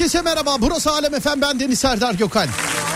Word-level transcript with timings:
herkese 0.00 0.22
merhaba. 0.22 0.56
Burası 0.60 0.90
Alem 0.90 1.14
Efem 1.14 1.40
ben 1.40 1.60
Deniz 1.60 1.78
Serdar 1.78 2.14
Gökal. 2.14 2.48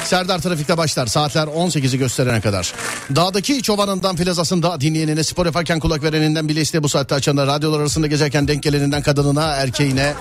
Serdar 0.04 0.38
Trafik'te 0.38 0.76
başlar 0.76 1.06
saatler 1.06 1.46
18'i 1.46 1.98
gösterene 1.98 2.40
kadar. 2.40 2.72
Dağdaki 3.16 3.62
çobanından 3.62 4.16
plazasında 4.16 4.80
dinleyenine 4.80 5.24
spor 5.24 5.46
yaparken 5.46 5.80
kulak 5.80 6.02
vereninden 6.02 6.48
bile 6.48 6.60
iste 6.60 6.82
bu 6.82 6.88
saatte 6.88 7.14
açanlar 7.14 7.46
radyolar 7.46 7.80
arasında 7.80 8.06
gezerken 8.06 8.48
denk 8.48 8.62
geleninden 8.62 9.02
kadınına 9.02 9.44
erkeğine 9.44 10.14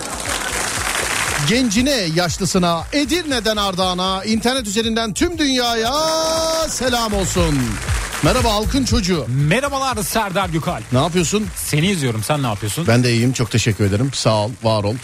gencine 1.48 2.06
yaşlısına 2.14 2.82
Edirne'den 2.92 3.56
Ardahan'a 3.56 4.24
internet 4.24 4.66
üzerinden 4.66 5.12
tüm 5.14 5.38
dünyaya 5.38 5.92
selam 6.68 7.12
olsun. 7.12 7.54
Merhaba 8.22 8.52
halkın 8.54 8.84
çocuğu. 8.84 9.26
Merhabalar 9.28 10.02
Serdar 10.02 10.48
Gökal. 10.48 10.80
Ne 10.92 10.98
yapıyorsun? 10.98 11.46
Seni 11.56 11.86
izliyorum 11.90 12.22
sen 12.22 12.42
ne 12.42 12.46
yapıyorsun? 12.46 12.86
Ben 12.86 13.04
de 13.04 13.12
iyiyim 13.12 13.32
çok 13.32 13.50
teşekkür 13.50 13.84
ederim. 13.84 14.10
Sağ 14.14 14.36
ol, 14.44 14.50
var 14.62 14.84
ol. 14.84 14.94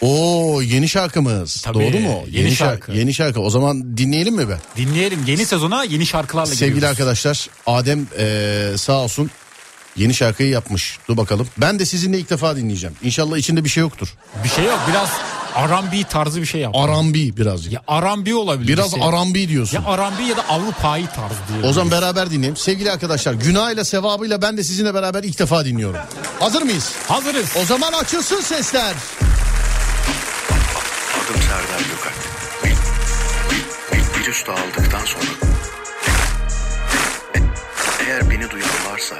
Oo 0.00 0.60
yeni 0.62 0.88
şarkımız. 0.88 1.60
Tabii, 1.62 1.74
Doğru 1.78 2.00
mu? 2.00 2.24
yeni 2.30 2.56
şarkı. 2.56 2.92
Yeni 2.92 3.14
şarkı. 3.14 3.40
O 3.40 3.50
zaman 3.50 3.96
dinleyelim 3.96 4.36
mi 4.36 4.48
be? 4.48 4.58
Dinleyelim 4.76 5.24
yeni 5.26 5.46
sezona 5.46 5.84
yeni 5.84 6.06
şarkılarla 6.06 6.46
Sevgili 6.54 6.74
giriyoruz. 6.74 6.90
arkadaşlar 7.00 7.48
Adem 7.66 8.06
eee, 8.18 8.76
sağ 8.78 8.92
olsun 9.00 9.30
yeni 9.96 10.14
şarkıyı 10.14 10.48
yapmış. 10.48 10.98
Dur 11.08 11.16
bakalım. 11.16 11.48
Ben 11.58 11.78
de 11.78 11.86
sizinle 11.86 12.18
ilk 12.18 12.30
defa 12.30 12.56
dinleyeceğim. 12.56 12.96
İnşallah 13.02 13.36
içinde 13.36 13.64
bir 13.64 13.68
şey 13.68 13.80
yoktur. 13.80 14.08
Bir 14.44 14.48
şey 14.48 14.64
yok 14.64 14.78
biraz 14.90 15.08
R&B 15.56 16.04
tarzı 16.04 16.40
bir 16.40 16.46
şey 16.46 16.60
yap. 16.60 16.74
Arambi 16.76 17.36
birazcık. 17.36 17.72
Ya 17.72 17.82
R&B 17.90 18.34
olabilir. 18.34 18.68
Biraz 18.68 18.94
bir 18.94 19.00
şey. 19.00 19.08
arambi 19.08 19.48
diyorsun. 19.48 19.76
Ya 19.86 19.98
R&B 19.98 20.22
ya 20.22 20.36
da 20.36 20.48
Avrupa'yı 20.48 21.06
tarzı 21.06 21.34
diye. 21.62 21.70
O 21.70 21.72
zaman 21.72 21.90
beraber 21.90 22.30
dinleyelim. 22.30 22.56
Sevgili 22.56 22.90
arkadaşlar 22.92 23.32
günahıyla 23.34 23.84
sevabıyla 23.84 24.42
ben 24.42 24.56
de 24.56 24.64
sizinle 24.64 24.94
beraber 24.94 25.22
ilk 25.24 25.38
defa 25.38 25.64
dinliyorum. 25.64 26.00
Hazır 26.40 26.62
mıyız? 26.62 26.92
Hazırız. 27.08 27.46
O 27.62 27.64
zaman 27.64 27.92
açılsın 27.92 28.40
sesler. 28.40 28.94
Adım 31.24 31.42
Serdar 31.42 31.80
Gökalp. 31.90 32.14
Bir, 32.64 32.70
bir, 33.96 34.20
bir 34.24 34.28
üstü 34.30 34.50
aldıktan 34.52 35.04
sonra 35.04 35.24
e- 37.34 38.04
eğer 38.06 38.30
beni 38.30 38.50
duyan 38.50 38.68
varsa 38.92 39.14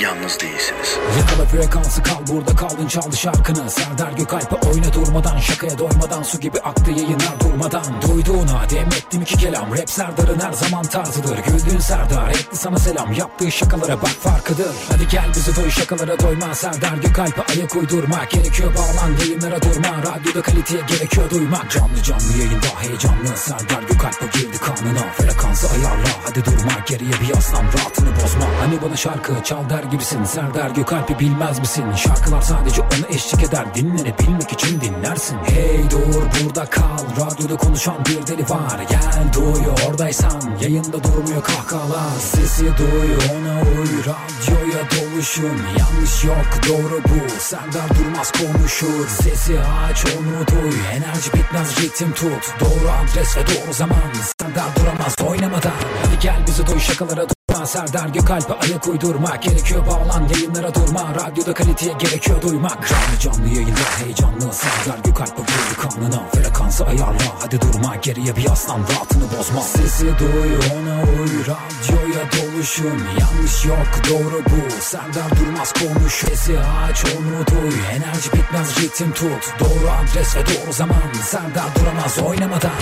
yalnız 0.00 0.40
değilsiniz. 0.40 0.98
Yakala 1.18 1.48
frekansı 1.48 2.02
kal 2.02 2.26
burada 2.26 2.56
kaldın 2.56 2.86
çaldı 2.86 3.16
şarkını. 3.16 3.70
Serdar 3.70 4.12
Gökalp'e 4.12 4.68
oyna 4.68 4.92
durmadan 4.92 5.38
Şakaya 5.38 5.78
doymadan 5.78 6.22
su 6.22 6.40
gibi 6.40 6.60
aktı 6.60 6.90
yayınlar 6.90 7.40
durmadan. 7.40 7.84
Duyduğuna 8.02 8.70
demettim 8.70 9.22
iki 9.22 9.36
kelam 9.36 9.78
Rap 9.78 9.90
Serdar'ın 9.90 10.40
her 10.40 10.52
zaman 10.52 10.82
tarzıdır. 10.82 11.38
Güldüğün 11.38 11.78
Serdar 11.78 12.30
etti 12.30 12.56
sana 12.56 12.78
selam 12.78 13.12
Yaptığı 13.12 13.52
şakalara 13.52 14.02
bak 14.02 14.10
farkıdır. 14.22 14.74
Hadi 14.88 15.08
gel 15.08 15.28
bizi 15.36 15.56
duy 15.56 15.70
şakalara 15.70 16.20
doyma. 16.20 16.54
Serdar 16.54 16.96
Gökalp'e 16.96 17.42
ayak 17.52 17.76
uydurma 17.76 18.24
Gerekiyor 18.30 18.72
bağlan 18.74 19.16
yayınlara 19.20 19.62
durma. 19.62 20.02
Radyoda 20.02 20.42
kaliteye 20.42 20.82
gerekiyor 20.88 21.30
duymak. 21.30 21.70
Canlı 21.70 22.02
canlı 22.02 22.38
yayında 22.38 22.66
heyecanlı. 22.80 23.36
Serdar 23.36 23.82
Gökalp'e 23.82 24.26
girdi 24.38 24.58
kanına 24.58 25.12
Frekansı 25.12 25.68
ayarla. 25.70 26.08
Hadi 26.24 26.44
durma 26.44 26.72
Geriye 26.86 27.12
bir 27.22 27.34
yaslan 27.34 27.64
rahatını 27.64 28.10
bozma. 28.22 28.46
Hani 28.60 28.82
bana 28.82 28.96
şarkı 28.96 29.32
çal 29.44 29.70
der 29.70 29.82
gibisin. 29.90 30.24
Serdar 30.24 30.70
Gökalp'i 30.70 31.18
bilmez 31.18 31.58
misin? 31.58 31.84
Şarkılar 31.96 32.42
sadece 32.42 32.82
ona 32.82 33.08
eşlik 33.14 33.42
eder. 33.42 33.74
Dinlenebilmek 33.74 34.52
için 34.52 34.80
dinlersin. 34.80 35.38
Hey 35.44 35.90
dur 35.90 36.22
burada 36.44 36.64
kal. 36.64 36.98
Radyoda 37.20 37.56
konuşan 37.56 38.04
bir 38.04 38.26
deli 38.26 38.42
var. 38.42 38.80
Gel 38.90 39.32
duy 39.32 39.88
oradaysan. 39.88 40.42
Yayında 40.60 41.04
durmuyor 41.04 41.42
kahkahalar. 41.42 42.18
Sesi 42.20 42.64
duy 42.64 43.10
ona 43.36 43.60
uy. 43.60 43.88
Radyoya 43.98 44.82
doluşun. 44.90 45.58
Yanlış 45.78 46.24
yok 46.24 46.46
doğru 46.68 47.00
bu. 47.04 47.40
Serdar 47.40 47.88
durmaz 47.98 48.32
konuşur. 48.32 49.08
Sesi 49.08 49.60
aç 49.60 50.04
onu 50.06 50.46
duy. 50.46 50.78
Enerji 50.92 51.32
bitmez 51.34 51.82
ritim 51.82 52.12
tut. 52.12 52.54
Doğru 52.60 52.90
adres 52.90 53.36
ve 53.36 53.40
doğru 53.40 53.72
zaman. 53.72 53.98
Serdar 54.40 54.76
duramaz 54.80 55.16
oynamadan. 55.30 55.72
Hadi 56.04 56.18
gel 56.22 56.44
bizi 56.46 56.66
duy 56.66 56.80
şakalara 56.80 57.37
durma 57.58 57.66
Serdar 57.66 58.08
Gökalp'e 58.08 58.54
ayak 58.54 58.88
uydurma 58.88 59.36
Gerekiyor 59.36 59.86
bağlan 59.86 60.28
yayınlara 60.34 60.74
durma. 60.74 61.14
Radyoda 61.14 61.54
kaliteye 61.54 61.92
gerekiyor 61.92 62.42
duymak. 62.42 62.88
Canlı 62.88 63.18
canlı 63.20 63.54
yayında 63.54 63.80
heyecanlı. 63.98 64.52
Serdar 64.52 64.98
Gökalp'e 65.04 65.42
girdi 65.42 65.74
kanına. 65.80 66.28
Frekansı 66.34 66.86
ayarla. 66.86 67.38
Hadi 67.40 67.60
durma 67.60 67.96
Geriye 67.96 68.36
bir 68.36 68.42
yaslan 68.42 68.80
rahatını 68.80 69.24
bozma. 69.38 69.60
Sesi 69.60 70.04
duy 70.04 70.56
ona 70.76 71.02
uy 71.02 71.40
Radyoya 71.40 72.24
doluşun. 72.32 72.98
Yanlış 73.20 73.64
yok 73.64 73.88
doğru 74.10 74.42
bu. 74.44 74.80
Serdar 74.80 75.30
durmaz 75.40 75.72
konuş. 75.72 76.12
Sesi 76.12 76.58
aç 76.58 77.04
onu 77.04 77.46
duy 77.46 77.78
Enerji 77.90 78.32
bitmez 78.32 78.82
ritim 78.82 79.12
tut. 79.12 79.54
Doğru 79.60 79.90
adres 79.90 80.36
ve 80.36 80.40
doğru 80.40 80.72
zaman. 80.72 81.12
Serdar 81.24 81.74
duramaz 81.80 82.18
oynamadan 82.18 82.72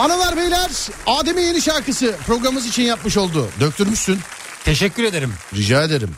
Hanımlar 0.00 0.36
beyler 0.36 0.70
Adem'in 1.06 1.42
yeni 1.42 1.62
şarkısı 1.62 2.14
programımız 2.26 2.66
için 2.66 2.82
yapmış 2.82 3.16
oldu. 3.16 3.48
Döktürmüşsün. 3.60 4.18
Teşekkür 4.64 5.04
ederim. 5.04 5.32
Rica 5.54 5.82
ederim. 5.82 6.10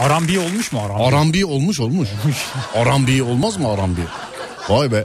R&B 0.00 0.38
olmuş 0.38 0.72
mu 0.72 0.80
R&B? 0.88 1.02
Arambi 1.04 1.44
olmuş 1.46 1.80
olmuş. 1.80 2.08
Arambi 2.74 3.22
olmaz 3.22 3.56
mı 3.56 3.68
Arambi? 3.72 4.00
Vay 4.68 4.92
be. 4.92 5.04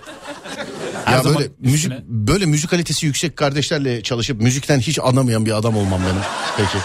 Her 1.06 1.14
ya 1.14 1.24
böyle 1.26 1.48
müzik 1.60 1.92
üstüne- 1.92 2.02
böyle 2.08 2.46
müzik 2.46 2.70
kalitesi 2.70 3.06
yüksek 3.06 3.38
kardeşlerle 3.38 4.04
çalışıp 4.04 4.42
müzikten 4.42 4.80
hiç 4.80 5.00
anlamayan 5.00 5.46
bir 5.46 5.58
adam 5.58 5.78
olmam 5.78 6.02
benim. 6.06 6.22
Peki. 6.58 6.78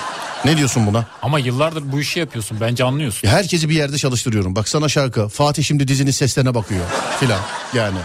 Ne 0.45 0.57
diyorsun 0.57 0.87
buna? 0.87 1.07
Ama 1.23 1.39
yıllardır 1.39 1.93
bu 1.93 2.01
işi 2.01 2.19
yapıyorsun. 2.21 2.61
Bence 2.61 2.85
anlıyorsun. 2.85 3.29
Herkesi 3.29 3.69
bir 3.69 3.75
yerde 3.75 3.99
çalıştırıyorum. 3.99 4.57
Bak 4.57 4.69
sana 4.69 4.89
şarkı. 4.89 5.29
Fatih 5.29 5.65
şimdi 5.65 5.89
dizinin 5.89 6.11
seslerine 6.11 6.55
bakıyor 6.55 6.85
filan 7.21 7.41
yani. 7.75 7.99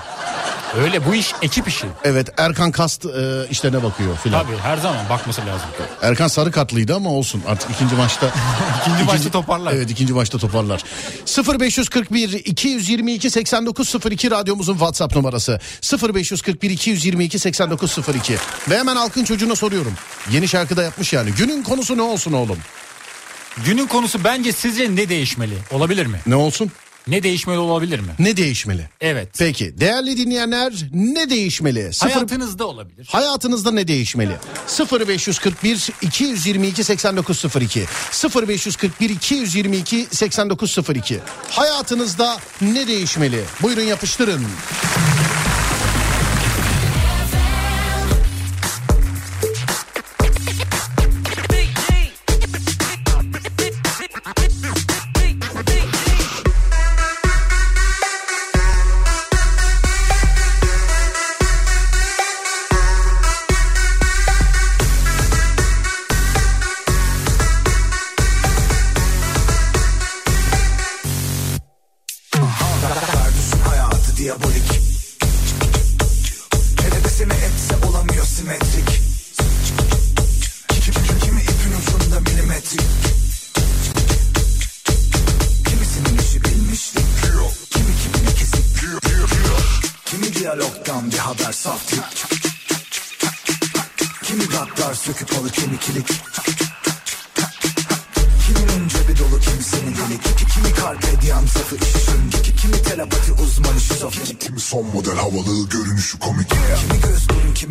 Öyle 0.78 1.06
bu 1.06 1.16
iş 1.16 1.34
ekip 1.42 1.68
işi. 1.68 1.86
Evet 2.04 2.30
Erkan 2.38 2.72
Kast 2.72 3.06
e, 3.06 3.10
işlerine 3.50 3.84
bakıyor 3.84 4.18
filan. 4.18 4.46
Tabii 4.46 4.58
her 4.58 4.78
zaman 4.78 5.10
bakması 5.10 5.42
lazım. 5.42 5.70
Erkan 6.02 6.28
sarı 6.28 6.52
katlıydı 6.52 6.96
ama 6.96 7.10
olsun 7.10 7.44
artık 7.48 7.72
ikinci 7.72 7.96
maçta. 7.96 8.28
İkinci 8.82 9.04
maçta 9.04 9.32
toparlar. 9.32 9.74
Evet 9.74 9.92
ikinci 9.92 10.14
maçta 10.14 10.38
toparlar. 10.38 10.84
0541 11.60 12.30
222 12.46 13.30
8902 13.30 14.32
radyomuzun 14.32 14.74
WhatsApp 14.74 15.16
numarası. 15.16 15.60
0541 16.14 16.70
222 16.70 17.40
8902. 17.40 18.38
Ve 18.70 18.80
hemen 18.80 18.96
halkın 18.96 19.24
çocuğuna 19.24 19.56
soruyorum. 19.56 19.94
Yeni 20.32 20.48
şarkıda 20.48 20.84
yapmış 20.84 21.14
yani. 21.14 21.32
Günün 21.32 21.64
konusu 21.64 21.98
ne 21.98 22.02
olsun 22.02 22.34
oğlum? 22.34 22.58
Günün 23.66 23.88
konusu 23.88 24.24
bence 24.24 24.52
sizce 24.52 24.96
ne 24.96 25.10
değişmeli? 25.10 25.58
Olabilir 25.72 26.06
mi? 26.06 26.20
Ne 26.28 26.36
olsun? 26.36 26.72
Ne 27.08 27.24
değişmeli 27.24 27.58
olabilir 27.58 28.00
mi? 28.00 28.10
Ne 28.20 28.38
değişmeli? 28.38 28.90
Evet. 29.02 29.30
Peki 29.38 29.80
değerli 29.80 30.18
dinleyenler 30.18 30.74
ne 30.94 31.30
değişmeli? 31.30 31.94
Sıfır... 31.94 32.12
Hayatınızda 32.14 32.68
olabilir. 32.68 33.08
Hayatınızda 33.12 33.72
ne 33.72 33.88
değişmeli? 33.88 34.34
0541 35.08 35.90
222 36.02 36.84
8902 36.84 37.86
0541 38.48 39.10
222 39.10 40.08
8902 40.12 41.20
Hayatınızda 41.50 42.38
ne 42.62 42.88
değişmeli? 42.88 43.44
Buyurun 43.62 43.82
yapıştırın. 43.82 44.46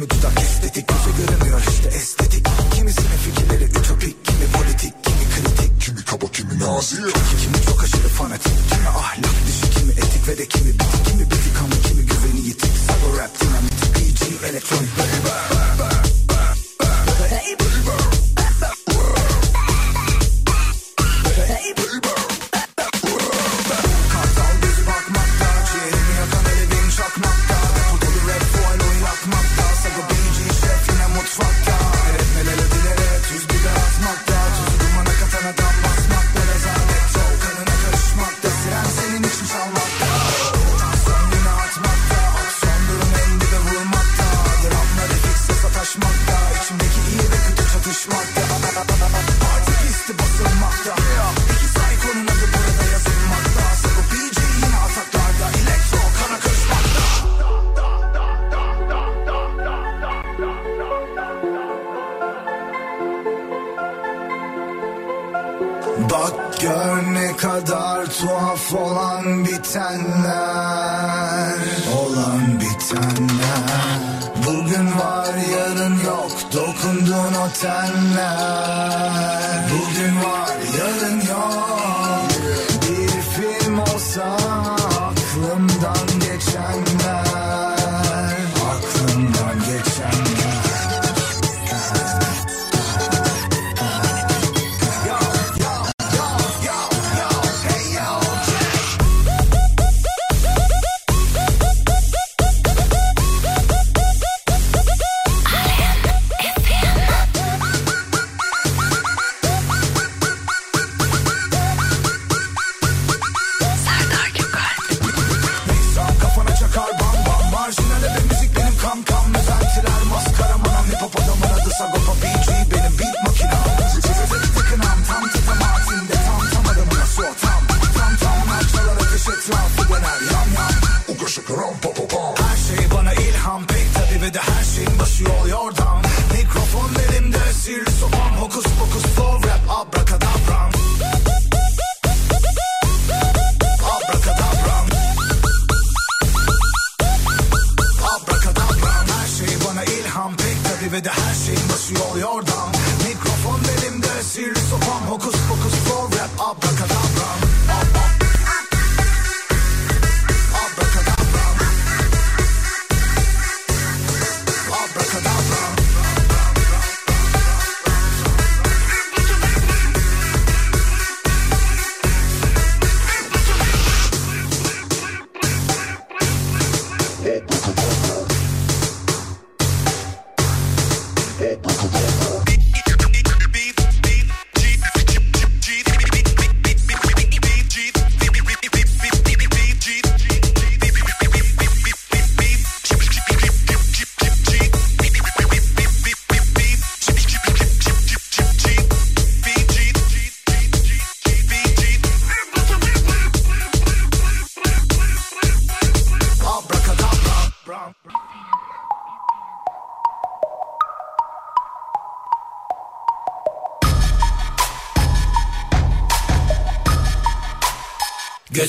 Kimi 0.00 0.11
dudak 0.11 0.41
estetik 0.41 0.88
Göze 0.88 1.11
göremiyor 1.19 1.61
işte 1.70 1.88
estetik. 1.88 2.47
Kimisinin 2.75 3.17
fikirleri 3.25 3.64
ütopik 3.64 4.25
Kimi 4.25 4.47
politik 4.52 4.94
kimi 5.05 5.25
kritik. 5.35 5.81
Kimi 5.81 6.05
kaba 6.05 6.26
kimi 6.32 6.58
nazik 6.58 6.99
Kimi 7.41 7.64
çok 7.67 7.82
aşırı 7.85 8.08
fanatik 8.08 8.52
Kimi 8.70 8.88
ahlak 8.88 9.37
dışı 9.47 9.70
kimi 9.79 9.93
etik 9.93 10.29
ve 10.29 10.38
de 10.38 10.47
kimi 10.47 10.73
bitik. 10.75 11.05
Kimi 11.06 11.25
bitik 11.31 11.56
ama 11.61 11.76
kimi 11.88 12.06
güveni 12.06 12.47
yitik 12.47 12.73
Cyber 12.87 13.23
rap 13.25 13.41
dinamit 13.41 13.73
BG 13.94 14.44
elektronik 14.49 14.91
Kartal 14.97 15.59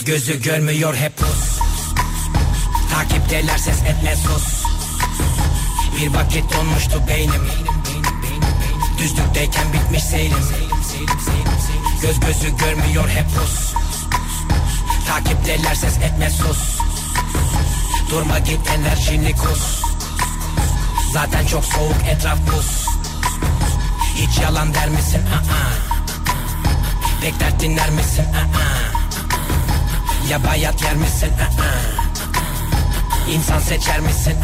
Göz 0.05 0.25
gözü 0.25 0.41
görmüyor 0.41 0.95
hep 0.95 1.17
pus 1.17 1.59
Takipteler 2.93 3.57
ses 3.57 3.81
etme 3.81 4.15
sus 4.15 4.63
Bir 5.97 6.13
vakit 6.13 6.53
donmuştu 6.53 7.07
beynim 7.07 7.47
Düzlükteyken 8.97 9.73
bitmiş 9.73 10.03
seyrim 10.03 10.45
Göz 12.01 12.19
gözü 12.19 12.57
görmüyor 12.57 13.09
hep 13.09 13.25
pus 13.35 13.73
Takipteler 15.07 15.75
ses 15.75 15.97
etme 15.97 16.29
sus 16.29 16.79
Durma 18.09 18.39
git 18.39 18.69
enerjini 18.69 19.35
kus 19.35 19.81
Zaten 21.13 21.45
çok 21.45 21.65
soğuk 21.65 22.07
etraf 22.09 22.37
buz 22.47 22.85
Hiç 24.15 24.39
yalan 24.39 24.73
der 24.73 24.89
misin? 24.89 25.21
Aa. 25.25 25.71
Pek 27.21 27.39
dert 27.39 27.59
dinler 27.59 27.89
misin? 27.89 28.25
Aa. 28.25 28.90
Ya 30.31 30.39
bayat 30.43 30.81
yer 30.81 30.95
misin? 30.95 31.31
Aa. 31.59 33.31
İnsan 33.31 33.59
seçer 33.59 33.99
misin? 33.99 34.35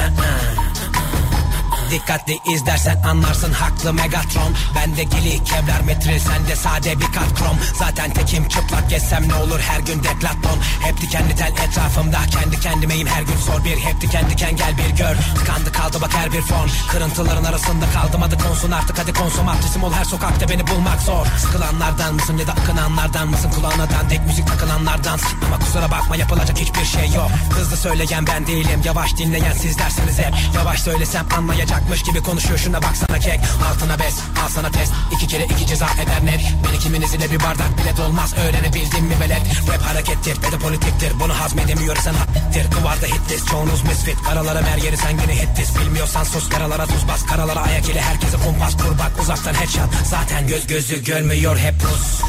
Dikkatli 1.92 2.40
izlersen 2.46 3.02
anlarsın 3.04 3.54
haklı 3.54 3.94
Megatron. 3.94 4.54
Bende 4.76 5.04
gili 5.04 5.44
kevlar 5.44 5.82
metril 5.86 6.20
sende 6.20 6.56
sade 6.56 7.00
bir 7.00 7.06
kat 7.06 7.34
krom. 7.36 7.58
Zaten 7.80 8.14
tekim 8.14 8.48
çıplak 8.48 8.90
gezsem 8.90 9.30
ne 9.30 9.36
olur 9.36 9.60
her 9.60 9.80
gün 9.80 10.04
deklaton. 10.04 10.60
Hep 10.82 11.02
dikenli 11.02 11.36
tel 11.36 11.52
etrafımda 11.68 12.18
kendi 12.32 12.60
kendimeyim 12.60 13.08
her 13.08 13.22
gün 13.22 13.38
sor 13.38 13.64
bir. 13.64 13.78
Hep 13.78 14.02
diken 14.02 14.30
diken 14.30 14.56
gel 14.56 14.78
bir 14.78 14.98
gör. 14.98 15.16
Tıkandı 15.36 15.72
kaldı 15.72 15.98
bak 16.02 16.14
her 16.14 16.34
bir 16.34 16.42
fon 16.42 16.70
Kırıntıların 16.92 17.44
arasında 17.44 17.86
kaldım 17.94 18.24
adı 18.24 18.38
konsun 18.38 18.72
artık 18.72 19.00
hadi 19.00 19.14
konsomatrisim 19.14 19.84
ol 19.84 19.94
her 19.94 20.06
sokakta 20.06 20.50
beni 20.50 20.68
bulmak 20.68 21.02
zor. 21.02 21.26
Sıkılanlardan 21.38 22.14
mısın 22.14 22.38
ya 22.38 22.48
da 22.48 22.52
akınanlardan 22.52 23.28
mısın? 23.28 23.52
Kulağına 23.56 23.90
dandik 23.90 24.26
müzik 24.26 24.48
takılanlardan. 24.48 25.20
Ama 25.46 25.60
kusura 25.60 25.92
bakma 25.92 26.16
yapılacak 26.16 26.60
hiçbir 26.60 26.86
şey 26.86 27.10
yok. 27.10 27.32
Hızlı 27.52 27.78
söyleyen 27.78 28.28
ben 28.28 28.48
değilim 28.48 28.82
yavaş 28.84 29.18
dinleyen 29.18 29.54
siz 29.54 29.78
dersiniz 29.80 30.20
hep. 30.20 30.34
Yavaş 30.56 30.80
söylesem 30.80 31.30
anlayacakmış 31.78 32.04
gibi 32.04 32.22
konuşuyor. 32.22 32.58
Şuna 32.58 32.82
baksana 32.82 33.20
kek. 33.20 33.40
Altına 33.70 34.00
bes 34.00 34.16
al 34.44 34.50
sana 34.50 34.72
test. 34.72 34.94
İki 35.12 35.28
kere 35.28 35.46
iki 35.46 35.68
ceza 35.68 35.86
eder 35.86 36.26
net. 36.26 36.42
Beni 36.68 36.80
kiminiz 36.80 37.14
ile 37.14 37.32
bir 37.32 37.40
bardak 37.40 37.78
bile 37.78 37.98
dolmaz. 37.98 38.34
Öğrenebildin 38.38 39.04
mi 39.04 39.20
velet? 39.20 39.42
Rap 39.70 39.82
harekettir 39.82 40.38
ve 40.44 40.52
de 40.52 40.60
politiktir. 40.60 41.20
Bunu 41.20 41.40
hazmedemiyorsan 41.40 42.14
hattir 42.14 42.72
Kıvarda 42.72 43.06
hitlis 43.06 43.46
çoğunuz 43.46 43.84
misfit. 43.84 44.24
Karalara 44.24 44.62
mer 44.62 44.78
yeri 44.78 44.98
sen 44.98 45.18
gene 45.18 45.36
hitlis 45.36 45.80
Bilmiyorsan 45.80 46.24
sus 46.24 46.50
karalara 46.50 46.86
tuz 46.86 47.08
bas. 47.08 47.26
Karalara 47.26 47.60
ayak 47.60 47.90
ile 47.90 48.02
herkese 48.02 48.38
kumpas 48.38 48.78
kur 48.78 49.00
bak. 49.00 49.12
Uzaktan 49.22 49.54
headshot. 49.54 49.90
Zaten 50.06 50.48
göz 50.48 50.68
gözü 50.68 51.04
görmüyor 51.04 51.58
hep 51.58 51.80
pus 51.82 52.22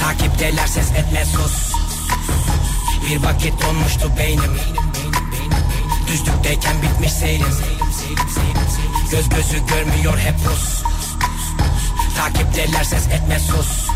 Takipteler 0.00 0.66
ses 0.66 0.90
etme 0.90 1.24
sus. 1.24 1.72
Bir 3.10 3.22
vakit 3.22 3.62
donmuştu 3.62 4.12
beynim 4.18 4.52
Düzlükteyken 6.08 6.82
bitmiş 6.82 7.12
seyrim 7.12 7.56
Göz 9.10 9.28
gözü 9.28 9.66
görmüyor 9.66 10.18
hep 10.18 10.34
Rus 10.46 10.82
Takipteler 12.16 12.84
ses 12.84 13.06
etme 13.06 13.38
sus 13.38 13.88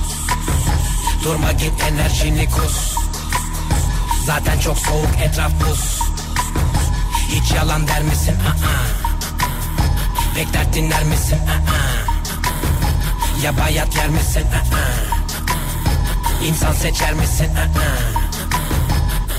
Durma 1.24 1.52
git 1.52 1.72
enerjini 1.82 2.50
kus 2.50 2.94
Zaten 4.26 4.58
çok 4.58 4.78
soğuk 4.78 5.08
etraf 5.24 5.52
buz 5.60 6.00
Hiç 7.28 7.52
yalan 7.52 7.88
der 7.88 8.02
misin? 8.02 8.34
Aa. 8.34 9.08
Pek 10.34 10.54
dert 10.54 10.74
dinler 10.74 11.04
misin? 11.04 11.38
Aa. 11.38 11.58
Ya 13.42 13.58
bayat 13.58 13.96
yer 13.96 14.08
misin? 14.08 14.46
Aa. 14.54 16.44
İnsan 16.44 16.72
seçer 16.72 17.14
misin? 17.14 17.56
Aa. 17.56 18.07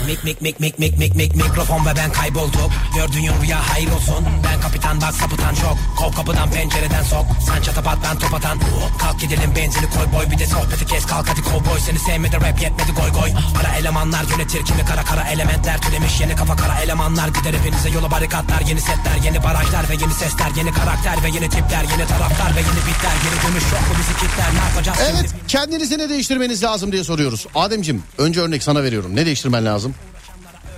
Mik 0.09 0.23
mik 0.23 0.41
mik 0.41 0.59
mik 0.59 0.79
mik 0.79 0.97
mik 0.97 1.15
mik 1.15 1.35
mikrofon 1.35 1.85
ve 1.85 1.95
ben 1.95 2.11
kaybolduk 2.11 2.71
Gördüğün 2.95 3.41
rüya 3.41 3.69
hayır 3.69 3.91
olsun. 3.91 4.25
Ben 4.43 4.61
kapitan 4.61 5.01
bak 5.01 5.13
sapıtan 5.13 5.55
çok. 5.55 5.77
Kov 5.97 6.11
kapıdan 6.11 6.51
pencereden 6.51 7.03
sok. 7.03 7.25
Sen 7.47 7.61
çatapat 7.61 7.97
ben 8.03 8.19
top 8.19 8.33
atan. 8.33 8.59
Kalk 8.99 9.19
gidelim 9.19 9.55
benzini 9.55 9.89
koy 9.89 10.07
boy. 10.13 10.31
Bir 10.31 10.39
de 10.39 10.45
sohbeti 10.45 10.85
kes 10.85 11.05
kalk 11.05 11.29
hadi 11.29 11.41
kovboy 11.41 11.79
Seni 11.79 11.99
sevmedi 11.99 12.35
rap 12.35 12.61
yetmedi 12.61 12.91
goy 12.91 13.11
goy. 13.21 13.31
Ara 13.59 13.75
elemanlar 13.75 14.23
yönetir 14.31 14.65
kimi 14.65 14.85
kara 14.85 15.03
kara 15.03 15.23
elementler. 15.23 15.81
Türemiş 15.81 16.19
yeni 16.21 16.35
kafa 16.35 16.55
kara 16.55 16.79
elemanlar. 16.79 17.27
Gider 17.27 17.53
hepinize 17.53 17.89
yola 17.89 18.11
barikatlar 18.11 18.61
Yeni 18.61 18.81
setler 18.81 19.17
yeni 19.23 19.43
barajlar 19.43 19.89
ve 19.89 19.93
yeni 19.93 20.13
sesler. 20.13 20.49
Yeni 20.57 20.71
karakter 20.71 21.23
ve 21.23 21.29
yeni 21.29 21.49
tipler 21.49 21.83
Yeni 21.91 22.07
taraftar 22.07 22.55
ve 22.55 22.59
yeni 22.59 22.81
bitler. 22.87 23.15
Yeni 23.25 23.37
dönüş 23.43 23.71
yok 23.71 23.81
bu 23.89 23.99
bizi 23.99 24.13
kitler? 24.13 24.49
Ne 24.53 24.69
yapacağız 24.69 24.99
Evet 25.01 25.29
şimdi? 25.29 25.38
Kendinizi 25.49 25.97
ne 25.97 26.09
değiştirmeniz 26.09 26.63
lazım 26.63 26.91
diye 26.91 27.03
soruyoruz. 27.03 27.47
Ademcim 27.55 28.03
önce 28.17 28.41
örnek 28.41 28.63
sana 28.63 28.83
veriyorum. 28.83 29.15
Ne 29.15 29.25
değiştirmen 29.25 29.65
lazım? 29.65 29.95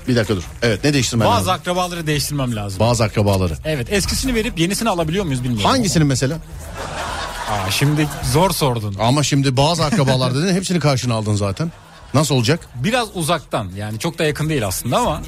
Bir 0.07 0.15
dakika 0.15 0.35
dur. 0.35 0.43
Evet 0.61 0.83
ne 0.83 0.93
değiştirmen 0.93 1.27
Bazı 1.27 1.47
lazım? 1.47 1.61
akrabaları 1.61 2.07
değiştirmem 2.07 2.55
lazım. 2.55 2.79
Bazı 2.79 3.03
akrabaları. 3.03 3.53
Evet 3.65 3.87
eskisini 3.93 4.35
verip 4.35 4.59
yenisini 4.59 4.89
alabiliyor 4.89 5.25
muyuz 5.25 5.43
bilmiyorum. 5.43 5.69
Hangisinin 5.69 6.07
mesela? 6.07 6.37
Aa, 7.49 7.71
şimdi 7.71 8.07
zor 8.33 8.51
sordun. 8.51 8.95
Ama 8.99 9.23
şimdi 9.23 9.57
bazı 9.57 9.85
akrabalar 9.85 10.35
dedin 10.35 10.53
hepsini 10.53 10.79
karşına 10.79 11.13
aldın 11.15 11.35
zaten. 11.35 11.71
Nasıl 12.13 12.35
olacak? 12.35 12.59
Biraz 12.75 13.07
uzaktan 13.13 13.71
yani 13.77 13.99
çok 13.99 14.19
da 14.19 14.23
yakın 14.23 14.49
değil 14.49 14.67
aslında 14.67 14.97
ama 14.97 15.21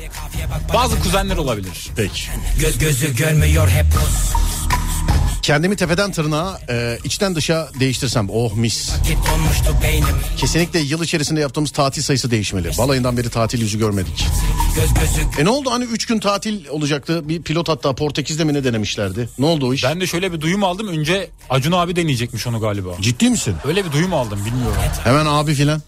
bazı 0.73 0.99
kuzenler 0.99 1.37
olabilir. 1.37 1.87
Peki. 1.95 2.21
Göz 2.59 2.77
gözü 2.79 3.15
görmüyor 3.15 3.69
hep 3.69 3.85
Rus 3.85 4.62
Kendimi 5.43 5.75
tepeden 5.75 6.11
tırnağa 6.11 6.59
e, 6.69 6.97
içten 7.03 7.35
dışa 7.35 7.69
değiştirsem 7.79 8.29
oh 8.29 8.53
mis. 8.53 8.91
Kesinlikle 10.37 10.79
yıl 10.79 11.03
içerisinde 11.03 11.39
yaptığımız 11.41 11.71
tatil 11.71 12.01
sayısı 12.01 12.31
değişmeli. 12.31 12.71
Balayından 12.77 13.17
beri 13.17 13.29
tatil 13.29 13.61
yüzü 13.61 13.79
görmedik. 13.79 14.27
E 15.39 15.45
ne 15.45 15.49
oldu 15.49 15.71
hani 15.71 15.83
3 15.83 16.05
gün 16.05 16.19
tatil 16.19 16.67
olacaktı. 16.67 17.29
Bir 17.29 17.41
pilot 17.41 17.69
hatta 17.69 17.95
Portekiz'de 17.95 18.43
mi 18.43 18.53
ne 18.53 18.63
denemişlerdi? 18.63 19.29
Ne 19.39 19.45
oldu 19.45 19.67
o 19.67 19.73
iş? 19.73 19.83
Ben 19.83 20.01
de 20.01 20.07
şöyle 20.07 20.33
bir 20.33 20.41
duyum 20.41 20.63
aldım. 20.63 20.87
Önce 20.87 21.29
Acun 21.49 21.71
abi 21.71 21.95
deneyecekmiş 21.95 22.47
onu 22.47 22.59
galiba. 22.59 22.89
Ciddi 23.01 23.29
misin? 23.29 23.55
Öyle 23.65 23.85
bir 23.85 23.91
duyum 23.91 24.13
aldım 24.13 24.45
bilmiyorum. 24.45 24.81
Hemen 25.03 25.25
abi 25.25 25.53
filan. 25.53 25.81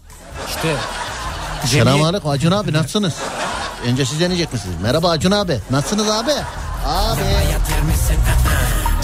İşte 0.48 0.74
Selamünaleyküm 1.66 2.30
Acun 2.30 2.50
abi 2.50 2.72
nasılsınız? 2.72 3.14
Önce 3.86 4.06
siz 4.06 4.20
deneyecek 4.20 4.52
misiniz? 4.52 4.74
Merhaba 4.82 5.10
Acun 5.10 5.30
abi. 5.30 5.58
Nasılsınız 5.70 6.08
abi? 6.10 6.32
Abi. 6.86 7.20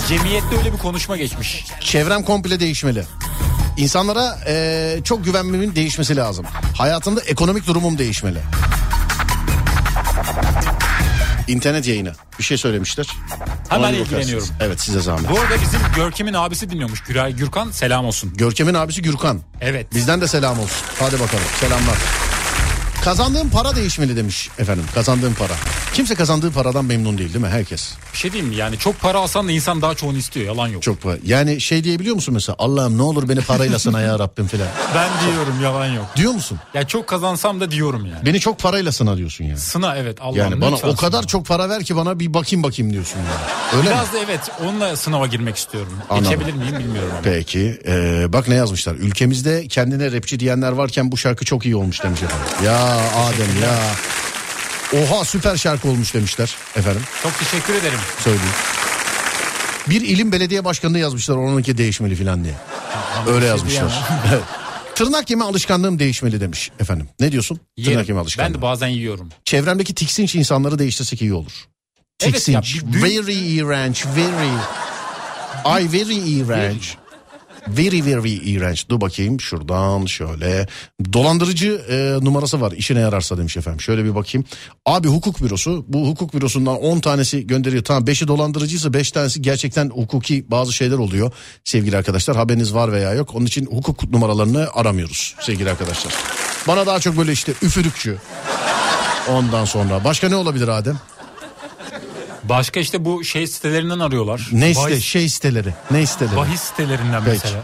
Cemiyette 0.08 0.56
öyle 0.58 0.72
bir 0.72 0.78
konuşma 0.78 1.16
geçmiş. 1.16 1.64
Çevrem 1.80 2.22
komple 2.22 2.60
değişmeli. 2.60 3.04
İnsanlara 3.76 4.38
eee, 4.46 5.00
çok 5.04 5.24
güvenmemin 5.24 5.74
değişmesi 5.74 6.16
lazım. 6.16 6.46
Hayatımda 6.78 7.20
ekonomik 7.20 7.66
durumum 7.66 7.98
değişmeli. 7.98 8.38
İnternet 11.48 11.86
yayını. 11.86 12.12
Bir 12.38 12.44
şey 12.44 12.56
söylemişler. 12.58 13.06
Hemen 13.68 13.94
ilgileniyorum. 13.94 14.48
Evet 14.60 14.80
size 14.80 15.00
zahmet. 15.00 15.30
Bu 15.30 15.40
arada 15.40 15.54
bizim 15.62 15.80
Görkem'in 15.96 16.34
abisi 16.34 16.70
dinliyormuş. 16.70 17.00
Güray 17.00 17.32
Gürkan 17.32 17.70
selam 17.70 18.04
olsun. 18.04 18.32
Görkem'in 18.36 18.74
abisi 18.74 19.02
Gürkan. 19.02 19.40
Evet. 19.60 19.94
Bizden 19.94 20.20
de 20.20 20.28
selam 20.28 20.58
olsun. 20.60 20.86
Hadi 21.00 21.12
bakalım 21.20 21.44
selamlar. 21.60 21.96
Kazandığım 23.04 23.50
para 23.50 23.76
değişmeli 23.76 24.16
demiş 24.16 24.48
efendim. 24.58 24.84
Kazandığım 24.94 25.34
para. 25.34 25.52
Kimse 25.94 26.14
kazandığı 26.14 26.50
paradan 26.52 26.84
memnun 26.84 27.18
değil 27.18 27.34
değil 27.34 27.44
mi? 27.44 27.50
Herkes. 27.50 27.94
Bir 28.12 28.18
şey 28.18 28.32
diyeyim 28.32 28.50
mi? 28.52 28.56
Yani 28.58 28.78
çok 28.78 29.00
para 29.00 29.18
alsan 29.18 29.48
da 29.48 29.52
insan 29.52 29.82
daha 29.82 29.94
çoğunu 29.94 30.18
istiyor. 30.18 30.46
Yalan 30.46 30.68
yok. 30.68 30.82
Çok 30.82 31.02
para. 31.02 31.16
Yani 31.24 31.60
şey 31.60 31.84
diyebiliyor 31.84 32.14
musun 32.14 32.34
mesela? 32.34 32.56
Allah'ım 32.58 32.98
ne 32.98 33.02
olur 33.02 33.28
beni 33.28 33.40
parayla 33.40 33.78
sana 33.78 34.00
ya 34.00 34.18
Rabbim 34.18 34.46
filan. 34.46 34.68
Ben 34.94 35.08
diyorum 35.26 35.54
yalan 35.62 35.86
yok. 35.86 36.04
Diyor 36.16 36.32
musun? 36.32 36.58
Ya 36.74 36.86
çok 36.86 37.06
kazansam 37.06 37.60
da 37.60 37.70
diyorum 37.70 38.06
yani. 38.06 38.26
Beni 38.26 38.40
çok 38.40 38.58
parayla 38.58 38.92
sına 38.92 39.16
diyorsun 39.16 39.44
yani. 39.44 39.58
Sına 39.58 39.96
evet 39.96 40.18
Allah'ım 40.20 40.36
Yani 40.38 40.60
bana 40.60 40.76
o 40.76 40.96
kadar 40.96 41.18
sına. 41.18 41.26
çok 41.26 41.46
para 41.46 41.68
ver 41.68 41.84
ki 41.84 41.96
bana 41.96 42.20
bir 42.20 42.34
bakayım 42.34 42.62
bakayım 42.62 42.92
diyorsun 42.92 43.18
yani. 43.18 43.28
Öyle 43.76 43.88
mi? 43.88 43.94
Biraz 43.94 44.12
da 44.12 44.18
evet 44.18 44.40
onunla 44.64 44.96
sınava 44.96 45.26
girmek 45.26 45.56
istiyorum. 45.56 45.92
Anladım. 46.10 46.30
Geçebilir 46.30 46.52
miyim 46.52 46.78
bilmiyorum 46.78 47.10
ama. 47.12 47.20
Peki 47.22 47.80
ee, 47.86 48.24
bak 48.32 48.48
ne 48.48 48.54
yazmışlar. 48.54 48.94
Ülkemizde 48.94 49.68
kendine 49.68 50.12
rapçi 50.12 50.40
diyenler 50.40 50.72
varken 50.72 51.12
bu 51.12 51.16
şarkı 51.16 51.44
çok 51.44 51.64
iyi 51.66 51.76
olmuş 51.76 52.02
demiş 52.02 52.22
efendim. 52.22 52.46
Ya 52.64 52.91
Adem 53.00 53.62
ya. 53.62 53.78
Oha 55.02 55.24
süper 55.24 55.56
şarkı 55.56 55.88
olmuş 55.88 56.14
demişler 56.14 56.56
efendim. 56.76 57.02
Çok 57.22 57.38
teşekkür 57.38 57.74
ederim. 57.74 57.98
Söyleyeyim. 58.24 58.52
Bir 59.88 60.00
ilim 60.00 60.32
belediye 60.32 60.64
başkanı 60.64 60.98
yazmışlar 60.98 61.36
onunki 61.36 61.78
değişmeli 61.78 62.14
filan 62.16 62.44
diye. 62.44 62.54
Öyle 63.26 63.40
şey 63.40 63.48
yazmışlar. 63.48 63.92
Evet. 64.32 64.42
Tırnak 64.94 65.30
yeme 65.30 65.44
alışkanlığım 65.44 65.98
değişmeli 65.98 66.40
demiş 66.40 66.70
efendim. 66.80 67.08
Ne 67.20 67.32
diyorsun? 67.32 67.60
Yerim. 67.76 67.92
Tırnak 67.92 68.08
yeme 68.08 68.20
alışkanlığı. 68.20 68.48
Ben 68.48 68.58
de 68.58 68.62
bazen 68.62 68.88
yiyorum. 68.88 69.28
Çevremdeki 69.44 69.94
tiksinç 69.94 70.34
insanları 70.34 70.78
değiştirsek 70.78 71.22
iyi 71.22 71.34
olur. 71.34 71.52
Evet 72.22 72.34
Tiksinç. 72.34 72.54
ya, 72.76 72.82
bir 72.88 72.92
düğün- 72.92 73.02
Very 73.02 73.54
iğrenç. 73.56 74.06
Very. 74.16 74.50
Ay 75.64 75.88
very 75.92 76.14
iğrenç. 76.16 76.94
Very 77.68 78.04
very 78.04 78.32
iğrenç. 78.32 78.88
Dur 78.88 79.00
bakayım 79.00 79.40
şuradan 79.40 80.06
şöyle. 80.06 80.66
Dolandırıcı 81.12 81.82
e, 81.90 82.24
numarası 82.24 82.60
var 82.60 82.72
işine 82.72 83.00
yararsa 83.00 83.38
demiş 83.38 83.56
efendim. 83.56 83.80
Şöyle 83.80 84.04
bir 84.04 84.14
bakayım. 84.14 84.46
Abi 84.86 85.08
hukuk 85.08 85.42
bürosu 85.42 85.84
bu 85.88 86.08
hukuk 86.08 86.34
bürosundan 86.34 86.76
10 86.76 87.00
tanesi 87.00 87.46
gönderiyor. 87.46 87.84
Tamam 87.84 88.04
5'i 88.04 88.28
dolandırıcıysa 88.28 88.92
5 88.92 89.12
tanesi 89.12 89.42
gerçekten 89.42 89.90
hukuki 89.90 90.50
bazı 90.50 90.72
şeyler 90.72 90.98
oluyor. 90.98 91.32
Sevgili 91.64 91.96
arkadaşlar 91.96 92.36
haberiniz 92.36 92.74
var 92.74 92.92
veya 92.92 93.14
yok. 93.14 93.34
Onun 93.34 93.46
için 93.46 93.66
hukuk 93.66 94.10
numaralarını 94.10 94.68
aramıyoruz 94.74 95.34
sevgili 95.40 95.70
arkadaşlar. 95.70 96.14
Bana 96.68 96.86
daha 96.86 97.00
çok 97.00 97.16
böyle 97.16 97.32
işte 97.32 97.52
üfürükçü. 97.62 98.18
Ondan 99.28 99.64
sonra 99.64 100.04
başka 100.04 100.28
ne 100.28 100.36
olabilir 100.36 100.68
Adem? 100.68 100.98
Başka 102.44 102.80
işte 102.80 103.04
bu 103.04 103.24
şey 103.24 103.46
sitelerinden 103.46 103.98
arıyorlar. 103.98 104.48
Ne 104.52 104.74
site, 104.74 104.86
Bahis, 104.86 105.04
şey 105.04 105.28
siteleri, 105.28 105.74
ne 105.90 106.06
siteleri? 106.06 106.36
bahis 106.36 106.60
sitelerinden 106.60 107.24
Peki. 107.24 107.40
mesela. 107.44 107.62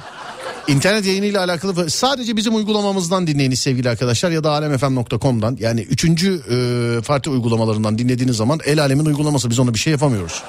İnternet 0.68 1.06
yayınıyla 1.06 1.44
alakalı 1.44 1.90
sadece 1.90 2.36
bizim 2.36 2.54
uygulamamızdan 2.54 3.26
dinleyiniz 3.26 3.60
sevgili 3.60 3.90
arkadaşlar 3.90 4.30
ya 4.30 4.44
da 4.44 4.50
alemfm.com'dan 4.50 5.56
yani 5.60 5.80
üçüncü 5.80 6.42
e, 6.50 7.02
farklı 7.02 7.30
uygulamalarından 7.30 7.98
dinlediğiniz 7.98 8.36
zaman 8.36 8.60
el 8.64 8.80
alemin 8.80 9.04
uygulaması 9.04 9.50
biz 9.50 9.58
ona 9.58 9.74
bir 9.74 9.78
şey 9.78 9.90
yapamıyoruz. 9.90 10.42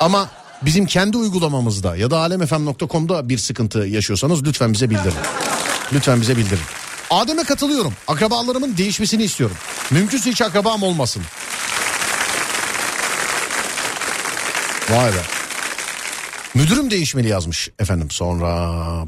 Ama 0.00 0.28
bizim 0.62 0.86
kendi 0.86 1.16
uygulamamızda 1.16 1.96
ya 1.96 2.10
da 2.10 2.18
alemfm.com'da 2.18 3.28
bir 3.28 3.38
sıkıntı 3.38 3.78
yaşıyorsanız 3.78 4.44
lütfen 4.44 4.72
bize 4.72 4.90
bildirin. 4.90 5.14
Lütfen 5.92 6.20
bize 6.20 6.36
bildirin. 6.36 6.64
Adem'e 7.10 7.44
katılıyorum. 7.44 7.92
Akrabalarımın 8.08 8.76
değişmesini 8.76 9.22
istiyorum. 9.22 9.56
Mümkünse 9.90 10.30
hiç 10.30 10.42
akrabam 10.42 10.82
olmasın. 10.82 11.22
Vay 14.92 15.12
be. 15.12 15.16
Müdürüm 16.54 16.90
değişmeli 16.90 17.28
yazmış 17.28 17.68
efendim. 17.78 18.10
Sonra 18.10 18.48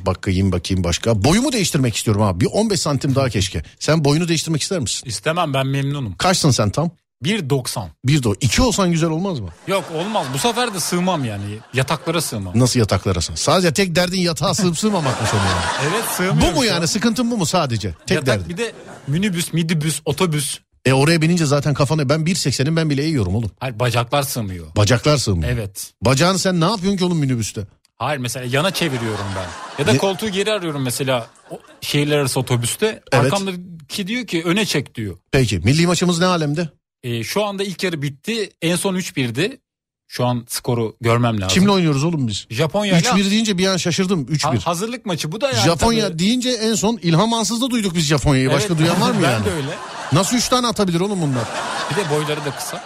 bakayım 0.07 0.53
bakayım 0.53 0.85
başka. 0.85 1.25
Boyumu 1.25 1.53
değiştirmek 1.53 1.97
istiyorum 1.97 2.23
abi. 2.23 2.41
Bir 2.41 2.47
15 2.53 2.81
santim 2.81 3.15
daha 3.15 3.29
keşke. 3.29 3.63
Sen 3.79 4.05
boyunu 4.05 4.29
değiştirmek 4.29 4.63
ister 4.63 4.79
misin? 4.79 5.09
İstemem 5.09 5.55
ben 5.55 5.67
memnunum. 5.67 6.15
Kaçsın 6.17 6.51
sen 6.51 6.71
tam? 6.71 6.91
1.90. 7.25 7.87
Bir 8.05 8.23
de 8.23 8.29
o. 8.29 8.35
İki 8.41 8.63
olsan 8.63 8.93
güzel 8.93 9.11
olmaz 9.11 9.41
mı? 9.41 9.49
Yok 9.67 9.85
olmaz 9.95 10.27
bu 10.35 10.39
sefer 10.39 10.75
de 10.75 10.81
sığmam 10.81 11.25
yani. 11.25 11.45
Yataklara 11.75 12.21
sığmam. 12.21 12.53
Nasıl 12.61 12.81
yataklara 12.81 13.21
sığ? 13.21 13.37
Sadece 13.37 13.73
tek 13.73 13.97
derdin 13.97 14.21
yatağa 14.21 14.55
sığıp 14.55 14.79
sığmamak 14.79 15.21
mı 15.23 15.27
senin 15.31 15.43
yani? 15.43 15.91
Evet 15.91 16.05
sığmıyorum. 16.17 16.41
Bu 16.55 16.59
mu 16.59 16.65
yani? 16.65 16.89
Sıkıntın 16.89 17.31
bu 17.31 17.37
mu 17.37 17.47
sadece? 17.47 17.95
Tek 18.07 18.11
Yatak 18.11 18.27
derdin. 18.27 18.49
bir 18.49 18.57
de 18.57 18.73
minibüs, 19.07 19.53
midibüs, 19.53 20.01
otobüs. 20.05 20.59
E 20.85 20.93
oraya 20.93 21.23
binince 21.23 21.47
zaten 21.47 21.75
kafanı 21.75 22.09
ben 22.09 22.21
1.80'im 22.21 22.77
ben 22.77 22.91
bile 22.91 23.03
eğiyorum 23.03 23.35
oğlum. 23.35 23.51
Hayır 23.61 23.79
bacaklar 23.79 24.23
sığmıyor. 24.23 24.67
Bacaklar 24.77 25.17
sığmıyor. 25.17 25.53
Evet. 25.53 25.93
Bacağını 26.03 26.39
sen 26.39 26.61
ne 26.61 26.65
yapıyorsun 26.65 26.99
ki 26.99 27.05
oğlum 27.05 27.19
minibüste? 27.19 27.67
Hayır 27.97 28.19
mesela 28.19 28.47
yana 28.51 28.71
çeviriyorum 28.71 29.25
ben. 29.37 29.47
Ya 29.83 29.87
da 29.87 29.93
Ne- 29.93 29.99
koltuğu 29.99 30.29
geri 30.29 30.53
arıyorum 30.53 30.83
mesela 30.83 31.27
o 31.51 31.59
şehirler 31.81 32.19
arası 32.19 32.41
otobüste. 32.41 32.87
Evet. 33.13 33.25
Arkamdaki 33.25 34.07
diyor 34.07 34.27
ki 34.27 34.43
öne 34.45 34.65
çek 34.67 34.95
diyor. 34.95 35.17
Peki 35.33 35.59
milli 35.59 35.87
maçımız 35.87 36.19
ne 36.19 36.27
alemde? 36.27 36.69
Ee, 37.03 37.25
şu 37.25 37.45
anda 37.45 37.65
ilk 37.65 37.85
yarı 37.85 38.03
bitti. 38.03 38.51
En 38.63 38.77
son 38.77 38.95
3-1'di. 38.95 39.61
Şu 40.09 40.25
an 40.25 40.45
skoru 40.49 40.97
görmem 41.01 41.41
lazım. 41.41 41.49
Kimle 41.55 41.71
oynuyoruz 41.71 42.05
oğlum 42.05 42.29
biz? 42.29 42.47
Japonya 42.51 42.99
ile 42.99 43.09
3-1 43.09 43.31
deyince 43.31 43.59
bir 43.59 43.67
an 43.67 43.77
şaşırdım. 43.77 44.27
Ha- 44.27 44.33
3-1. 44.55 44.59
hazırlık 44.61 45.07
maçı 45.07 45.33
bu 45.33 45.41
da 45.41 45.51
yani. 45.51 45.65
Japonya 45.65 46.09
tabii. 46.09 46.19
deyince 46.19 46.51
en 46.51 46.75
son 46.75 46.99
İlham 47.03 47.33
Ansız'da 47.35 47.71
duyduk 47.71 47.95
biz 47.95 48.05
Japonya'yı. 48.07 48.51
Başka 48.51 48.75
Evet, 48.75 48.79
duyan 48.79 49.01
var 49.01 49.11
mı 49.11 49.19
ben 49.23 49.31
yani? 49.31 49.45
de 49.45 49.51
öyle. 49.51 49.69
Nasıl 50.15 50.37
3 50.37 50.49
tane 50.49 50.67
atabilir 50.67 51.01
oğlum 51.01 51.21
bunlar? 51.23 51.45
Bir 51.91 51.97
de 51.97 52.11
boyları 52.11 52.45
da 52.45 52.51
kısa. 52.51 52.83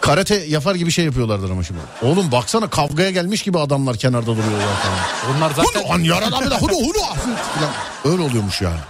Karate 0.00 0.34
yapar 0.34 0.74
gibi 0.74 0.90
şey 0.92 1.04
yapıyorlardır 1.04 1.50
ama 1.50 1.62
şimdi. 1.64 1.80
Oğlum 2.02 2.32
baksana 2.32 2.70
kavgaya 2.70 3.10
gelmiş 3.10 3.42
gibi 3.42 3.58
adamlar 3.58 3.96
kenarda 3.96 4.26
duruyorlar 4.26 4.76
falan. 4.82 5.36
Onlar 5.36 5.50
zaten 5.50 5.80
Hudu 5.80 5.92
an 5.92 5.98
yarada 5.98 6.40
bir 6.40 6.50
de 6.50 6.54
hudu 6.58 6.74
falan. 6.74 7.70
Öyle 8.04 8.22
oluyormuş 8.22 8.62
yani. 8.62 8.80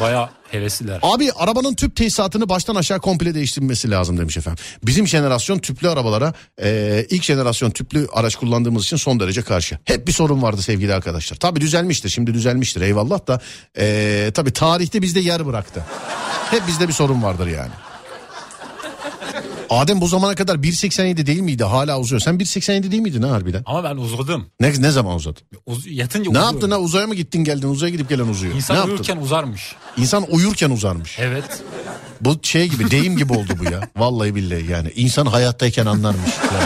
baya 0.00 0.30
hevesliler. 0.50 0.98
Abi 1.02 1.32
arabanın 1.32 1.74
tüp 1.74 1.96
tesisatını 1.96 2.48
baştan 2.48 2.74
aşağı 2.74 3.00
komple 3.00 3.34
değiştirmesi 3.34 3.90
lazım 3.90 4.18
demiş 4.18 4.36
efendim. 4.36 4.64
Bizim 4.82 5.06
jenerasyon 5.08 5.58
tüplü 5.58 5.88
arabalara 5.88 6.32
e, 6.62 7.06
ilk 7.10 7.22
jenerasyon 7.22 7.70
tüplü 7.70 8.08
araç 8.12 8.36
kullandığımız 8.36 8.84
için 8.84 8.96
son 8.96 9.20
derece 9.20 9.42
karşı. 9.42 9.78
Hep 9.84 10.06
bir 10.06 10.12
sorun 10.12 10.42
vardı 10.42 10.62
sevgili 10.62 10.94
arkadaşlar. 10.94 11.36
Tabii 11.36 11.60
düzelmiştir 11.60 12.08
şimdi 12.08 12.34
düzelmiştir 12.34 12.80
eyvallah 12.80 13.26
da 13.26 13.40
e, 13.78 14.30
tabii 14.34 14.52
tarihte 14.52 15.02
bizde 15.02 15.20
yer 15.20 15.46
bıraktı. 15.46 15.84
Hep 16.50 16.66
bizde 16.66 16.88
bir 16.88 16.92
sorun 16.92 17.22
vardır 17.22 17.46
yani. 17.46 17.72
Adem 19.70 20.00
bu 20.00 20.06
zamana 20.06 20.34
kadar 20.34 20.54
1.87 20.56 21.26
değil 21.26 21.40
miydi? 21.40 21.64
Hala 21.64 21.98
uzuyor. 22.00 22.20
Sen 22.20 22.34
1.87 22.34 22.90
değil 22.90 23.02
miydin 23.02 23.22
ha 23.22 23.30
harbiden? 23.30 23.62
Ama 23.66 23.84
ben 23.84 23.96
uzadım. 23.96 24.46
Ne, 24.60 24.72
ne 24.82 24.90
zaman 24.90 25.16
uzadın? 25.16 25.42
Uz- 25.66 25.86
yatınca 25.86 26.30
Ne 26.30 26.38
uzuyorum. 26.38 26.52
yaptın 26.54 26.70
ha? 26.70 26.78
Uzaya 26.78 27.06
mı 27.06 27.14
gittin 27.14 27.44
geldin? 27.44 27.68
Uzaya 27.68 27.90
gidip 27.92 28.08
gelen 28.08 28.28
uzuyor. 28.28 28.54
İnsan 28.54 28.74
ne 28.74 28.78
yaptın? 28.78 28.92
uyurken 28.94 29.16
uzarmış. 29.16 29.74
İnsan 29.96 30.24
uyurken 30.30 30.70
uzarmış. 30.70 31.18
Evet. 31.18 31.44
Bu 32.20 32.36
şey 32.42 32.68
gibi 32.68 32.90
deyim 32.90 33.16
gibi 33.16 33.32
oldu 33.32 33.52
bu 33.58 33.64
ya. 33.64 33.88
Vallahi 33.96 34.34
billahi 34.34 34.70
yani. 34.70 34.90
İnsan 34.96 35.26
hayattayken 35.26 35.86
anlarmış. 35.86 36.30
Yani 36.54 36.64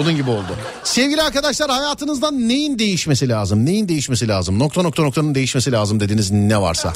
bunun, 0.00 0.16
gibi 0.16 0.30
oldu. 0.30 0.56
Sevgili 0.84 1.22
arkadaşlar 1.22 1.70
hayatınızdan 1.70 2.48
neyin 2.48 2.78
değişmesi 2.78 3.28
lazım? 3.28 3.66
Neyin 3.66 3.88
değişmesi 3.88 4.28
lazım? 4.28 4.58
Nokta 4.58 4.82
nokta 4.82 5.02
noktanın 5.02 5.34
değişmesi 5.34 5.72
lazım 5.72 6.00
dediğiniz 6.00 6.30
ne 6.30 6.60
varsa. 6.60 6.92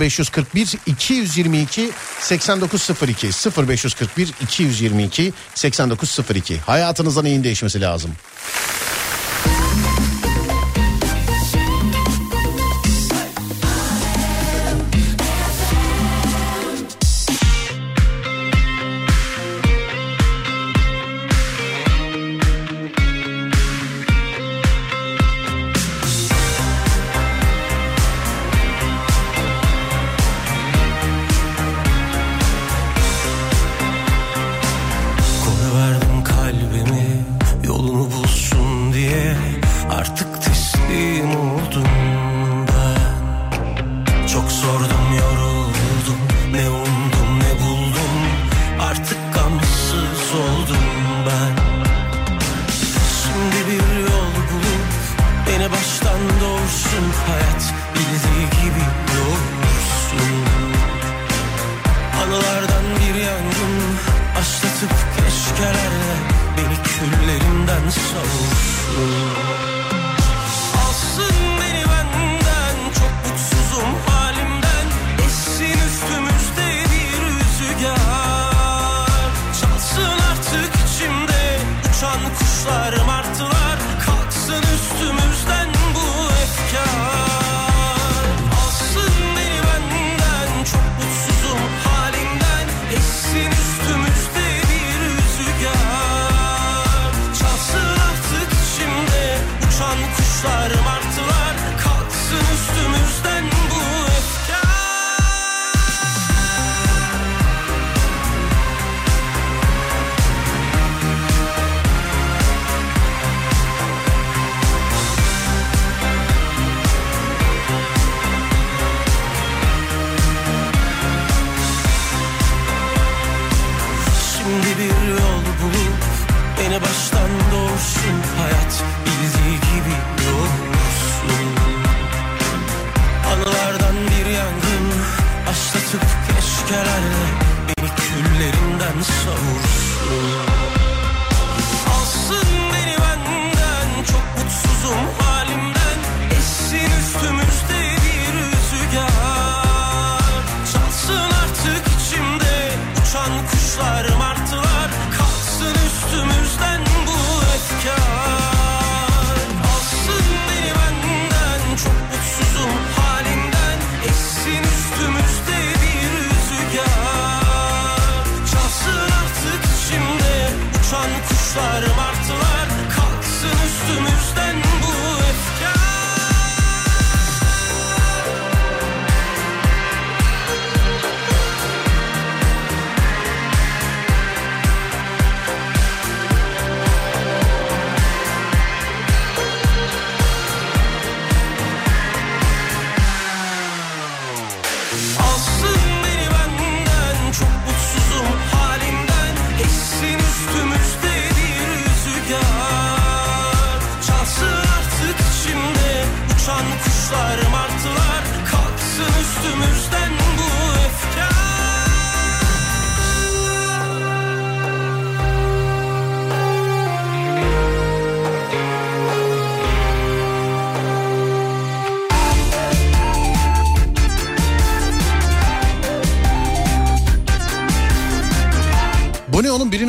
0541 0.00 0.74
222 0.86 1.90
8902 2.20 3.26
0541 3.68 4.32
222 4.42 5.32
8902 5.54 6.58
Hayatınızda 6.58 7.22
neyin 7.22 7.44
değişmesi 7.44 7.80
lazım? 7.80 8.10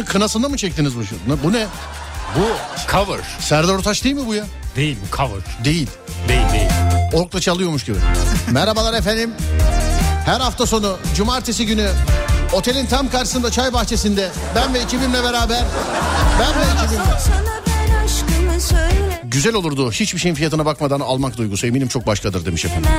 Kınasında 0.08 0.50
mı 0.50 0.58
çektiniz 0.58 0.96
bu? 0.98 1.06
şu- 1.06 1.16
Ne- 1.28 1.44
Bu 1.44 1.54
ne? 1.54 1.66
Bu 2.38 2.42
cover. 2.92 3.20
Serdar 3.40 3.74
Ortaç 3.74 4.04
değil 4.04 4.16
mi 4.16 4.28
bu 4.28 4.36
ya? 4.36 4.46
Değil 4.76 4.98
bu 5.08 5.18
cover. 5.18 5.40
Değil. 5.64 5.88
Değil 6.28 6.50
değil. 6.54 6.70
Orkla 7.14 7.42
çalıyormuş 7.42 7.84
gibi. 7.86 7.98
Merhabalar 8.52 8.94
efendim. 8.94 9.32
Her 10.26 10.40
hafta 10.40 10.66
sonu 10.66 10.98
cumartesi 11.16 11.66
günü 11.66 11.90
otelin 12.54 12.86
tam 12.86 13.10
karşısında 13.10 13.52
çay 13.52 13.74
bahçesinde 13.74 14.30
ben 14.56 14.74
ve 14.74 14.80
ekibimle 14.80 15.24
beraber 15.24 15.64
ben 16.40 16.60
ve 16.62 16.84
ekibimle 16.84 17.18
güzel 19.24 19.54
olurdu 19.54 19.92
hiçbir 19.92 20.20
şeyin 20.20 20.36
fiyatına 20.36 20.66
bakmadan 20.66 21.00
almak 21.00 21.38
duygusu 21.38 21.68
eminim 21.68 21.88
çok 21.88 22.08
başkadır 22.08 22.46
demiş 22.46 22.66
efendim. 22.66 22.90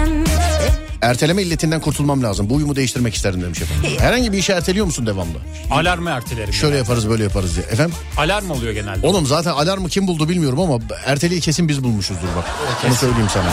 Erteleme 1.08 1.42
illetinden 1.42 1.80
kurtulmam 1.80 2.22
lazım. 2.22 2.50
Bu 2.50 2.54
uyumu 2.54 2.76
değiştirmek 2.76 3.14
isterim 3.14 3.42
demiş 3.42 3.62
efendim. 3.62 3.90
Herhangi 3.98 4.32
bir 4.32 4.38
işi 4.38 4.52
erteliyor 4.52 4.86
musun 4.86 5.06
devamlı? 5.06 5.38
Alarmı 5.70 6.10
ertelerim. 6.10 6.52
Şöyle 6.52 6.76
yaparız 6.76 7.08
böyle 7.08 7.22
yaparız 7.22 7.56
diye. 7.56 7.66
Efendim? 7.66 7.94
Alarm 8.18 8.50
oluyor 8.50 8.72
genelde. 8.72 9.06
Oğlum 9.06 9.26
zaten 9.26 9.50
alarmı 9.50 9.88
kim 9.88 10.06
buldu 10.06 10.28
bilmiyorum 10.28 10.60
ama 10.60 10.78
erteliği 11.06 11.40
kesin 11.40 11.68
biz 11.68 11.84
bulmuşuzdur 11.84 12.28
bak. 12.36 12.44
Onu 12.86 12.94
söyleyeyim 12.94 13.28
sana. 13.34 13.46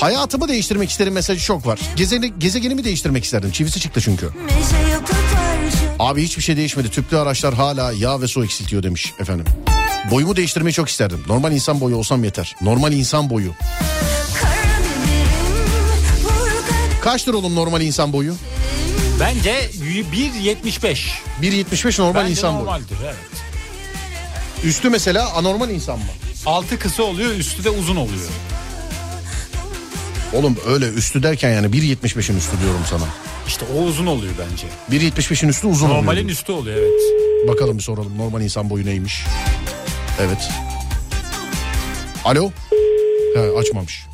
Hayatımı 0.00 0.48
değiştirmek 0.48 0.90
isterim 0.90 1.12
mesajı 1.12 1.44
çok 1.44 1.66
var. 1.66 1.80
Gezeni, 1.96 2.32
gezegenimi 2.38 2.84
değiştirmek 2.84 3.24
isterdim. 3.24 3.50
Çivisi 3.50 3.80
çıktı 3.80 4.00
çünkü. 4.00 4.28
Abi 5.98 6.22
hiçbir 6.22 6.42
şey 6.42 6.56
değişmedi. 6.56 6.90
Tüplü 6.90 7.18
araçlar 7.18 7.54
hala 7.54 7.92
yağ 7.92 8.20
ve 8.20 8.26
su 8.28 8.44
eksiltiyor 8.44 8.82
demiş 8.82 9.12
efendim. 9.20 9.46
Boyumu 10.10 10.36
değiştirmeyi 10.36 10.72
çok 10.72 10.88
isterdim. 10.88 11.24
Normal 11.28 11.52
insan 11.52 11.80
boyu 11.80 11.96
olsam 11.96 12.24
yeter. 12.24 12.56
Normal 12.60 12.92
insan 12.92 13.30
boyu. 13.30 13.52
Kaçtır 17.04 17.34
oğlum 17.34 17.54
normal 17.54 17.80
insan 17.82 18.12
boyu? 18.12 18.34
Bence 19.20 19.70
1.75. 20.12 21.08
1.75 21.42 22.00
normal 22.02 22.20
Bence 22.20 22.30
insan 22.30 22.54
boyu. 22.54 22.64
normaldir 22.64 22.96
evet. 23.04 23.14
Üstü 24.64 24.90
mesela 24.90 25.32
anormal 25.34 25.70
insan 25.70 25.98
mı? 25.98 26.04
Altı 26.46 26.78
kısa 26.78 27.02
oluyor 27.02 27.30
üstü 27.30 27.64
de 27.64 27.70
uzun 27.70 27.96
oluyor. 27.96 28.28
Oğlum 30.32 30.56
öyle 30.66 30.88
üstü 30.88 31.22
derken 31.22 31.50
yani 31.52 31.66
1.75'in 31.66 32.36
üstü 32.36 32.60
diyorum 32.60 32.80
sana. 32.90 33.04
İşte 33.46 33.64
o 33.76 33.82
uzun 33.82 34.06
oluyor 34.06 34.32
bence. 34.50 34.66
1.75'in 35.06 35.48
üstü 35.48 35.66
uzun 35.66 35.88
Normalin 35.88 36.18
oluyor. 36.18 36.30
üstü 36.30 36.52
oluyor 36.52 36.76
evet. 36.76 37.00
Bakalım 37.48 37.78
bir 37.78 37.82
soralım 37.82 38.18
normal 38.18 38.42
insan 38.42 38.70
boyu 38.70 38.86
neymiş? 38.86 39.24
Evet. 40.20 40.48
Alo? 42.24 42.50
He, 43.34 43.40
açmamış. 43.58 44.06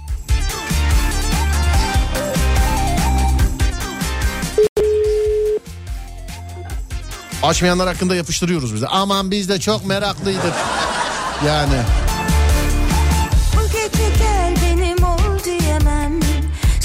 Açmayanlar 7.43 7.89
hakkında 7.89 8.17
yapıştırıyoruz 8.17 8.75
bize. 8.75 8.87
Aman 8.87 9.31
biz 9.31 9.49
de 9.49 9.61
çok 9.61 9.87
meraklıydık. 9.87 10.55
Yani 11.47 11.77
Bu 13.57 13.67
gece 13.67 14.09
gel 14.19 14.55
benim 14.65 15.05
ol 15.05 15.45
diyemem 15.45 16.21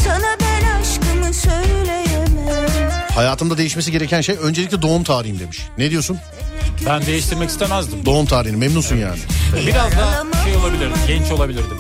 Sana 0.04 0.38
ben 0.42 0.82
aşkımı 0.82 1.34
söyleyemem 1.34 2.92
hayatımda 3.16 3.58
değişmesi 3.58 3.92
gereken 3.92 4.22
şey 4.22 4.36
öncelikle 4.42 4.82
doğum 4.82 5.04
tarihim 5.04 5.40
demiş. 5.40 5.62
Ne 5.78 5.92
diyorsun? 5.92 6.18
Ben 6.86 7.06
değiştirmek 7.06 7.50
istemezdim. 7.50 8.06
Doğum 8.06 8.26
tarihini 8.26 8.58
memnunsun 8.58 8.96
yani. 8.96 9.20
Biraz 9.68 9.92
da 9.92 10.24
şey 10.44 10.56
olabilirdim. 10.56 10.98
Genç 11.08 11.32
olabilirdim. 11.32 11.78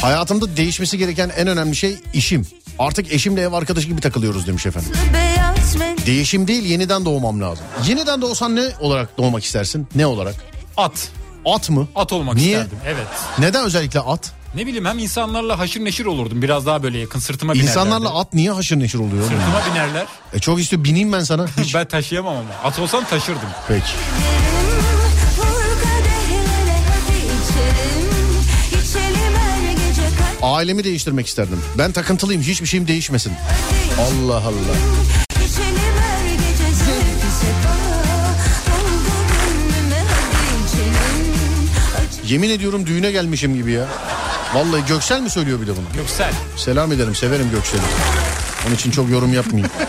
Hayatımda 0.00 0.56
değişmesi 0.56 0.98
gereken 0.98 1.30
en 1.36 1.46
önemli 1.46 1.76
şey 1.76 1.96
işim. 2.12 2.46
Artık 2.78 3.12
eşimle 3.12 3.40
ev 3.40 3.52
arkadaşı 3.52 3.88
gibi 3.88 4.00
takılıyoruz 4.00 4.46
demiş 4.46 4.66
efendim. 4.66 4.90
Değişim 6.06 6.48
değil 6.48 6.62
yeniden 6.64 7.04
doğmam 7.04 7.40
lazım. 7.40 7.64
Yeniden 7.86 8.22
doğsan 8.22 8.56
ne 8.56 8.62
olarak 8.80 9.18
doğmak 9.18 9.44
istersin? 9.44 9.88
Ne 9.94 10.06
olarak? 10.06 10.34
At. 10.76 11.08
At 11.46 11.70
mı? 11.70 11.88
At 11.94 12.12
olmak 12.12 12.34
Niye? 12.34 12.48
isterdim. 12.50 12.78
Evet. 12.86 13.06
Neden 13.38 13.64
özellikle 13.64 14.00
at? 14.00 14.32
Ne 14.54 14.66
bileyim 14.66 14.84
hem 14.84 14.98
insanlarla 14.98 15.58
haşır 15.58 15.84
neşir 15.84 16.04
olurdum. 16.06 16.42
Biraz 16.42 16.66
daha 16.66 16.82
böyle 16.82 16.98
yakın 16.98 17.18
sırtıma 17.18 17.52
binerlerdi. 17.54 17.70
İnsanlarla 17.70 18.18
at 18.18 18.34
niye 18.34 18.50
haşır 18.50 18.78
neşir 18.78 18.98
oluyor? 18.98 19.22
Sırtıma 19.22 19.62
binerler. 19.72 20.06
E 20.32 20.38
çok 20.38 20.60
istiyor 20.60 20.84
bineyim 20.84 21.12
ben 21.12 21.20
sana. 21.22 21.46
Hiç. 21.60 21.74
Ben 21.74 21.88
taşıyamam 21.88 22.36
ama. 22.36 22.68
At 22.70 22.78
olsam 22.78 23.04
taşırdım. 23.04 23.48
Peki. 23.68 23.84
Ailemi 30.42 30.84
değiştirmek 30.84 31.26
isterdim. 31.26 31.60
Ben 31.78 31.92
takıntılıyım 31.92 32.42
hiçbir 32.42 32.66
şeyim 32.66 32.88
değişmesin. 32.88 33.32
Allah 34.00 34.36
Allah. 34.36 34.76
Yemin 42.32 42.50
ediyorum 42.50 42.86
düğüne 42.86 43.10
gelmişim 43.10 43.54
gibi 43.54 43.72
ya. 43.72 43.88
Vallahi 44.54 44.86
Göksel 44.86 45.20
mi 45.20 45.30
söylüyor 45.30 45.60
bir 45.60 45.66
de 45.66 45.70
bunu? 45.70 45.84
Göksel. 45.94 46.32
Selam 46.56 46.92
ederim 46.92 47.14
severim 47.14 47.50
Göksel'i. 47.50 47.82
Onun 48.66 48.74
için 48.74 48.90
çok 48.90 49.10
yorum 49.10 49.32
yapmayayım. 49.32 49.70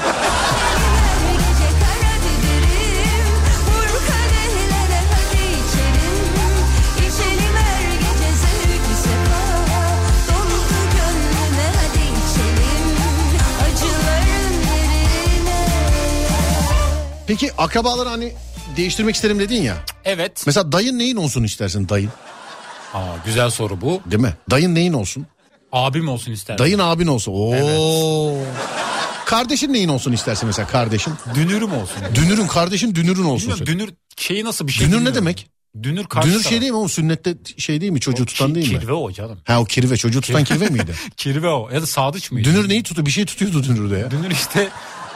Peki 17.27 17.51
akrabaları 17.57 18.09
hani 18.09 18.33
değiştirmek 18.77 19.15
isterim 19.15 19.39
dedin 19.39 19.61
ya. 19.61 19.77
Evet. 20.05 20.43
Mesela 20.45 20.71
dayın 20.71 20.99
neyin 20.99 21.15
olsun 21.15 21.43
istersin 21.43 21.89
dayın? 21.89 22.09
Aa, 22.93 23.15
güzel 23.25 23.49
soru 23.49 23.81
bu. 23.81 24.01
Değil 24.05 24.21
mi? 24.21 24.33
Dayın 24.51 24.75
neyin 24.75 24.93
olsun? 24.93 25.25
Abim 25.71 26.07
olsun 26.07 26.31
isterdim. 26.31 26.65
Dayın 26.65 26.79
abin 26.79 27.07
olsun. 27.07 27.31
Oo. 27.35 28.35
Kardeşin 29.25 29.73
neyin 29.73 29.89
olsun 29.89 30.11
istersin 30.11 30.47
mesela 30.47 30.67
kardeşin? 30.67 31.13
Dünürüm 31.35 31.73
olsun. 31.73 31.97
Dünürün 32.15 32.47
kardeşin 32.47 32.95
dünürün 32.95 33.23
olsun. 33.23 33.49
Bilmiyorum, 33.51 33.65
dünür 33.65 33.93
şeyi 34.17 34.45
nasıl 34.45 34.67
bir 34.67 34.71
şey 34.71 34.87
Dünür 34.87 35.05
ne 35.05 35.15
demek? 35.15 35.47
Dünür 35.83 36.03
karşı 36.03 36.29
Dünür 36.29 36.43
şey 36.43 36.61
değil 36.61 36.71
mi? 36.71 36.77
O 36.77 36.87
sünnette 36.87 37.35
şey 37.57 37.81
değil 37.81 37.91
mi? 37.91 37.99
Çocuğu 37.99 38.23
O 38.23 38.25
tutan 38.25 38.55
değil 38.55 38.73
mi? 38.73 38.79
Kirve 38.79 38.93
o 38.93 39.11
canım. 39.11 39.39
Ha 39.43 39.61
o 39.61 39.65
kirve. 39.65 39.97
Çocuğu 39.97 40.21
tutan 40.21 40.43
kirve 40.43 40.69
miydi? 40.69 40.93
Kirve 41.17 41.49
o. 41.49 41.69
Ya 41.73 41.81
da 41.81 41.85
sadıç 41.87 42.31
mıydı? 42.31 42.49
Dünür 42.49 42.69
neyi 42.69 42.83
tutuyor? 42.83 43.05
Bir 43.05 43.11
şey 43.11 43.25
tutuyordu 43.25 43.63
dünürde 43.63 43.97
ya. 43.97 44.11
Dünür 44.11 44.31
işte 44.31 44.69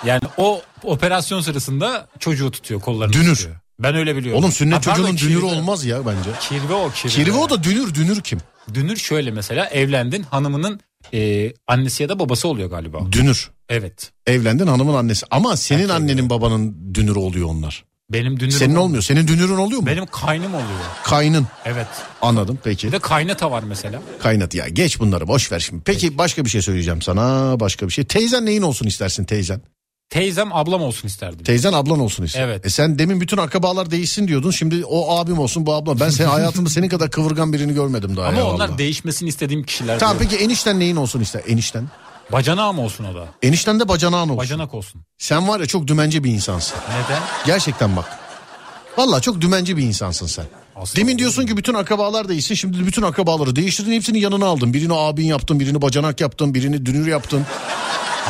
yani 0.05 0.21
o 0.37 0.61
operasyon 0.83 1.41
sırasında 1.41 2.07
çocuğu 2.19 2.51
tutuyor 2.51 2.81
kollarını 2.81 3.13
Dünür. 3.13 3.35
tutuyor. 3.35 3.55
Ben 3.79 3.95
öyle 3.95 4.15
biliyorum. 4.15 4.43
Oğlum 4.43 4.51
sünnet 4.51 4.75
Ha, 4.75 4.81
çocuğunun 4.81 5.17
dünürü 5.17 5.45
olmaz 5.45 5.85
ya 5.85 6.05
bence. 6.05 6.29
Kirve 6.41 6.73
o 6.73 6.91
kirve. 6.91 7.13
Kirve 7.13 7.37
o 7.37 7.49
da 7.49 7.63
dünür. 7.63 7.93
Dünür 7.93 8.21
kim? 8.21 8.39
Dünür 8.73 8.95
şöyle 8.97 9.31
mesela 9.31 9.65
evlendin 9.65 10.23
hanımının 10.23 10.79
e, 11.13 11.53
annesi 11.67 12.03
ya 12.03 12.09
da 12.09 12.19
babası 12.19 12.47
oluyor 12.47 12.69
galiba. 12.69 13.11
Dünür. 13.11 13.49
Evet. 13.69 14.11
Evlendin 14.27 14.67
hanımın 14.67 14.93
annesi. 14.93 15.25
Ama 15.31 15.57
senin 15.57 15.79
Erkek 15.79 15.95
annenin 15.95 16.17
evet. 16.21 16.29
babanın 16.29 16.93
dünürü 16.93 17.19
oluyor 17.19 17.47
onlar. 17.47 17.83
Benim 18.09 18.39
dünürüm 18.39 18.59
Senin 18.59 18.75
olmuyor. 18.75 19.03
Senin 19.03 19.27
dünürün 19.27 19.57
oluyor 19.57 19.79
mu? 19.81 19.87
Benim 19.87 20.05
kaynım 20.05 20.53
oluyor. 20.53 20.79
Kaynın. 21.03 21.47
Evet. 21.65 21.87
Anladım 22.21 22.59
peki. 22.63 22.87
Bir 22.87 22.91
de 22.91 22.99
kaynata 22.99 23.51
var 23.51 23.63
mesela. 23.63 24.01
Kaynat 24.19 24.55
ya 24.55 24.67
geç 24.67 24.99
bunları 24.99 25.27
boş 25.27 25.51
ver 25.51 25.59
şimdi. 25.59 25.83
Peki 25.83 26.17
başka 26.17 26.45
bir 26.45 26.49
şey 26.49 26.61
söyleyeceğim 26.61 27.01
sana. 27.01 27.59
Başka 27.59 27.87
bir 27.87 27.93
şey. 27.93 28.03
Teyzen 28.05 28.45
neyin 28.45 28.61
olsun 28.61 28.87
istersin 28.87 29.23
teyzen? 29.23 29.61
Teyzem 30.09 30.53
ablam 30.53 30.81
olsun 30.81 31.07
isterdim. 31.07 31.43
Teyzen 31.43 31.73
ablan 31.73 31.99
olsun 31.99 32.23
ister. 32.23 32.41
Evet. 32.41 32.65
E 32.65 32.69
sen 32.69 32.99
demin 32.99 33.21
bütün 33.21 33.37
akrabalar 33.37 33.91
değişsin 33.91 34.27
diyordun. 34.27 34.51
Şimdi 34.51 34.85
o 34.85 35.17
abim 35.17 35.39
olsun 35.39 35.65
bu 35.65 35.73
ablam. 35.73 35.99
Ben 35.99 36.09
senin 36.09 36.29
hayatımda 36.37 36.69
senin 36.69 36.89
kadar 36.89 37.11
kıvırgan 37.11 37.53
birini 37.53 37.73
görmedim 37.73 38.17
daha 38.17 38.27
Ama 38.27 38.37
ya 38.37 38.45
onlar 38.45 38.67
vallahi. 38.67 38.77
değişmesini 38.77 39.29
istediğim 39.29 39.63
kişiler. 39.63 39.99
Tamam 39.99 40.19
diyor. 40.19 40.29
peki 40.31 40.43
enişten 40.43 40.79
neyin 40.79 40.95
olsun 40.95 41.19
ister? 41.19 41.41
Enişten. 41.47 41.87
Bacanağım 42.31 42.79
olsun 42.79 43.03
o 43.03 43.15
da. 43.15 43.27
Enişten 43.41 43.79
de 43.79 43.87
bacanağın 43.87 44.29
olsun. 44.29 44.37
Bacanak 44.37 44.73
olsun. 44.73 45.01
Sen 45.17 45.47
var 45.47 45.59
ya 45.59 45.65
çok 45.65 45.87
dümence 45.87 46.23
bir 46.23 46.31
insansın. 46.31 46.77
Neden? 46.89 47.21
Gerçekten 47.45 47.95
bak. 47.95 48.05
Vallahi 48.97 49.21
çok 49.21 49.41
dümence 49.41 49.77
bir 49.77 49.83
insansın 49.83 50.25
sen. 50.27 50.45
Aslında 50.75 51.01
Demin 51.01 51.17
diyorsun 51.17 51.45
ki 51.45 51.57
bütün 51.57 51.73
akrabalar 51.73 52.29
değişsin. 52.29 52.55
Şimdi 52.55 52.85
bütün 52.87 53.01
akrabaları 53.01 53.55
değiştirdin. 53.55 53.91
Hepsini 53.91 54.19
yanına 54.19 54.45
aldın. 54.45 54.73
Birini 54.73 54.93
abin 54.93 55.25
yaptın, 55.25 55.59
birini 55.59 55.81
bacanak 55.81 56.21
yaptın, 56.21 56.53
birini 56.53 56.85
dünür 56.85 57.07
yaptın. 57.07 57.45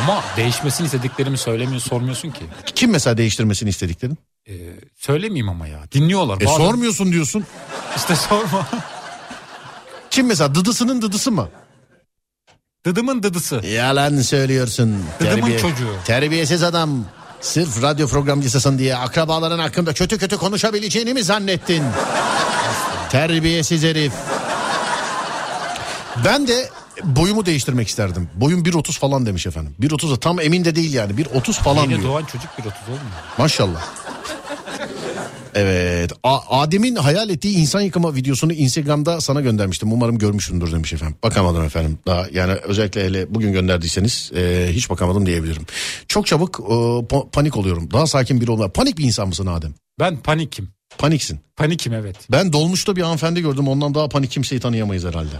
Ama 0.03 0.23
değişmesini 0.37 0.85
istediklerimi 0.85 1.37
söylemiyor, 1.37 1.81
sormuyorsun 1.81 2.31
ki. 2.31 2.45
Kim 2.75 2.91
mesela 2.91 3.17
değiştirmesini 3.17 3.69
istediklerin? 3.69 4.17
Ee, 4.49 4.53
söylemeyeyim 4.95 5.49
ama 5.49 5.67
ya. 5.67 5.79
Dinliyorlar. 5.91 6.41
E 6.41 6.45
Bazen- 6.45 6.57
sormuyorsun 6.57 7.11
diyorsun. 7.11 7.45
İşte 7.97 8.15
sorma. 8.15 8.67
Kim 10.09 10.27
mesela 10.27 10.55
dıdısının 10.55 11.01
dıdısı 11.01 11.31
mı? 11.31 11.49
Dıdımın 12.85 13.23
dıdısı. 13.23 13.55
Yalan 13.55 14.21
söylüyorsun. 14.21 15.05
Dıdımın 15.19 15.57
çocuğu. 15.57 15.95
Terbiyesiz 16.05 16.63
adam. 16.63 17.05
Sırf 17.41 17.81
radyo 17.83 18.07
programcısısın 18.07 18.79
diye 18.79 18.95
akrabaların 18.95 19.59
hakkında 19.59 19.93
kötü 19.93 20.17
kötü 20.17 20.37
konuşabileceğini 20.37 21.13
mi 21.13 21.23
zannettin? 21.23 21.83
Terbiyesiz 23.09 23.83
herif. 23.83 24.13
Ben 26.25 26.47
de 26.47 26.69
boyumu 27.03 27.45
değiştirmek 27.45 27.87
isterdim. 27.87 28.29
Boyum 28.35 28.63
1.30 28.63 28.99
falan 28.99 29.25
demiş 29.25 29.47
efendim. 29.47 29.75
1.30'a 29.81 30.17
tam 30.17 30.39
emin 30.39 30.65
de 30.65 30.75
değil 30.75 30.93
yani. 30.93 31.11
1.30 31.13 31.53
falan 31.53 31.81
Yeni 31.81 31.89
diyor. 31.89 32.03
doğan 32.03 32.25
çocuk 32.25 32.49
bir 32.57 32.63
otuz 32.63 32.83
olmuyor. 32.87 33.11
Maşallah. 33.37 33.81
Evet. 35.55 36.11
A- 36.23 36.61
Adem'in 36.61 36.95
hayal 36.95 37.29
ettiği 37.29 37.57
insan 37.57 37.81
yıkama 37.81 38.15
videosunu 38.15 38.53
Instagram'da 38.53 39.21
sana 39.21 39.41
göndermiştim. 39.41 39.93
Umarım 39.93 40.17
görmüşsündür 40.17 40.71
demiş 40.71 40.93
efendim. 40.93 41.15
Bakamadım 41.23 41.63
efendim. 41.63 41.99
Daha 42.07 42.25
yani 42.33 42.53
özellikle 42.53 43.03
hele 43.05 43.35
bugün 43.35 43.51
gönderdiyseniz 43.53 44.31
e, 44.35 44.67
hiç 44.71 44.89
bakamadım 44.89 45.25
diyebilirim. 45.25 45.65
Çok 46.07 46.27
çabuk 46.27 46.59
e, 46.59 46.63
pa- 47.03 47.29
panik 47.31 47.57
oluyorum. 47.57 47.91
Daha 47.93 48.07
sakin 48.07 48.41
biri 48.41 48.51
olma. 48.51 48.67
Panik 48.71 48.97
bir 48.97 49.03
insan 49.03 49.27
mısın 49.27 49.45
Adem? 49.45 49.73
Ben 49.99 50.17
panikim. 50.17 50.69
Paniksin. 50.97 51.39
Panikim 51.55 51.93
evet. 51.93 52.15
Ben 52.31 52.53
dolmuşta 52.53 52.95
bir 52.95 53.01
hanımefendi 53.01 53.41
gördüm. 53.41 53.67
Ondan 53.67 53.95
daha 53.95 54.09
panik 54.09 54.31
kimseyi 54.31 54.61
tanıyamayız 54.61 55.05
herhalde. 55.05 55.35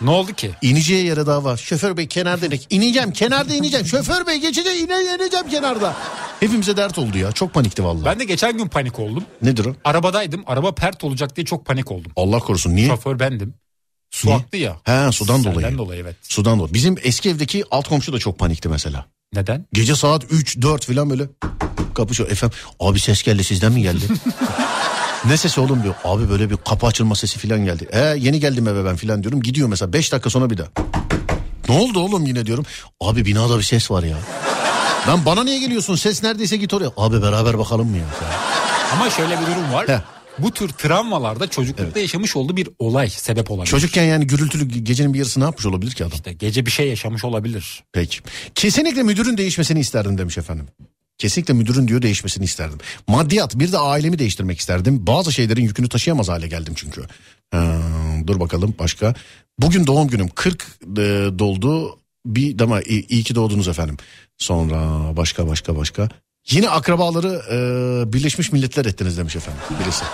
Ne 0.00 0.10
oldu 0.10 0.32
ki? 0.32 0.50
İneceği 0.62 1.06
yere 1.06 1.26
daha 1.26 1.44
var. 1.44 1.56
Şoför 1.56 1.96
bey 1.96 2.06
kenarda 2.08 2.46
inek. 2.46 2.66
İneceğim 2.70 3.12
kenarda 3.12 3.54
ineceğim. 3.54 3.86
Şoför 3.86 4.26
bey 4.26 4.36
geçecek 4.40 4.80
ine 4.80 5.14
ineceğim 5.14 5.48
kenarda. 5.50 5.96
Hepimize 6.40 6.76
dert 6.76 6.98
oldu 6.98 7.18
ya. 7.18 7.32
Çok 7.32 7.54
panikti 7.54 7.84
vallahi. 7.84 8.04
Ben 8.04 8.20
de 8.20 8.24
geçen 8.24 8.58
gün 8.58 8.68
panik 8.68 8.98
oldum. 8.98 9.24
Nedir 9.42 9.64
o? 9.64 9.74
Arabadaydım. 9.84 10.42
Araba 10.46 10.74
pert 10.74 11.04
olacak 11.04 11.36
diye 11.36 11.44
çok 11.44 11.66
panik 11.66 11.90
oldum. 11.90 12.12
Allah 12.16 12.38
korusun. 12.38 12.76
Niye? 12.76 12.86
Şoför 12.88 13.18
bendim. 13.18 13.54
Su 14.10 14.26
Niye? 14.28 14.36
aktı 14.38 14.56
ya. 14.56 14.76
He 14.84 15.12
sudan 15.12 15.36
Senden 15.36 15.54
dolayı. 15.54 15.78
dolayı 15.78 16.00
evet. 16.02 16.16
Sudan 16.22 16.58
dolayı. 16.58 16.74
Bizim 16.74 16.96
eski 17.02 17.30
evdeki 17.30 17.64
alt 17.70 17.88
komşu 17.88 18.12
da 18.12 18.18
çok 18.18 18.38
panikti 18.38 18.68
mesela. 18.68 19.06
Neden? 19.34 19.66
Gece 19.72 19.94
saat 19.96 20.24
3 20.30 20.56
4 20.62 20.84
falan 20.86 21.10
böyle 21.10 21.24
kapı 21.94 22.14
çalıyor. 22.14 22.32
Efendim 22.32 22.58
abi 22.80 23.00
ses 23.00 23.22
geldi 23.22 23.44
sizden 23.44 23.72
mi 23.72 23.82
geldi? 23.82 24.04
ne 25.24 25.36
sesi 25.36 25.60
oğlum 25.60 25.82
diyor. 25.82 25.94
Abi 26.04 26.30
böyle 26.30 26.50
bir 26.50 26.56
kapı 26.56 26.86
açılma 26.86 27.14
sesi 27.14 27.38
falan 27.48 27.64
geldi. 27.64 27.88
E 27.92 28.00
yeni 28.00 28.40
geldim 28.40 28.68
eve 28.68 28.84
ben 28.84 28.96
falan 28.96 29.22
diyorum. 29.22 29.42
Gidiyor 29.42 29.68
mesela 29.68 29.92
5 29.92 30.12
dakika 30.12 30.30
sonra 30.30 30.50
bir 30.50 30.58
daha. 30.58 30.68
Ne 31.68 31.78
oldu 31.78 32.00
oğlum 32.00 32.26
yine 32.26 32.46
diyorum. 32.46 32.64
Abi 33.00 33.24
binada 33.24 33.58
bir 33.58 33.62
ses 33.62 33.90
var 33.90 34.02
ya. 34.02 34.16
Lan 35.08 35.24
bana 35.26 35.44
niye 35.44 35.58
geliyorsun? 35.58 35.94
Ses 35.96 36.22
neredeyse 36.22 36.56
git 36.56 36.74
oraya. 36.74 36.90
Abi 36.96 37.22
beraber 37.22 37.58
bakalım 37.58 37.90
mı 37.90 37.96
ya? 37.96 38.04
Ama 38.92 39.10
şöyle 39.10 39.40
bir 39.40 39.46
durum 39.46 39.72
var. 39.72 39.88
He. 39.88 40.00
Bu 40.38 40.50
tür 40.50 40.68
travmalarda 40.68 41.46
çocuklukta 41.46 42.00
yaşamış 42.00 42.36
olduğu 42.36 42.56
bir 42.56 42.68
olay 42.78 43.10
sebep 43.10 43.50
olabilir. 43.50 43.70
Çocukken 43.70 44.04
yani 44.04 44.26
gürültülü 44.26 44.68
gecenin 44.68 45.14
bir 45.14 45.18
yarısı 45.18 45.40
ne 45.40 45.44
yapmış 45.44 45.66
olabilir 45.66 45.90
ki 45.90 46.04
adam? 46.04 46.14
İşte 46.14 46.32
gece 46.32 46.66
bir 46.66 46.70
şey 46.70 46.88
yaşamış 46.88 47.24
olabilir. 47.24 47.84
Peki. 47.92 48.18
Kesinlikle 48.54 49.02
müdürün 49.02 49.36
değişmesini 49.36 49.80
isterdim 49.80 50.18
demiş 50.18 50.38
efendim. 50.38 50.66
Kesinlikle 51.20 51.54
müdürün 51.54 51.88
diyor 51.88 52.02
değişmesini 52.02 52.44
isterdim. 52.44 52.78
Maddiyat 53.08 53.58
bir 53.58 53.72
de 53.72 53.78
ailemi 53.78 54.18
değiştirmek 54.18 54.58
isterdim. 54.58 55.06
Bazı 55.06 55.32
şeylerin 55.32 55.62
yükünü 55.62 55.88
taşıyamaz 55.88 56.28
hale 56.28 56.48
geldim 56.48 56.74
çünkü. 56.76 57.02
Ee, 57.54 57.58
dur 58.26 58.40
bakalım 58.40 58.74
başka. 58.78 59.14
Bugün 59.58 59.86
doğum 59.86 60.08
günüm 60.08 60.28
40 60.28 60.62
e, 60.62 60.96
doldu. 61.38 61.98
Bir 62.26 62.58
dama 62.58 62.82
iyi, 62.82 63.06
iyi 63.08 63.24
ki 63.24 63.34
doğdunuz 63.34 63.68
efendim. 63.68 63.96
Sonra 64.38 64.76
başka 65.16 65.48
başka 65.48 65.76
başka. 65.76 66.08
Yine 66.50 66.70
akrabaları 66.70 67.42
e, 67.50 68.12
Birleşmiş 68.12 68.52
Milletler 68.52 68.84
ettiniz 68.84 69.18
demiş 69.18 69.36
efendim 69.36 69.62
birisi. 69.84 70.04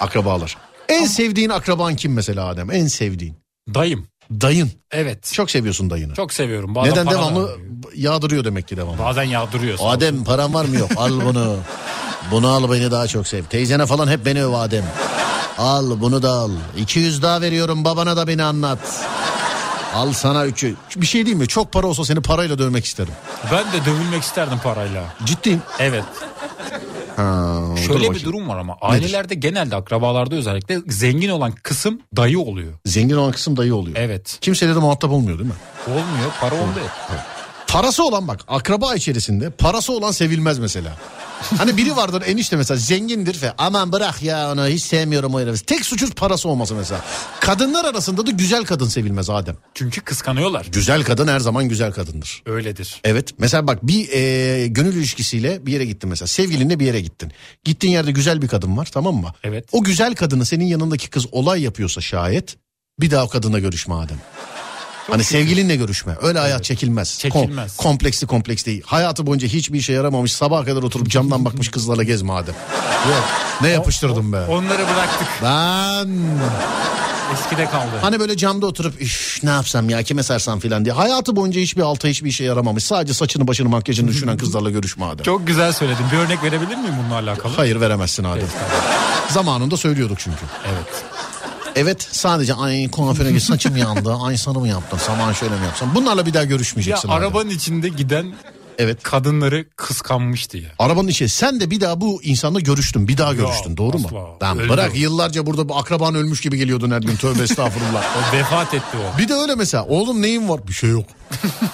Akrabalar. 0.00 0.56
En 0.88 1.04
sevdiğin 1.04 1.50
akraban 1.50 1.96
kim 1.96 2.12
mesela 2.12 2.46
Adem? 2.46 2.70
En 2.70 2.86
sevdiğin. 2.86 3.34
Dayım. 3.74 4.06
Dayın. 4.30 4.70
Evet. 4.90 5.32
Çok 5.32 5.50
seviyorsun 5.50 5.90
dayını. 5.90 6.14
Çok 6.14 6.32
seviyorum. 6.32 6.74
Bazen 6.74 6.92
Neden 6.92 7.10
devamlı 7.10 7.42
veriyor. 7.48 7.58
yağdırıyor 7.94 8.44
demek 8.44 8.68
ki 8.68 8.76
devamlı. 8.76 8.98
Bazen 8.98 9.22
yağdırıyor. 9.22 9.78
Adem 9.82 10.24
param 10.24 10.54
var 10.54 10.64
mı 10.64 10.76
yok 10.76 10.90
al 10.96 11.10
bunu. 11.24 11.56
Bunu 12.30 12.48
al 12.48 12.70
beni 12.72 12.90
daha 12.90 13.06
çok 13.06 13.26
sev. 13.28 13.44
Teyzene 13.44 13.86
falan 13.86 14.08
hep 14.08 14.26
beni 14.26 14.44
öv 14.44 14.52
Adem. 14.52 14.84
Al 15.58 16.00
bunu 16.00 16.22
da 16.22 16.30
al. 16.30 16.50
200 16.76 17.22
daha 17.22 17.40
veriyorum 17.40 17.84
babana 17.84 18.16
da 18.16 18.26
beni 18.28 18.42
anlat. 18.42 18.78
Al 19.94 20.12
sana 20.12 20.46
üçü. 20.46 20.74
Bir 20.96 21.06
şey 21.06 21.26
diyeyim 21.26 21.38
mi? 21.38 21.48
Çok 21.48 21.72
para 21.72 21.86
olsa 21.86 22.04
seni 22.04 22.22
parayla 22.22 22.58
dövmek 22.58 22.84
isterim. 22.84 23.12
Ben 23.52 23.72
de 23.72 23.84
dövülmek 23.86 24.22
isterdim 24.22 24.58
parayla. 24.64 25.04
Ciddiyim. 25.24 25.62
Evet. 25.78 26.04
Ha, 27.18 27.60
Şöyle 27.86 28.00
bir 28.00 28.08
bakayım. 28.08 28.24
durum 28.26 28.48
var 28.48 28.58
ama 28.58 28.76
ailelerde 28.80 29.34
genelde 29.34 29.76
akrabalarda 29.76 30.34
özellikle 30.34 30.78
zengin 30.86 31.28
olan 31.28 31.52
kısım 31.62 32.00
dayı 32.16 32.40
oluyor. 32.40 32.72
Zengin 32.84 33.16
olan 33.16 33.32
kısım 33.32 33.56
dayı 33.56 33.74
oluyor. 33.74 33.96
Evet. 34.00 34.38
Kimseyle 34.40 34.74
de 34.74 34.78
muhatap 34.78 35.10
olmuyor 35.10 35.38
değil 35.38 35.48
mi? 35.50 35.56
Olmuyor 35.88 36.30
para 36.40 36.54
oldu 36.54 36.80
hep. 36.84 37.18
Parası 37.68 38.04
olan 38.04 38.28
bak 38.28 38.40
akraba 38.48 38.94
içerisinde 38.94 39.50
parası 39.50 39.92
olan 39.92 40.10
sevilmez 40.10 40.58
mesela. 40.58 40.96
Hani 41.58 41.76
biri 41.76 41.96
vardır 41.96 42.22
enişte 42.26 42.56
mesela 42.56 42.78
zengindir 42.78 43.42
ve 43.42 43.52
aman 43.58 43.92
bırak 43.92 44.22
ya 44.22 44.52
onu 44.52 44.66
hiç 44.66 44.82
sevmiyorum 44.82 45.34
o 45.34 45.40
herifi. 45.40 45.66
Tek 45.66 45.84
suçu 45.84 46.10
parası 46.14 46.48
olması 46.48 46.74
mesela. 46.74 47.04
Kadınlar 47.40 47.84
arasında 47.84 48.26
da 48.26 48.30
güzel 48.30 48.64
kadın 48.64 48.88
sevilmez 48.88 49.30
Adem. 49.30 49.56
Çünkü 49.74 50.00
kıskanıyorlar. 50.00 50.66
Güzel 50.72 51.04
kadın 51.04 51.28
her 51.28 51.40
zaman 51.40 51.68
güzel 51.68 51.92
kadındır. 51.92 52.42
Öyledir. 52.46 53.00
Evet 53.04 53.34
mesela 53.38 53.66
bak 53.66 53.86
bir 53.86 54.08
e, 54.12 54.66
gönül 54.66 54.96
ilişkisiyle 54.96 55.66
bir 55.66 55.72
yere 55.72 55.84
gittin 55.84 56.10
mesela 56.10 56.26
sevgilinle 56.26 56.80
bir 56.80 56.86
yere 56.86 57.00
gittin. 57.00 57.32
Gittiğin 57.64 57.92
yerde 57.92 58.10
güzel 58.10 58.42
bir 58.42 58.48
kadın 58.48 58.76
var 58.76 58.88
tamam 58.92 59.14
mı? 59.14 59.32
Evet. 59.44 59.64
O 59.72 59.84
güzel 59.84 60.14
kadını 60.14 60.46
senin 60.46 60.66
yanındaki 60.66 61.10
kız 61.10 61.26
olay 61.32 61.62
yapıyorsa 61.62 62.00
şayet 62.00 62.56
bir 63.00 63.10
daha 63.10 63.24
o 63.24 63.28
kadınla 63.28 63.58
görüşme 63.58 63.94
Adem. 63.94 64.18
Hani 65.10 65.24
sevgilinle 65.24 65.76
görüşme. 65.76 66.16
Öyle 66.22 66.38
hayat 66.38 66.64
çekilmez. 66.64 67.08
Kom- 67.08 67.20
Çekilmez. 67.20 67.76
kompleksli 67.76 68.26
kompleks 68.26 68.66
değil. 68.66 68.82
Hayatı 68.86 69.26
boyunca 69.26 69.48
hiçbir 69.48 69.78
işe 69.78 69.92
yaramamış 69.92 70.32
sabaha 70.32 70.64
kadar 70.64 70.82
oturup 70.82 71.10
camdan 71.10 71.44
bakmış 71.44 71.68
kızlarla 71.68 72.02
gezme 72.02 72.32
Adem. 72.32 72.54
Yok. 73.08 73.24
Ne 73.62 73.68
yapıştırdım 73.68 74.32
be. 74.32 74.40
Onları 74.40 74.82
bıraktık. 74.82 75.28
Ben 75.42 76.08
Eskide 77.32 77.64
kaldı. 77.70 77.90
Hani 78.00 78.20
böyle 78.20 78.36
camda 78.36 78.66
oturup 78.66 79.02
üf 79.02 79.40
ne 79.42 79.50
yapsam 79.50 79.90
ya 79.90 80.02
kime 80.02 80.22
sarsam 80.22 80.60
filan 80.60 80.84
diye. 80.84 80.94
Hayatı 80.94 81.36
boyunca 81.36 81.60
hiçbir 81.60 81.82
alta 81.82 82.08
hiçbir 82.08 82.28
işe 82.30 82.44
yaramamış. 82.44 82.84
Sadece 82.84 83.14
saçını 83.14 83.48
başını 83.48 83.68
makyajını 83.68 84.08
düşünen 84.08 84.36
kızlarla 84.38 84.70
görüşme 84.70 85.04
Adem. 85.04 85.24
Çok 85.24 85.46
güzel 85.46 85.72
söyledin. 85.72 86.04
Bir 86.12 86.16
örnek 86.16 86.42
verebilir 86.42 86.76
miyim 86.76 86.94
bununla 87.02 87.14
alakalı? 87.14 87.52
Hayır 87.56 87.80
veremezsin 87.80 88.24
Adem. 88.24 88.38
Evet. 88.42 88.50
Zamanında 89.28 89.76
söylüyorduk 89.76 90.18
çünkü. 90.18 90.38
Evet. 90.68 91.04
Evet 91.78 92.08
sadece 92.12 92.54
ay 92.54 92.90
kuaföre 92.90 93.40
saçım 93.40 93.76
yandı. 93.76 94.14
Ay 94.22 94.36
sana 94.36 94.58
mı 94.58 94.68
yaptın? 94.68 94.98
Saman 94.98 95.32
şöyle 95.32 95.56
mi 95.56 95.64
yapsam? 95.64 95.94
Bunlarla 95.94 96.26
bir 96.26 96.34
daha 96.34 96.42
Ya 96.42 96.48
görüşmeyeceksin. 96.48 97.08
Adem. 97.08 97.18
arabanın 97.22 97.50
içinde 97.50 97.88
giden 97.88 98.34
Evet. 98.78 99.02
kadınları 99.02 99.64
kıskanmıştı 99.76 100.56
ya. 100.58 100.68
Arabanın 100.78 101.08
içi. 101.08 101.28
Sen 101.28 101.60
de 101.60 101.70
bir 101.70 101.80
daha 101.80 102.00
bu 102.00 102.22
insanla 102.22 102.60
görüştün. 102.60 103.08
Bir 103.08 103.18
daha 103.18 103.32
görüştün. 103.34 103.76
Doğru 103.76 103.98
mu? 103.98 104.06
asla. 104.40 104.48
Lan 104.48 104.58
Öldü. 104.58 104.68
bırak 104.68 104.96
yıllarca 104.96 105.46
burada 105.46 105.68
bu 105.68 105.76
akraban 105.76 106.14
ölmüş 106.14 106.40
gibi 106.40 106.58
geliyordun 106.58 106.90
her 106.90 107.00
gün. 107.00 107.16
Tövbe 107.16 107.42
estağfurullah. 107.48 108.04
O 108.32 108.36
vefat 108.36 108.74
etti 108.74 108.96
o. 109.14 109.18
Bir 109.18 109.28
de 109.28 109.34
öyle 109.34 109.54
mesela. 109.54 109.84
Oğlum 109.84 110.22
neyin 110.22 110.48
var? 110.48 110.68
Bir 110.68 110.72
şey 110.72 110.90
yok. 110.90 111.04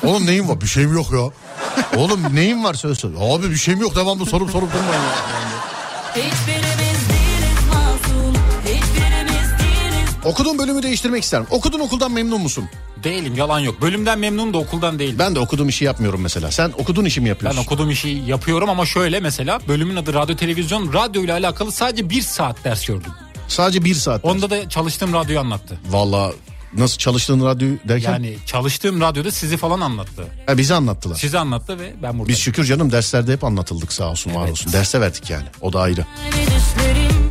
Oğlum 0.02 0.26
neyin 0.26 0.48
var? 0.48 0.60
Bir 0.60 0.66
şeyim 0.66 0.92
yok 0.94 1.06
ya. 1.12 1.30
Oğlum 2.00 2.20
neyin 2.34 2.64
var? 2.64 2.74
Söyle 2.74 2.94
söyle. 2.94 3.16
Abi 3.20 3.50
bir 3.50 3.56
şeyim 3.56 3.80
yok. 3.80 3.96
Devamlı 3.96 4.26
sorup 4.26 4.50
sorup 4.50 4.72
durmayın 4.72 5.02
ya. 5.02 5.10
Hiçbirimiz 6.16 6.63
Okuduğun 10.24 10.58
bölümü 10.58 10.82
değiştirmek 10.82 11.22
isterim. 11.24 11.46
Okudun 11.50 11.80
okuldan 11.80 12.12
memnun 12.12 12.40
musun? 12.40 12.64
Değilim 13.04 13.34
yalan 13.36 13.60
yok. 13.60 13.80
Bölümden 13.80 14.18
memnunum 14.18 14.54
da 14.54 14.58
okuldan 14.58 14.98
değilim. 14.98 15.18
Ben 15.18 15.34
de 15.34 15.38
okuduğum 15.40 15.68
işi 15.68 15.84
yapmıyorum 15.84 16.20
mesela. 16.20 16.50
Sen 16.50 16.72
okuduğun 16.78 17.04
işi 17.04 17.20
mi 17.20 17.24
Ben 17.24 17.28
yapıyorsun? 17.28 17.60
okuduğum 17.62 17.90
işi 17.90 18.08
yapıyorum 18.08 18.68
ama 18.70 18.86
şöyle 18.86 19.20
mesela 19.20 19.58
bölümün 19.68 19.96
adı 19.96 20.14
radyo 20.14 20.36
televizyon. 20.36 20.92
Radyo 20.92 21.22
ile 21.24 21.32
alakalı 21.32 21.72
sadece 21.72 22.10
bir 22.10 22.22
saat 22.22 22.64
ders 22.64 22.86
gördüm. 22.86 23.10
Sadece 23.48 23.84
bir 23.84 23.94
saat. 23.94 24.24
Onda 24.24 24.50
da 24.50 24.68
çalıştığım 24.68 25.12
radyoyu 25.12 25.40
anlattı. 25.40 25.78
Valla 25.90 26.32
nasıl 26.76 26.98
çalıştığın 26.98 27.44
radyo 27.46 27.68
derken 27.88 28.12
Yani 28.12 28.36
çalıştığım 28.46 29.00
radyoda 29.00 29.30
sizi 29.30 29.56
falan 29.56 29.80
anlattı. 29.80 30.24
ha, 30.46 30.58
bizi 30.58 30.74
anlattılar. 30.74 31.16
Sizi 31.16 31.38
anlattı 31.38 31.78
ve 31.78 31.84
ben 32.02 32.02
buradayım. 32.02 32.28
Biz 32.28 32.38
şükür 32.38 32.64
canım 32.64 32.92
derslerde 32.92 33.32
hep 33.32 33.44
anlatıldık 33.44 33.92
sağ 33.92 34.10
olsun 34.10 34.34
var 34.34 34.48
olsun. 34.48 34.72
Derse 34.72 35.00
verdik 35.00 35.30
yani 35.30 35.44
o 35.60 35.72
da 35.72 35.80
ayrı. 35.80 36.04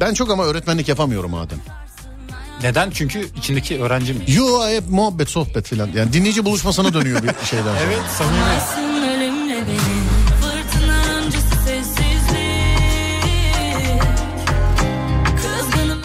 Ben 0.02 0.14
çok 0.14 0.32
ama 0.32 0.44
öğretmenlik 0.44 0.88
yapamıyorum 0.88 1.34
Adem. 1.34 1.58
Neden? 2.64 2.92
Çünkü 2.92 3.28
içindeki 3.38 3.82
öğrencim. 3.82 4.22
Yo 4.28 4.68
hep 4.70 4.84
muhabbet 4.90 5.30
sohbet 5.30 5.68
filan. 5.68 5.90
Yani 5.96 6.14
dinleyici 6.14 6.46
buluşmasına 6.46 6.94
dönüyor 6.94 7.24
bir 7.24 7.46
şeyden 7.46 7.64
sonra. 7.64 7.80
Evet 7.86 8.00
samimi. 8.18 8.44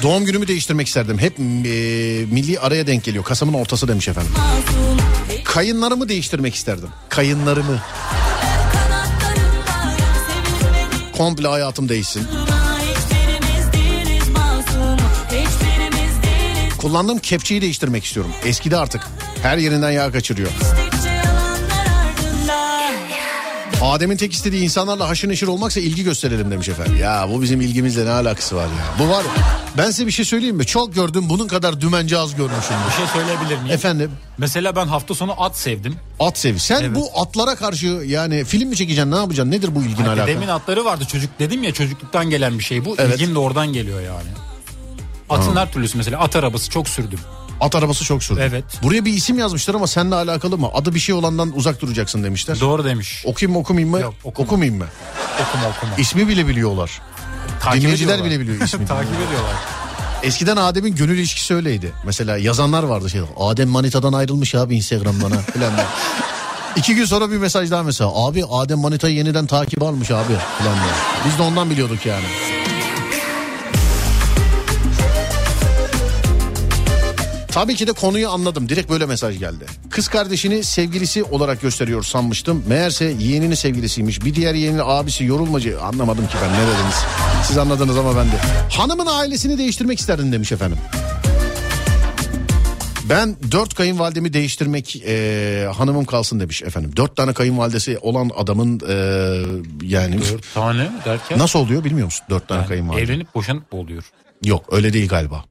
Doğum 0.03 0.25
günümü 0.25 0.49
değiştirmek 0.49 0.87
isterdim. 0.87 1.19
Hep 1.19 1.39
e, 1.39 1.43
milli 2.31 2.61
araya 2.61 2.87
denk 2.87 3.05
geliyor. 3.05 3.25
Kasım'ın 3.25 3.55
ortası 3.55 3.89
demiş 3.89 4.09
efendim. 4.09 4.33
Kayınlarımı 5.45 6.09
değiştirmek 6.09 6.55
isterdim. 6.55 6.89
Kayınlarımı. 7.09 7.79
Komple 11.17 11.49
hayatım 11.49 11.89
değişsin. 11.89 12.23
Kullandığım 16.79 17.19
kepçeyi 17.19 17.63
değiştirmek 17.63 18.05
istiyorum. 18.05 18.33
Eskidi 18.45 18.77
artık. 18.77 19.03
Her 19.43 19.59
yerinden 19.59 19.91
yağ 19.91 20.13
kaçırıyor. 20.13 20.51
Adem'in 23.83 24.17
tek 24.17 24.33
istediği 24.33 24.63
insanlarla 24.65 25.09
haşır 25.09 25.29
neşir 25.29 25.47
olmaksa 25.47 25.81
ilgi 25.81 26.05
gösterelim 26.05 26.51
demiş 26.51 26.69
efendim. 26.69 26.97
Ya 26.97 27.29
bu 27.33 27.43
bizim 27.43 27.61
ilgimizle 27.61 28.05
ne 28.07 28.11
alakası 28.11 28.57
var 28.57 28.65
ya? 28.67 28.99
Bu 29.07 29.09
var 29.11 29.25
ya. 29.25 29.31
Ben 29.79 29.87
size 29.91 30.07
bir 30.07 30.13
şey 30.13 30.25
söyleyeyim 30.25 30.57
mi? 30.57 30.67
Çok 30.67 30.95
gördüm 30.95 31.25
bunun 31.29 31.49
kadar 31.49 31.81
dümenci 31.81 32.19
az 32.19 32.33
Bir 32.33 32.37
görmüşümdür. 32.37 32.93
şey 32.97 33.07
söyleyebilir 33.07 33.57
miyim? 33.59 33.75
Efendim 33.75 34.11
Mesela 34.39 34.77
ben 34.77 34.87
hafta 34.87 35.15
sonu 35.15 35.43
at 35.43 35.57
sevdim. 35.57 35.97
at 36.21 36.39
sevi. 36.39 36.59
Sen 36.61 36.81
Evet. 36.83 36.95
bu 36.95 37.11
atlara 37.21 37.55
karşı 37.57 37.87
yani 37.87 38.45
film 38.45 38.69
mi 38.69 38.77
çekeceksin 38.77 39.11
ne 39.11 39.17
yapacaksın? 39.17 39.51
Nedir 39.53 39.75
bu 39.75 39.83
ilgin 39.83 40.05
alaka? 40.05 40.27
Demin 40.27 40.49
atları 40.49 40.85
vardı 40.85 41.05
çocuk 41.05 41.39
dedim 41.39 41.63
ya 41.65 41.73
çocukluktan 41.73 42.31
gelen 42.31 42.59
bir 42.59 42.65
şey 42.65 42.85
bu. 42.85 42.95
Evet. 42.99 43.15
İlgim 43.15 43.35
de 43.35 43.39
oradan 43.39 43.73
geliyor 43.73 44.01
yani. 44.01 44.29
Atın 45.29 45.57
her 45.57 45.73
türlüsü 45.73 45.99
mesela 45.99 46.21
at 46.21 46.37
arabası 46.37 46.71
çok 46.71 46.89
sürdüm. 46.89 47.19
At 47.61 47.75
arabası 47.77 48.05
çok 48.05 48.23
sürdü. 48.25 48.41
Evet. 48.51 48.65
Buraya 48.83 49.05
bir 49.05 49.13
isim 49.13 49.39
yazmışlar 49.39 49.75
ama 49.75 49.87
seninle 49.87 50.15
alakalı 50.15 50.59
mı? 50.59 50.69
Adı 50.75 50.95
bir 50.95 51.01
şey 51.01 51.15
olandan 51.15 51.53
uzak 51.57 51.81
duracaksın 51.81 52.25
demişler. 52.25 52.61
Doğru 52.61 52.85
demiş. 52.85 53.23
Okuyayım 53.27 53.53
mı 53.53 53.59
okumayayım 53.59 53.91
mı? 53.91 54.01
Yok, 54.01 54.15
okuma. 54.25 54.47
Okumayayım 54.47 54.79
mı? 54.79 54.87
Okuma 55.49 55.69
okuma. 55.77 55.93
İsmi 55.99 56.29
bile 56.29 56.47
biliyorlar. 56.49 57.01
Takip 57.61 57.83
Dinleyiciler 57.83 58.15
ediyorlar. 58.15 58.31
bile 58.31 58.41
biliyor 58.41 58.65
ismini. 58.67 58.87
Takip 58.89 59.15
ediyorlar. 59.15 59.55
Eskiden 60.23 60.57
Adem'in 60.57 60.95
gönül 60.95 61.19
ilişkisi 61.19 61.55
öyleydi. 61.55 61.93
Mesela 62.05 62.39
yazanlar 62.39 62.83
vardı 62.83 63.11
şey. 63.11 63.21
Adem 63.37 63.69
Manita'dan 63.69 64.13
ayrılmış 64.13 64.55
abi 64.55 64.77
Instagram'dan 64.77 65.31
ha 65.31 65.41
diye. 65.55 65.71
İki 66.77 66.95
gün 66.95 67.05
sonra 67.05 67.31
bir 67.31 67.37
mesaj 67.37 67.71
daha 67.71 67.83
mesela. 67.83 68.11
Abi 68.15 68.45
Adem 68.45 68.79
Manita'yı 68.79 69.15
yeniden 69.15 69.47
takip 69.47 69.83
almış 69.83 70.11
abi 70.11 70.33
filan 70.59 70.75
diye. 70.75 70.93
Biz 71.27 71.39
de 71.39 71.43
ondan 71.43 71.71
biliyorduk 71.71 72.07
yani. 72.07 72.25
Tabii 77.59 77.75
ki 77.75 77.87
de 77.87 77.93
konuyu 77.93 78.29
anladım. 78.31 78.69
Direkt 78.69 78.91
böyle 78.91 79.07
mesaj 79.07 79.39
geldi. 79.39 79.65
Kız 79.91 80.09
kardeşini 80.09 80.65
sevgilisi 80.65 81.25
olarak 81.25 81.61
gösteriyor 81.61 82.03
sanmıştım. 82.03 82.65
Meğerse 82.69 83.05
yeğeninin 83.05 83.55
sevgilisiymiş. 83.55 84.25
Bir 84.25 84.35
diğer 84.35 84.55
yeğeninin 84.55 84.83
abisi 84.85 85.25
yorulmacı. 85.25 85.81
Anlamadım 85.83 86.27
ki 86.27 86.35
ben 86.43 86.53
ne 86.53 86.57
dediniz. 86.57 86.95
Siz 87.45 87.59
anladınız 87.59 87.97
ama 87.99 88.17
ben 88.17 88.27
de. 88.27 88.37
Hanımın 88.71 89.07
ailesini 89.07 89.59
değiştirmek 89.59 89.99
isterdim 89.99 90.33
demiş 90.33 90.53
efendim. 90.53 90.79
Ben 93.11 93.37
dört 93.53 93.75
kayınvalidemi 93.75 94.33
değiştirmek 94.33 94.97
e, 95.07 95.69
hanımım 95.77 96.05
kalsın 96.05 96.41
demiş 96.41 96.63
efendim. 96.63 96.93
Dört 96.97 97.17
tane 97.17 97.33
kayınvalidesi 97.33 97.99
olan 97.99 98.31
adamın 98.37 98.81
e, 98.89 98.95
yani 99.87 100.19
Dört 100.33 100.55
tane 100.55 100.91
derken. 101.05 101.39
nasıl 101.39 101.59
oluyor 101.59 101.85
bilmiyor 101.85 102.05
musun? 102.05 102.27
Dört 102.31 102.49
tane 102.49 102.59
Yani 102.61 102.69
kayınvalide. 102.69 103.03
evlenip 103.03 103.35
boşanıp 103.35 103.73
mı 103.73 103.79
oluyor? 103.79 104.03
Yok 104.45 104.65
öyle 104.73 104.93
değil 104.93 105.09
galiba. 105.09 105.45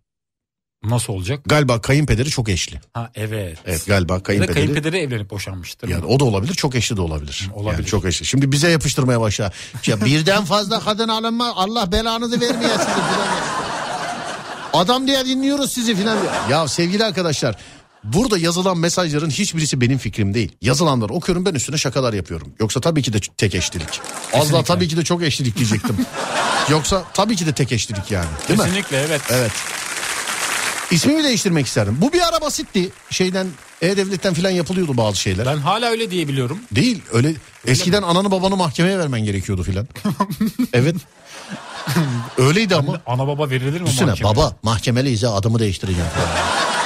Nasıl 0.84 1.14
olacak? 1.14 1.40
Galiba 1.46 1.82
kayınpederi 1.82 2.30
çok 2.30 2.50
eşli. 2.50 2.80
Ha 2.94 3.12
evet. 3.16 3.58
Evet 3.66 3.86
galiba 3.88 4.14
Ya 4.14 4.20
da 4.20 4.24
kayınpederi. 4.24 4.54
kayınpederi 4.54 4.98
evlenip 4.98 5.30
boşanmıştır. 5.30 5.88
Yani 5.90 6.06
o 6.06 6.20
da 6.20 6.26
olabilir 6.26 6.54
çok 6.54 6.76
eşli 6.76 6.98
de 6.98 7.02
olabilir. 7.02 7.50
olabilir. 7.54 7.78
Yani 7.78 7.86
çok 7.86 8.06
eşli. 8.06 8.26
Şimdi 8.26 8.52
bize 8.52 8.70
yapıştırmaya 8.70 9.22
başla. 9.22 9.52
Ya 9.86 10.02
birden 10.06 10.46
fazla 10.46 10.80
kadın 10.80 11.08
alınma 11.08 11.56
Allah 11.56 11.92
belanızı 11.92 12.42
vermeye 12.42 12.70
sizi 12.70 12.86
filan. 12.86 13.28
Adam 14.74 15.08
diye 15.08 15.26
dinliyoruz 15.26 15.72
sizi 15.72 15.96
filan. 15.96 16.18
Ya 16.50 16.68
sevgili 16.68 17.04
arkadaşlar 17.06 17.56
burada 18.04 18.38
yazılan 18.38 18.78
mesajların 18.78 19.30
hiçbirisi 19.30 19.82
benim 19.82 19.98
fikrim 19.98 20.34
değil. 20.34 20.52
Yazılanları 20.62 21.14
okuyorum 21.14 21.46
ben 21.46 21.54
üstüne 21.54 21.78
şakalar 21.78 22.14
yapıyorum. 22.14 22.54
Yoksa 22.60 22.82
tabii 22.82 23.02
ki 23.02 23.14
de 23.14 23.20
tek 23.38 23.56
eşlilik. 23.56 24.02
Az 24.34 24.54
daha 24.54 24.64
tabii 24.64 24.88
ki 24.88 24.98
de 24.98 25.04
çok 25.04 25.24
eşlilik 25.24 25.58
diyecektim. 25.58 25.98
Yoksa 26.70 27.04
tabii 27.14 27.36
ki 27.36 27.46
de 27.46 27.54
tek 27.54 27.72
eşlilik 27.72 28.12
yani. 28.12 28.28
Değil 28.48 28.60
mi? 28.60 28.66
Kesinlikle 28.66 28.98
evet. 28.98 29.22
Evet. 29.30 29.52
İsmimi 30.92 31.24
değiştirmek 31.24 31.66
isterdim. 31.68 31.98
Bu 32.02 32.14
bir 32.14 32.22
ara 32.28 32.42
basitti. 32.42 32.90
Şeyden 33.10 33.48
E-Devlet'ten 33.82 34.34
filan 34.34 34.50
yapılıyordu 34.50 34.98
bazı 34.98 35.18
şeyler. 35.18 35.46
Ben 35.46 35.58
hala 35.58 35.86
öyle 35.90 36.12
diyebiliyorum. 36.12 36.60
Değil 36.72 37.02
öyle 37.14 37.34
eskiden 37.68 38.02
ananı 38.04 38.32
babanı 38.32 38.56
mahkemeye 38.58 39.00
vermen 39.00 39.22
gerekiyordu 39.22 39.64
filan. 39.64 39.88
evet. 40.74 40.96
Öyleydi 42.38 42.76
ama. 42.76 43.02
Ana 43.06 43.28
baba 43.28 43.50
verilir 43.50 43.82
mi 43.82 43.86
Düşünsene 43.88 44.10
mahkemeye? 44.10 44.36
baba 44.36 44.56
mahkemeliyiz 44.64 45.24
ya 45.24 45.32
adımı 45.32 45.60
değiştireceğim 45.60 46.10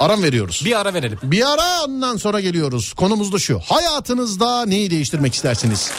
Aram 0.00 0.22
veriyoruz. 0.22 0.62
Bir 0.64 0.80
ara 0.80 0.94
verelim. 0.94 1.18
Bir 1.22 1.52
ara 1.52 1.84
ondan 1.84 2.16
sonra 2.16 2.40
geliyoruz. 2.40 2.92
Konumuz 2.92 3.32
da 3.32 3.38
şu. 3.38 3.60
Hayatınızda 3.68 4.66
neyi 4.66 4.90
değiştirmek 4.90 5.34
istersiniz? 5.34 5.90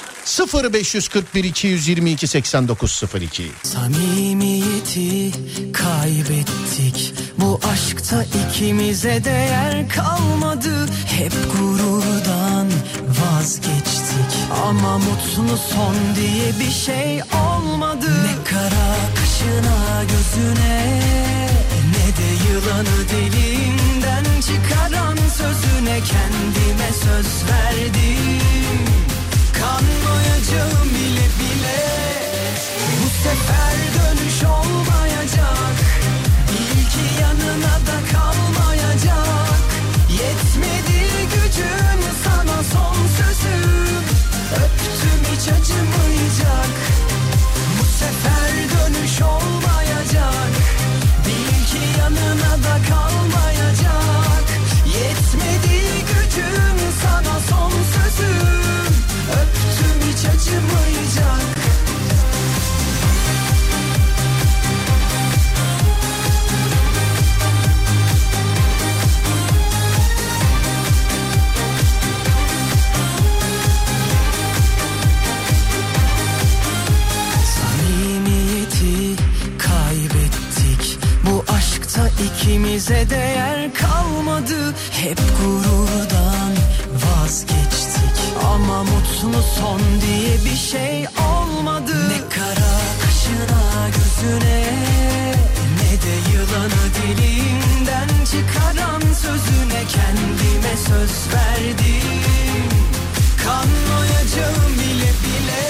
0541 0.64 1.44
222 1.44 2.28
8902. 2.28 3.52
Samimiyeti 3.64 5.32
kaybettik 5.74 7.14
Bu 7.38 7.60
aşkta 7.74 8.24
ikimize 8.24 9.24
değer 9.24 9.90
kalmadı 9.90 10.86
Hep 11.06 11.34
gururdan 11.58 12.68
vazgeçtik 13.08 14.40
Ama 14.68 14.98
mutlu 14.98 15.58
son 15.74 15.96
diye 16.16 16.60
bir 16.60 16.72
şey 16.74 17.22
olmadı 17.22 18.08
Ne 18.24 18.44
kara 18.50 18.96
kaşına 19.16 20.04
gözüne 20.04 21.00
De 22.10 22.50
yılanı 22.50 23.10
dilinden 23.10 24.42
çıkaran 24.42 25.18
sözüne 25.38 26.00
Kendime 26.00 26.92
söz 26.94 27.50
verdim. 27.50 28.40
Kanmayacağım 29.54 30.90
bile 30.90 31.28
bile. 31.40 31.82
Bu 33.04 33.10
sefer 33.24 33.78
dönüş 33.96 34.44
olmayacak. 34.44 35.76
Bil 36.50 36.90
ki 36.90 37.22
yanına 37.22 37.76
da 37.88 37.98
kalmayacak. 38.12 39.60
Yetmedi 40.10 41.02
gücün 41.34 42.02
sana 42.24 42.64
son 42.74 42.96
sözüm 43.18 44.04
Öptüm 44.56 45.22
hiç 45.32 45.48
acımayacak. 45.48 46.70
Bu 47.80 47.84
sefer 47.86 48.54
dönüş 48.54 49.22
olmayacak 49.22 50.59
yanına 52.00 52.54
da 52.66 52.76
kalmayacak. 52.90 54.46
Yetmedi 54.86 55.80
gücün 56.08 56.78
sana 57.02 57.40
son 57.50 57.72
sözüm. 57.72 58.94
Öptüm 59.32 60.10
hiç 60.10 60.26
acımayacak 60.26 61.59
aşkta 82.00 82.24
ikimize 82.24 83.10
değer 83.10 83.74
kalmadı. 83.74 84.76
Hep 84.92 85.18
gururdan 85.18 86.52
vazgeçtik. 86.94 88.20
Ama 88.54 88.84
mutlu 88.84 89.44
son 89.60 89.82
diye 90.02 90.36
bir 90.46 90.58
şey 90.58 91.08
olmadı. 91.08 92.10
Ne 92.10 92.18
kara 92.36 92.76
kaşına 93.02 93.88
gözüne 93.88 94.64
Ne 95.78 95.92
de 96.02 96.16
yılanı 96.32 96.86
dilinden 96.96 98.26
çıkaran 98.26 99.02
sözüne 99.02 99.84
kendi 99.88 100.50
size 100.62 100.78
söz 100.78 101.34
verdim. 101.34 102.70
Kanmayacağım 103.44 104.74
bile 104.74 105.12
bile. 105.24 105.66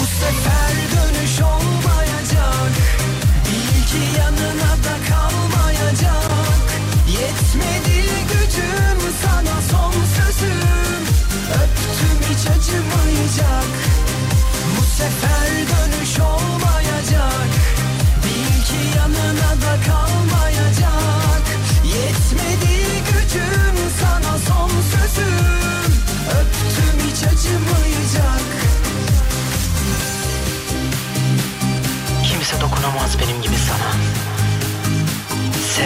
Bu 0.00 0.06
sefer 0.06 0.74
dönüş 0.92 1.40
olmayacak 1.40 2.72
Bil 3.94 3.98
ki 3.98 4.18
yanına 4.18 4.72
da 4.84 4.94
kalmayacak 5.08 5.31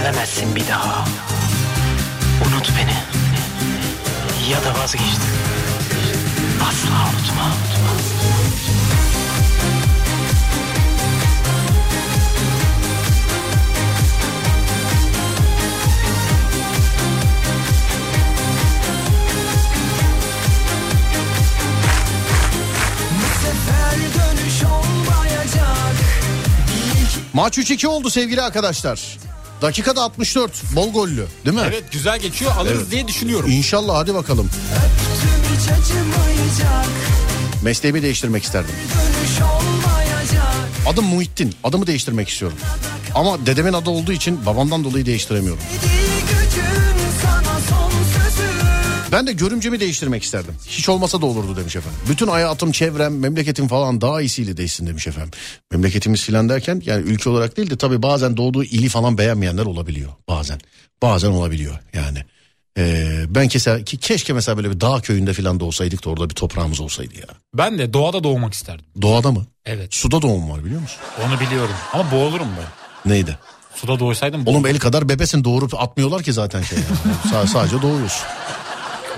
Sevemezsin 0.06 0.56
bir 0.56 0.68
daha. 0.68 1.04
Unut 2.46 2.72
beni. 2.78 2.96
Ya 4.50 4.64
da 4.64 4.80
vazgeç. 4.80 5.02
Asla 6.62 7.10
unutma. 7.10 7.52
Olmayacak 24.66 25.56
Maç 27.32 27.58
3-2 27.58 27.86
oldu 27.86 28.10
sevgili 28.10 28.42
arkadaşlar. 28.42 29.25
Dakikada 29.62 30.02
64. 30.02 30.52
Bol 30.76 30.92
gollü 30.92 31.26
değil 31.44 31.56
mi? 31.56 31.62
Evet 31.66 31.84
güzel 31.92 32.18
geçiyor 32.18 32.52
alırız 32.56 32.78
Evet. 32.82 32.90
diye 32.90 33.08
düşünüyorum. 33.08 33.50
İnşallah 33.50 33.96
hadi 33.96 34.14
bakalım. 34.14 34.50
Mesleğimi 37.62 38.02
değiştirmek 38.02 38.44
isterdim. 38.44 38.74
Adım 40.88 41.04
Muhittin. 41.04 41.54
Adımı 41.64 41.86
değiştirmek 41.86 42.28
istiyorum. 42.28 42.58
Ama 43.14 43.46
dedemin 43.46 43.72
adı 43.72 43.90
olduğu 43.90 44.12
için 44.12 44.46
babamdan 44.46 44.84
dolayı 44.84 45.06
değiştiremiyorum. 45.06 45.62
Ben 49.16 49.26
de 49.26 49.32
görümcemi 49.32 49.80
değiştirmek 49.80 50.22
isterdim. 50.22 50.54
Hiç 50.68 50.88
olmasa 50.88 51.20
da 51.20 51.26
olurdu 51.26 51.56
demiş 51.56 51.76
efendim. 51.76 51.98
Bütün 52.08 52.28
hayatım, 52.28 52.72
çevrem, 52.72 53.18
memleketim 53.18 53.68
falan 53.68 54.00
daha 54.00 54.20
iyisiyle 54.20 54.56
değişsin 54.56 54.86
demiş 54.86 55.06
efendim. 55.06 55.30
Memleketimiz 55.72 56.22
filan 56.22 56.48
derken 56.48 56.82
yani 56.86 57.02
ülke 57.02 57.30
olarak 57.30 57.56
değil 57.56 57.70
de 57.70 57.76
tabii 57.76 58.02
bazen 58.02 58.36
doğduğu 58.36 58.64
ili 58.64 58.88
falan 58.88 59.18
beğenmeyenler 59.18 59.64
olabiliyor. 59.64 60.10
Bazen. 60.28 60.60
Bazen 61.02 61.30
olabiliyor 61.30 61.78
yani. 61.94 62.18
Ee, 62.78 63.24
ben 63.28 63.48
kese, 63.48 63.84
ki, 63.84 63.96
keşke 63.96 64.32
mesela 64.32 64.56
böyle 64.56 64.70
bir 64.70 64.80
dağ 64.80 65.00
köyünde 65.00 65.32
filan 65.32 65.60
da 65.60 65.64
olsaydık 65.64 66.04
da 66.04 66.10
orada 66.10 66.30
bir 66.30 66.34
toprağımız 66.34 66.80
olsaydı 66.80 67.14
ya. 67.14 67.26
Ben 67.54 67.78
de 67.78 67.92
doğada 67.92 68.24
doğmak 68.24 68.54
isterdim. 68.54 68.86
Doğada 69.02 69.32
mı? 69.32 69.46
Evet 69.66 69.94
Suda 69.94 70.22
doğum 70.22 70.50
var 70.50 70.64
biliyor 70.64 70.80
musun? 70.80 70.98
onu 71.26 71.40
biliyorum 71.40 71.74
ama 71.92 72.10
boğulurum 72.10 72.48
ben. 72.58 73.10
Neydi? 73.12 73.38
Suda 73.74 73.98
doğsaydım 73.98 74.46
Oğlum 74.46 74.66
el 74.66 74.78
kadar 74.78 75.08
bebesin 75.08 75.44
doğurup 75.44 75.74
atmıyorlar 75.74 76.22
ki 76.22 76.32
zaten 76.32 76.62
şey. 76.62 76.78
Yani. 76.78 77.16
Sa- 77.34 77.46
sadece 77.46 77.82
doğuyorsun. 77.82 78.26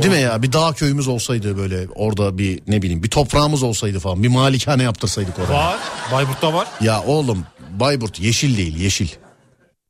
Değil 0.02 0.14
mi 0.14 0.20
ya 0.20 0.42
bir 0.42 0.52
dağ 0.52 0.72
köyümüz 0.72 1.08
olsaydı 1.08 1.56
böyle 1.56 1.86
orada 1.94 2.38
bir 2.38 2.62
ne 2.66 2.82
bileyim 2.82 3.02
bir 3.02 3.10
toprağımız 3.10 3.62
olsaydı 3.62 3.98
falan 3.98 4.22
bir 4.22 4.28
malikane 4.28 4.82
yaptırsaydık 4.82 5.38
oraya. 5.38 5.52
Var. 5.52 5.78
Bayburt'ta 6.12 6.52
var. 6.54 6.68
Ya 6.80 7.02
oğlum 7.02 7.44
Bayburt 7.70 8.20
yeşil 8.20 8.56
değil 8.56 8.76
yeşil. 8.76 9.08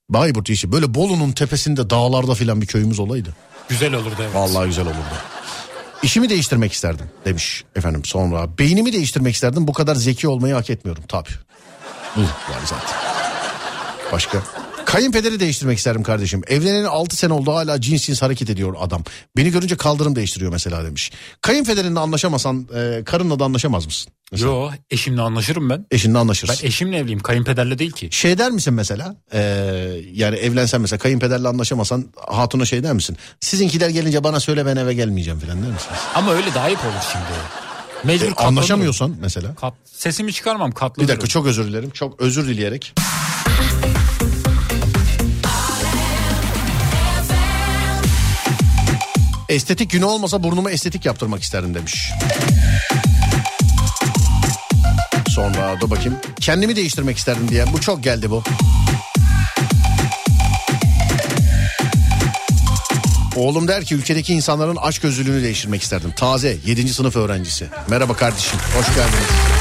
Bayburt 0.09 0.49
yeşil 0.49 0.73
böyle 0.73 0.95
Bolu'nun 0.95 1.33
tepesinde 1.33 1.91
dağlarda 1.91 2.35
filan 2.35 2.61
bir 2.61 2.67
köyümüz 2.67 2.99
olaydı. 2.99 3.37
Güzel 3.69 3.95
olurdu 3.95 4.15
evet. 4.21 4.35
Vallahi 4.35 4.67
güzel 4.67 4.87
olurdu. 4.87 4.99
İşimi 6.03 6.29
değiştirmek 6.31 6.73
isterdim 6.73 7.07
demiş 7.25 7.65
efendim 7.77 8.05
sonra. 8.05 8.59
Beynimi 8.59 8.93
değiştirmek 8.93 9.35
isterdim 9.35 9.67
bu 9.69 9.73
kadar 9.73 9.95
zeki 9.95 10.29
olmayı 10.29 10.55
hak 10.55 10.71
etmiyorum 10.71 11.05
tabii. 11.09 11.29
Bu 12.17 12.21
var 12.23 12.61
zaten. 12.65 12.97
Başka? 14.13 14.39
Kayınpederi 14.93 15.41
değiştirmek 15.41 15.79
isterim 15.79 16.03
kardeşim. 16.03 16.43
Evleneli 16.47 16.89
6 16.89 17.17
sene 17.17 17.33
oldu 17.33 17.53
hala 17.55 17.81
cins 17.81 18.07
cins 18.07 18.23
hareket 18.23 18.51
ediyor 18.51 18.75
adam. 18.81 19.03
Beni 19.37 19.51
görünce 19.51 19.77
kaldırım 19.77 20.17
değiştiriyor 20.17 20.53
mesela 20.53 20.85
demiş. 20.85 21.13
Kayınpederinle 21.41 22.01
anlaşamasan 22.01 22.69
e, 22.77 23.05
karınla 23.05 23.39
da 23.39 23.45
anlaşamaz 23.45 23.87
mısın? 23.87 24.13
Mesela 24.33 24.51
Yo 24.51 24.71
eşimle 24.91 25.21
anlaşırım 25.23 25.71
ben. 25.71 25.87
Eşinle 25.91 26.19
anlaşırsın. 26.19 26.57
Ben 26.63 26.67
eşimle 26.69 26.97
evliyim 26.97 27.21
kayınpederle 27.21 27.79
değil 27.79 27.93
ki. 27.93 28.09
Şey 28.13 28.39
der 28.39 28.51
misin 28.51 28.75
mesela 28.75 29.17
e, 29.33 29.39
yani 30.13 30.37
evlensen 30.37 30.81
mesela 30.81 30.99
kayınpederle 30.99 31.49
anlaşamasan 31.49 32.05
hatuna 32.27 32.65
şey 32.65 32.83
der 32.83 32.93
misin? 32.93 33.17
Sizinkiler 33.41 33.89
gelince 33.89 34.25
bana 34.25 34.41
söyle 34.41 34.67
ben 34.67 34.77
eve 34.77 34.95
gelmeyeceğim 34.95 35.41
falan 35.41 35.57
der 35.63 35.71
misiniz? 35.71 35.99
Ama 36.15 36.33
öyle 36.33 36.55
de 36.55 36.61
ayıp 36.61 36.85
olur 36.85 37.05
şimdi. 37.13 37.25
Mecbur 38.05 38.27
E, 38.27 38.29
katlanırım. 38.29 38.59
anlaşamıyorsan 38.59 39.17
mesela. 39.21 39.55
Kat, 39.55 39.75
sesimi 39.85 40.33
çıkarmam 40.33 40.71
Bir 40.71 40.75
katlanırım. 40.77 41.09
dakika 41.09 41.27
çok 41.27 41.47
özür 41.47 41.65
dilerim. 41.65 41.91
Çok 41.91 42.21
özür 42.21 42.49
dileyerek. 42.49 42.95
Estetik 49.49 49.91
günü 49.91 50.05
olmasa 50.05 50.43
burnumu 50.43 50.71
estetik 50.71 51.07
yaptırmak 51.07 51.43
isterdim 51.43 51.75
demiş. 51.75 52.13
Sonra 55.29 55.81
dur 55.81 55.91
bakayım. 55.91 56.17
Kendimi 56.41 56.77
değiştirmek 56.77 57.19
isterdim 57.19 57.49
diye. 57.49 57.65
Bu 57.73 57.81
çok 57.81 58.05
geldi 58.05 58.31
bu. 58.31 58.43
Oğlum 63.37 63.69
der 63.69 63.85
ki 63.85 63.95
ülkedeki 63.95 64.35
insanların 64.35 64.79
aç 64.81 64.99
gözlülüğünü 64.99 65.43
değiştirmek 65.43 65.83
isterdim. 65.83 66.13
Taze 66.17 66.57
7. 66.67 66.89
sınıf 66.89 67.17
öğrencisi. 67.17 67.67
Merhaba 67.89 68.17
kardeşim 68.17 68.59
hoş 68.77 68.87
geldiniz. 68.87 69.58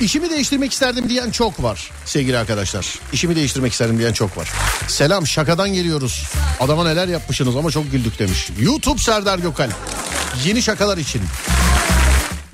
İşimi 0.00 0.30
değiştirmek 0.30 0.72
isterdim 0.72 1.08
diyen 1.08 1.30
çok 1.30 1.62
var 1.62 1.90
sevgili 2.04 2.38
arkadaşlar. 2.38 2.98
İşimi 3.12 3.36
değiştirmek 3.36 3.72
isterdim 3.72 3.98
diyen 3.98 4.12
çok 4.12 4.36
var. 4.38 4.52
Selam 4.88 5.26
şakadan 5.26 5.72
geliyoruz. 5.72 6.24
Adama 6.60 6.84
neler 6.84 7.08
yapmışsınız 7.08 7.56
ama 7.56 7.70
çok 7.70 7.92
güldük 7.92 8.18
demiş. 8.18 8.48
YouTube 8.60 8.98
Serdar 8.98 9.38
Gökal. 9.38 9.70
Yeni 10.44 10.62
şakalar 10.62 10.98
için. 10.98 11.22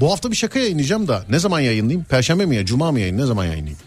Bu 0.00 0.12
hafta 0.12 0.30
bir 0.30 0.36
şaka 0.36 0.58
yayınlayacağım 0.58 1.08
da 1.08 1.24
ne 1.28 1.38
zaman 1.38 1.60
yayınlayayım? 1.60 2.04
Perşembe 2.04 2.46
mi 2.46 2.56
ya? 2.56 2.66
Cuma 2.66 2.92
mı 2.92 3.00
yayın? 3.00 3.18
Ne 3.18 3.26
zaman 3.26 3.44
yayınlayayım? 3.44 3.78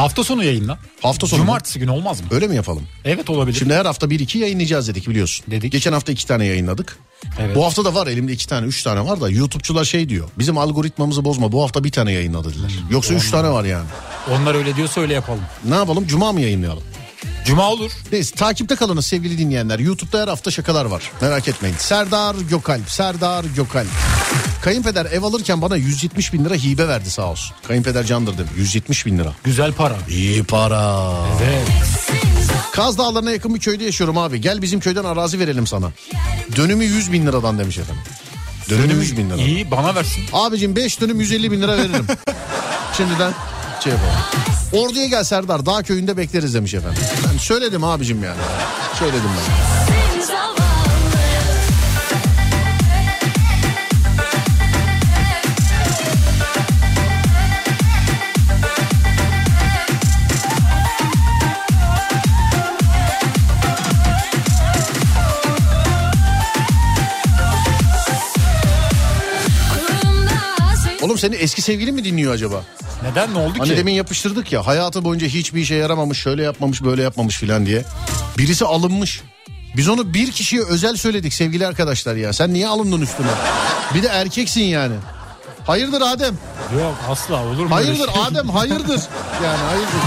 Hafta 0.00 0.24
sonu 0.24 0.44
yayınla. 0.44 0.78
Hafta 1.02 1.26
sonu? 1.26 1.40
Cumartesi 1.40 1.78
günü 1.78 1.90
olmaz 1.90 2.20
mı? 2.20 2.26
Öyle 2.30 2.48
mi 2.48 2.56
yapalım? 2.56 2.82
Evet 3.04 3.30
olabilir. 3.30 3.58
Şimdi 3.58 3.74
her 3.74 3.86
hafta 3.86 4.10
bir 4.10 4.20
iki 4.20 4.38
yayınlayacağız 4.38 4.88
dedik 4.88 5.08
biliyorsun. 5.08 5.46
Dedik. 5.50 5.72
Geçen 5.72 5.92
hafta 5.92 6.12
iki 6.12 6.26
tane 6.26 6.46
yayınladık. 6.46 6.98
Evet. 7.40 7.56
Bu 7.56 7.64
hafta 7.64 7.84
da 7.84 7.94
var 7.94 8.06
elimde 8.06 8.32
iki 8.32 8.46
tane 8.46 8.66
üç 8.66 8.82
tane 8.82 9.04
var 9.04 9.20
da 9.20 9.30
YouTube'çular 9.30 9.84
şey 9.84 10.08
diyor. 10.08 10.28
Bizim 10.38 10.58
algoritmamızı 10.58 11.24
bozma 11.24 11.52
bu 11.52 11.62
hafta 11.62 11.84
bir 11.84 11.90
tane 11.90 12.12
yayınla 12.12 12.44
dediler. 12.44 12.72
Yoksa 12.90 13.14
üç 13.14 13.30
tane 13.30 13.50
var 13.50 13.64
yani. 13.64 13.86
Onlar 14.30 14.54
öyle 14.54 14.76
diyorsa 14.76 15.00
öyle 15.00 15.14
yapalım. 15.14 15.42
Ne 15.64 15.74
yapalım 15.74 16.06
cuma 16.06 16.32
mı 16.32 16.40
yayınlayalım? 16.40 16.82
Cuma 17.44 17.70
olur. 17.70 17.90
Neyse 18.12 18.34
takipte 18.34 18.76
kalınız 18.76 19.06
sevgili 19.06 19.38
dinleyenler. 19.38 19.78
YouTube'da 19.78 20.22
her 20.22 20.28
hafta 20.28 20.50
şakalar 20.50 20.84
var. 20.84 21.10
Merak 21.20 21.48
etmeyin. 21.48 21.76
Serdar 21.78 22.34
Gökalp, 22.50 22.90
Serdar 22.90 23.44
Gökalp. 23.44 23.88
Kayınpeder 24.62 25.06
ev 25.06 25.22
alırken 25.22 25.62
bana 25.62 25.76
170 25.76 26.32
bin 26.32 26.44
lira 26.44 26.54
hibe 26.54 26.88
verdi 26.88 27.10
sağ 27.10 27.26
olsun. 27.30 27.56
Kayınpeder 27.68 28.04
candır 28.04 28.34
dedim. 28.34 28.48
170 28.56 29.06
bin 29.06 29.18
lira. 29.18 29.32
Güzel 29.44 29.72
para. 29.72 29.96
İyi 30.08 30.44
para. 30.44 31.12
Evet. 31.42 31.68
Kaz 32.72 32.98
Dağları'na 32.98 33.30
yakın 33.32 33.54
bir 33.54 33.60
köyde 33.60 33.84
yaşıyorum 33.84 34.18
abi. 34.18 34.40
Gel 34.40 34.62
bizim 34.62 34.80
köyden 34.80 35.04
arazi 35.04 35.38
verelim 35.38 35.66
sana. 35.66 35.92
Dönümü 36.56 36.84
100 36.84 37.12
bin 37.12 37.26
liradan 37.26 37.58
demiş 37.58 37.78
efendim. 37.78 38.02
Dönümü 38.70 38.92
100 38.92 39.16
bin 39.18 39.30
lira. 39.30 39.36
İyi 39.36 39.70
bana 39.70 39.94
versin. 39.94 40.24
Abicim 40.32 40.76
5 40.76 41.00
dönüm 41.00 41.20
150 41.20 41.52
bin 41.52 41.62
lira 41.62 41.76
veririm. 41.76 42.06
Şimdiden 42.96 43.32
şey 43.82 43.92
yapalım. 43.92 44.14
Orduya 44.72 45.06
gel 45.06 45.24
Serdar 45.24 45.66
dağ 45.66 45.82
köyünde 45.82 46.16
bekleriz 46.16 46.54
demiş 46.54 46.74
efendim. 46.74 47.02
Ben 47.32 47.38
söyledim 47.38 47.84
abicim 47.84 48.24
yani. 48.24 48.40
Söyledim 48.98 49.30
ben. 49.36 50.09
Oğlum 71.02 71.18
senin 71.18 71.36
eski 71.40 71.62
sevgilin 71.62 71.94
mi 71.94 72.04
dinliyor 72.04 72.34
acaba? 72.34 72.64
Neden 73.02 73.34
ne 73.34 73.38
oldu 73.38 73.54
Hani 73.58 73.68
ki? 73.70 73.76
demin 73.76 73.92
yapıştırdık 73.92 74.52
ya 74.52 74.66
hayatı 74.66 75.04
boyunca 75.04 75.26
hiçbir 75.26 75.60
işe 75.60 75.74
yaramamış 75.74 76.18
şöyle 76.18 76.42
yapmamış 76.42 76.82
böyle 76.82 77.02
yapmamış 77.02 77.36
filan 77.36 77.66
diye. 77.66 77.84
Birisi 78.38 78.64
alınmış. 78.64 79.20
Biz 79.76 79.88
onu 79.88 80.14
bir 80.14 80.30
kişiye 80.32 80.62
özel 80.62 80.96
söyledik 80.96 81.34
sevgili 81.34 81.66
arkadaşlar 81.66 82.16
ya. 82.16 82.32
Sen 82.32 82.52
niye 82.54 82.68
alındın 82.68 83.00
üstüne? 83.00 83.26
Bir 83.94 84.02
de 84.02 84.06
erkeksin 84.06 84.60
yani. 84.62 84.94
Hayırdır 85.66 86.00
Adem? 86.00 86.38
Yok 86.80 86.94
asla 87.08 87.44
olur 87.44 87.64
mu? 87.66 87.74
Hayırdır 87.74 88.12
şey? 88.12 88.22
Adem 88.22 88.48
hayırdır. 88.48 89.00
Yani 89.44 89.58
hayırdır. 89.58 90.00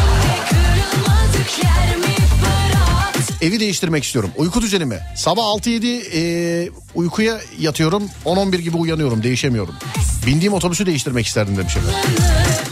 Evi 3.43 3.59
değiştirmek 3.59 4.03
istiyorum. 4.03 4.31
Uyku 4.37 4.61
düzenimi. 4.61 4.99
Sabah 5.15 5.43
6-7 5.43 6.65
e, 6.65 6.69
uykuya 6.95 7.39
yatıyorum. 7.59 8.03
10-11 8.25 8.57
gibi 8.57 8.77
uyanıyorum. 8.77 9.23
Değişemiyorum. 9.23 9.75
Bindiğim 10.27 10.53
otobüsü 10.53 10.85
değiştirmek 10.85 11.27
isterdim 11.27 11.57
demiş 11.57 11.77
efendim. 11.77 11.99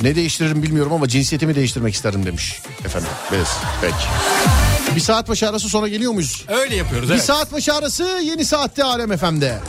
Ne 0.02 0.16
değiştiririm 0.16 0.64
bilmiyorum 0.64 0.94
ama 0.94 1.08
cinsiyetimi 1.08 1.56
değiştirmek 1.56 1.94
isterdim 1.94 2.26
demiş. 2.26 2.62
Efendim. 2.86 3.10
Bez. 3.32 3.48
Peki. 3.82 3.96
Bir 4.96 5.02
saat 5.02 5.30
başı 5.30 5.50
arası 5.50 5.70
sonra 5.70 5.88
geliyor 5.88 6.12
muyuz? 6.12 6.46
Öyle 6.48 6.76
yapıyoruz 6.76 7.10
Bir 7.10 7.14
evet. 7.14 7.24
saat 7.26 7.54
başı 7.54 7.74
arası 7.74 8.04
yeni 8.24 8.46
saatte 8.46 8.84
Alem 8.84 9.18
FM'de. 9.18 9.60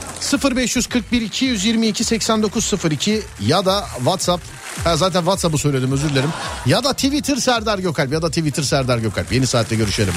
0541 0.56 1.22
222 1.22 2.04
8902 2.04 3.22
ya 3.46 3.64
da 3.64 3.84
WhatsApp. 3.96 4.44
Ha, 4.84 4.96
zaten 4.96 5.20
WhatsApp'ı 5.20 5.58
söyledim 5.58 5.92
özür 5.92 6.08
dilerim. 6.08 6.30
Ya 6.66 6.84
da 6.84 6.92
Twitter 6.92 7.36
Serdar 7.36 7.78
Gökalp 7.78 8.12
ya 8.12 8.22
da 8.22 8.28
Twitter 8.28 8.62
Serdar 8.62 8.98
Gökalp. 8.98 9.32
Yeni 9.32 9.46
saatte 9.46 9.76
görüşelim. 9.76 10.14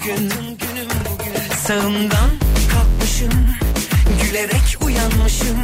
Bugün. 0.00 0.30
Sağımdan 1.66 2.30
kalkmışım 2.72 3.30
Gülerek 4.22 4.78
uyanmışım. 4.84 5.58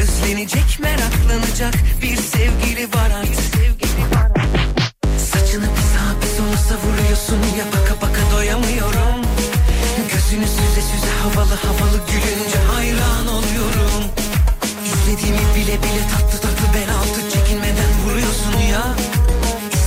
Özlenecek 0.00 0.80
meraklanacak 0.80 1.74
bir 2.02 2.16
sevgili 2.16 2.88
var 2.88 3.10
artık. 3.20 3.62
Saçını 5.18 5.64
bir 5.64 5.82
sağa 5.92 6.12
bir 6.22 6.26
sola 6.36 6.56
savuruyorsun 6.56 7.38
ya 7.58 7.64
baka 7.72 8.06
baka 8.06 8.36
doyamıyorum. 8.36 9.20
Gözünü 10.12 10.46
süze 10.46 10.82
süze 10.82 11.12
havalı 11.22 11.54
havalı 11.54 12.00
gülünce 12.06 12.58
hayran 12.72 13.26
oluyorum. 13.26 14.04
İstediğimi 14.86 15.54
bile 15.56 15.78
bile 15.82 16.02
tatlı 16.12 16.40
tatlı 16.40 16.74
bel 16.74 16.94
altı 16.94 17.30
çekinmeden 17.32 17.90
vuruyorsun 18.04 18.58
ya 18.72 18.84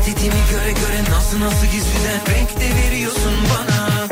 İstediğimi 0.08 0.44
göre 0.52 0.72
göre 0.72 1.00
nazlı 1.12 1.40
nazlı 1.40 1.66
gizliden 1.66 2.22
renk 2.32 2.52
de 2.62 2.68
veriyorsun 2.80 3.36
bana. 3.52 4.08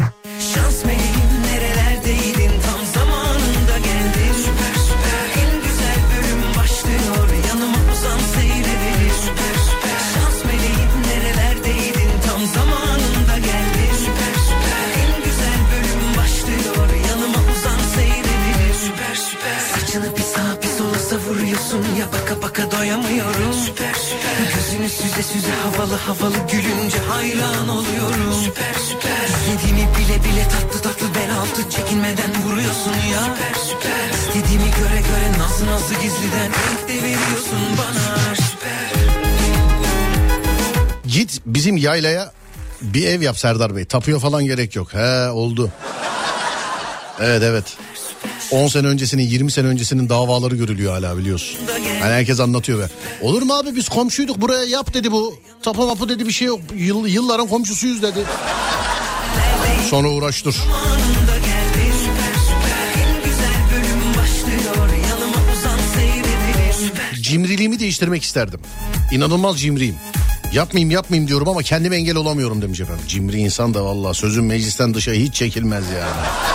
Şans 0.54 0.86
meleğim 0.86 1.32
nerelerdeydin? 1.48 2.54
Tam 2.66 2.82
zamanında 2.98 3.78
geldin. 3.88 4.34
Süper 4.46 4.76
süper. 4.88 5.26
En 5.42 5.52
güzel 5.66 6.00
bölüm 6.12 6.44
başlıyor. 6.58 7.28
Yanıma 7.48 7.80
uzan 7.94 8.20
seyredelim 8.36 9.14
Süper 9.26 9.56
süper. 9.70 10.00
Şans 10.14 10.38
meleğim 10.48 10.94
nerelerdeydin? 11.10 12.12
Tam 12.28 12.42
zamanında 12.58 13.36
geldin. 13.50 13.94
Süper 14.06 14.36
süper. 14.50 14.88
En 15.04 15.12
güzel 15.28 15.60
bölüm 15.72 16.04
başlıyor. 16.20 16.88
Yanıma 17.10 17.42
uzan 17.54 17.82
seyredelim 17.96 18.74
Süper 18.86 19.16
süper. 19.28 19.60
Saçını 19.74 20.10
bir 20.18 20.28
sağa 20.34 20.54
bir 20.62 20.72
sola 20.78 21.00
savuruyorsun. 21.10 21.84
Ya 22.00 22.06
baka 22.16 22.42
baka 22.42 22.72
doyamıyorum 22.72 23.53
Gözünü 24.84 25.10
süze 25.10 25.24
süze 25.24 25.52
havalı 25.52 25.96
havalı 25.96 26.36
gülünce 26.52 26.98
hayran 27.10 27.70
oluyorum 27.70 28.34
Süper 28.44 28.74
süper 28.74 29.28
İstediğimi 29.28 29.80
bile 29.82 30.24
bile 30.24 30.48
tatlı 30.50 30.82
tatlı 30.82 31.16
bel 31.16 31.38
altı 31.38 31.70
çekinmeden 31.70 32.32
vuruyorsun 32.46 32.94
ya 33.12 33.24
Süper 33.24 33.62
süper 33.64 34.10
İstediğimi 34.14 34.66
göre 34.66 35.02
göre 35.02 35.40
nazlı 35.40 35.66
nazlı 35.68 35.94
gizliden 35.94 36.52
renk 36.52 36.90
de 36.90 37.04
veriyorsun 37.04 37.60
bana 37.78 38.36
Süper 38.36 38.94
Git 41.08 41.42
bizim 41.46 41.78
yaylaya 41.78 42.32
bir 42.82 43.08
ev 43.08 43.22
yap 43.22 43.40
Serdar 43.40 43.76
Bey. 43.76 43.86
Tapuya 43.86 44.20
falan 44.20 44.46
gerek 44.46 44.76
yok. 44.76 44.94
He 44.94 45.30
oldu. 45.30 45.72
Evet 47.20 47.44
evet. 47.44 47.66
10 48.54 48.68
sene 48.68 48.88
öncesinin 48.88 49.24
20 49.24 49.52
sene 49.52 49.68
öncesinin 49.68 50.10
davaları 50.10 50.56
görülüyor 50.56 50.94
hala 50.94 51.18
biliyorsun. 51.18 51.58
Hani 52.02 52.14
herkes 52.14 52.40
anlatıyor 52.40 52.80
be. 52.80 52.90
Olur 53.22 53.42
mu 53.42 53.54
abi 53.54 53.76
biz 53.76 53.90
komşuyduk 53.90 54.42
buraya 54.42 54.64
yap 54.64 54.94
dedi 54.94 55.12
bu. 55.12 55.36
Tapu 55.64 55.88
mapu 55.88 56.10
dedi 56.10 56.28
bir 56.28 56.32
şey 56.32 56.48
yok. 56.48 56.60
Yıl, 56.76 57.08
yılların 57.08 57.48
komşusuyuz 57.48 58.02
dedi. 58.02 58.20
Sonra 59.90 60.10
uğraştır. 60.10 60.56
Cimriliğimi 67.22 67.80
değiştirmek 67.80 68.24
isterdim. 68.24 68.60
İnanılmaz 69.12 69.60
cimriyim. 69.60 69.96
Yapmayayım 70.54 70.92
yapmayayım 70.92 71.28
diyorum 71.28 71.48
ama 71.50 71.64
kendime 71.64 71.96
engel 71.96 72.16
olamıyorum 72.16 72.62
demiş 72.62 72.80
efendim. 72.80 73.04
Cimri 73.08 73.38
insan 73.38 73.74
da 73.74 73.86
vallahi 73.86 74.18
sözün 74.18 74.44
meclisten 74.44 74.94
dışa 74.94 75.12
hiç 75.12 75.34
çekilmez 75.34 75.84
yani. 75.90 76.53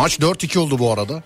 Maç 0.00 0.18
4-2 0.18 0.58
oldu 0.58 0.78
bu 0.78 0.92
arada. 0.92 1.22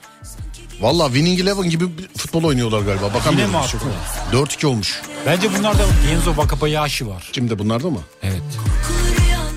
Valla 0.80 1.06
Winning 1.06 1.40
Eleven 1.40 1.70
gibi 1.70 1.98
bir 1.98 2.08
futbol 2.18 2.44
oynuyorlar 2.44 2.80
galiba. 2.80 3.14
Bakamıyorum. 3.14 3.52
Yine 3.54 3.62
mi 3.62 3.68
Çok- 3.72 3.82
attılar? 3.82 4.46
4-2 4.46 4.66
olmuş. 4.66 5.02
Bence 5.26 5.58
bunlarda 5.58 5.82
Genzo 6.10 6.34
Wakabayashi 6.34 7.08
var. 7.08 7.30
Kimde 7.32 7.58
bunlarda 7.58 7.90
mı? 7.90 8.00
Evet. 8.22 8.42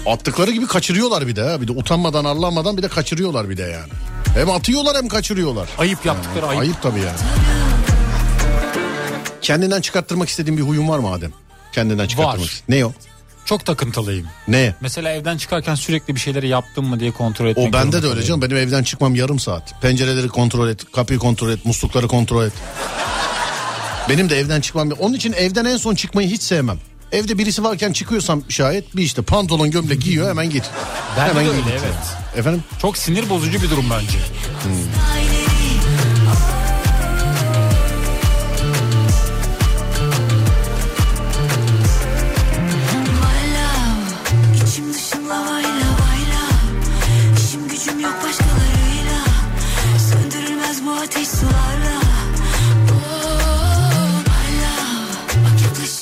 Attıkları 0.06 0.52
gibi 0.52 0.68
kaçırıyorlar 0.68 1.28
bir 1.28 1.36
de 1.36 1.42
ha. 1.42 1.62
Bir 1.62 1.68
de 1.68 1.72
utanmadan 1.72 2.26
arlanmadan 2.26 2.78
bir 2.78 2.84
de 2.84 2.88
kaçırıyorlar 2.88 3.50
bir 3.50 3.58
de 3.58 3.62
yani. 3.62 3.92
Hem 4.34 4.50
atıyorlar 4.50 4.98
hem 4.98 5.08
kaçırıyorlar. 5.08 5.68
Ayıp 5.78 6.06
yaptıkları 6.06 6.48
ayıp. 6.48 6.62
Ayıp 6.62 6.82
tabii 6.82 7.00
yani. 7.00 7.18
Kendinden 9.42 9.82
çıkarttırmak 9.82 10.30
istediğin 10.30 10.58
bir 10.58 10.64
huyun 10.64 10.88
var 10.88 11.00
mı 11.00 11.12
Adem? 11.12 11.32
Kendinden 11.72 12.08
çıkarttırmak 12.08 12.48
Var. 12.48 12.62
Ne 12.70 12.86
o? 12.86 12.92
Çok 13.48 13.66
takıntılıyım. 13.66 14.28
Ne? 14.48 14.76
Mesela 14.82 15.12
evden 15.12 15.38
çıkarken 15.38 15.76
sürekli 15.76 16.16
bir 16.16 16.20
şeyleri 16.20 16.48
yaptım 16.48 16.86
mı 16.86 17.00
diye 17.00 17.12
kontrol 17.12 17.48
etmek 17.48 17.70
O 17.70 17.74
bende 17.74 18.04
de 18.04 18.08
öyle 18.08 18.24
canım. 18.24 18.42
Benim 18.42 18.58
evden 18.58 18.84
çıkmam 18.84 19.16
yarım 19.16 19.40
saat. 19.40 19.82
Pencereleri 19.82 20.28
kontrol 20.28 20.70
et, 20.70 20.92
kapıyı 20.92 21.20
kontrol 21.20 21.50
et, 21.50 21.66
muslukları 21.66 22.08
kontrol 22.08 22.44
et. 22.46 22.54
Benim 24.10 24.30
de 24.30 24.40
evden 24.40 24.62
çıkmam. 24.62 24.90
Onun 25.00 25.14
için 25.14 25.34
evden 25.34 25.66
en 25.66 25.78
son 25.78 25.96
çıkmayı 25.96 26.28
hiç 26.30 26.42
sevmem. 26.42 26.78
Evde 27.12 27.38
birisi 27.38 27.64
varken 27.64 27.94
çıkıyorsam 27.94 28.44
şayet 28.50 28.96
bir 28.96 29.04
işte 29.04 29.22
pantolon 29.22 29.72
gömlek 29.72 30.02
giyiyor 30.02 30.30
hemen 30.30 30.50
git. 30.50 30.64
Bende 31.18 31.30
hemen 31.30 31.46
de 31.46 31.50
öyle 31.50 31.62
git. 31.62 31.70
evet. 31.72 31.94
Efendim? 32.38 32.64
Çok 32.82 32.98
sinir 32.98 33.30
bozucu 33.30 33.62
bir 33.62 33.70
durum 33.70 33.86
bence. 33.92 34.18
İçim 34.60 34.72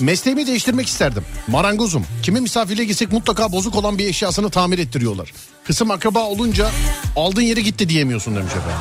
Mesleğimi 0.06 0.48
değiştirmek 0.48 0.88
isterdim. 0.88 1.24
Marangozum. 1.48 2.06
Kime 2.24 2.40
misafirliğe 2.40 2.88
gitsek 2.88 3.12
mutlaka 3.12 3.52
bozuk 3.52 3.76
olan 3.76 3.98
bir 3.98 4.08
eşyasını 4.08 4.50
tamir 4.50 4.80
ettiriyorlar. 4.80 5.34
Kısım 5.64 5.92
akraba 5.92 6.20
olunca 6.24 6.72
aldığın 7.16 7.42
yere 7.42 7.62
gitti 7.62 7.90
diyemiyorsun 7.90 8.36
demiş 8.36 8.52
efendim. 8.52 8.78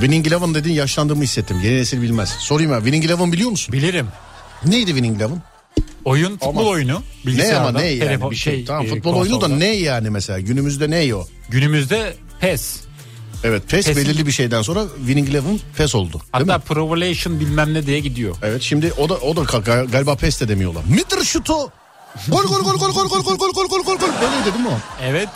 Winning 0.00 0.26
Eleven 0.26 0.54
dediğin 0.54 0.74
yaşlandığımı 0.76 1.22
hissettim. 1.22 1.60
Yeni 1.64 1.76
nesil 1.76 2.02
bilmez. 2.02 2.28
Sorayım 2.28 2.72
ya 2.72 2.78
Winning 2.78 3.04
Eleven 3.04 3.32
biliyor 3.32 3.50
musun? 3.50 3.72
Bilirim. 3.72 4.06
Neydi 4.64 4.86
Winning 4.86 5.16
Eleven? 5.16 5.42
Oyun 6.04 6.30
futbol 6.30 6.48
Ama- 6.48 6.62
oyunu. 6.62 7.02
Ne 7.24 7.56
ama 7.56 7.72
ne 7.72 7.86
yani 7.86 8.00
telefon- 8.00 8.30
bir 8.30 8.36
şey. 8.36 8.64
tamam 8.64 8.86
e, 8.86 8.88
futbol 8.88 9.14
oyunu 9.14 9.36
da 9.36 9.40
konsolda. 9.40 9.56
ne 9.58 9.66
yani 9.66 10.10
mesela 10.10 10.40
günümüzde 10.40 10.90
ne 10.90 11.14
o? 11.14 11.26
Günümüzde 11.48 12.14
PES. 12.40 12.87
Evet 13.44 13.62
PES 13.68 13.86
PES'in- 13.86 13.96
belirli 13.96 14.26
bir 14.26 14.32
şeyden 14.32 14.62
sonra 14.62 14.84
Winning 14.98 15.28
Eleven 15.30 15.60
PES 15.76 15.94
oldu. 15.94 16.12
Değil 16.12 16.48
Hatta? 16.48 16.58
Provolation 16.58 17.40
bilmem 17.40 17.74
ne 17.74 17.86
diye 17.86 18.00
gidiyor. 18.00 18.36
Evet 18.42 18.62
şimdi 18.62 18.92
o 18.98 19.08
da 19.08 19.14
o 19.14 19.36
da 19.36 19.42
galiba 19.84 20.14
PES 20.16 20.40
de 20.40 20.48
demiyorlar. 20.48 20.82
Midir 20.84 21.24
şutu. 21.24 21.54
Gol 22.28 22.42
gol 22.42 22.60
gol 22.60 22.78
gol 22.78 22.90
gol 22.92 23.08
gol 23.08 23.08
gol 23.08 23.36
gol 23.36 23.52
gol 23.54 23.68
gol 23.68 23.84
gol 23.84 23.96
gol. 23.96 24.08
Böyleydi 24.20 24.44
değil 24.54 24.64
mi 24.64 24.68
o? 24.68 24.78
Evet. 25.04 25.28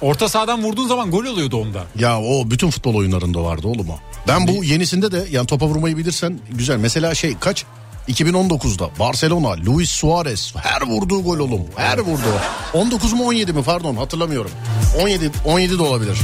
Orta 0.00 0.28
sahadan 0.28 0.62
vurduğun 0.62 0.88
zaman 0.88 1.10
gol 1.10 1.24
oluyordu 1.24 1.56
onda. 1.56 1.84
Ya 1.98 2.20
o 2.20 2.50
bütün 2.50 2.70
futbol 2.70 2.94
oyunlarında 2.94 3.42
vardı 3.44 3.66
oğlum 3.68 3.90
o. 3.90 3.98
Ben 4.28 4.48
bu 4.48 4.64
yenisinde 4.64 5.12
de 5.12 5.26
yani 5.30 5.46
topa 5.46 5.66
vurmayı 5.66 5.96
bilirsen 5.96 6.38
güzel. 6.50 6.76
Mesela 6.76 7.14
şey 7.14 7.36
kaç? 7.40 7.64
2019'da 8.08 8.90
Barcelona, 8.98 9.56
Luis 9.66 9.90
Suarez 9.90 10.54
her 10.56 10.82
vurduğu 10.82 11.22
gol 11.22 11.38
oğlum. 11.38 11.60
Her 11.76 11.98
vurduğu. 11.98 12.40
19 12.74 13.12
mu 13.12 13.24
17 13.26 13.52
mi 13.52 13.62
pardon 13.62 13.96
hatırlamıyorum. 13.96 14.50
17 15.00 15.30
17 15.44 15.78
de 15.78 15.82
olabilir. 15.82 16.18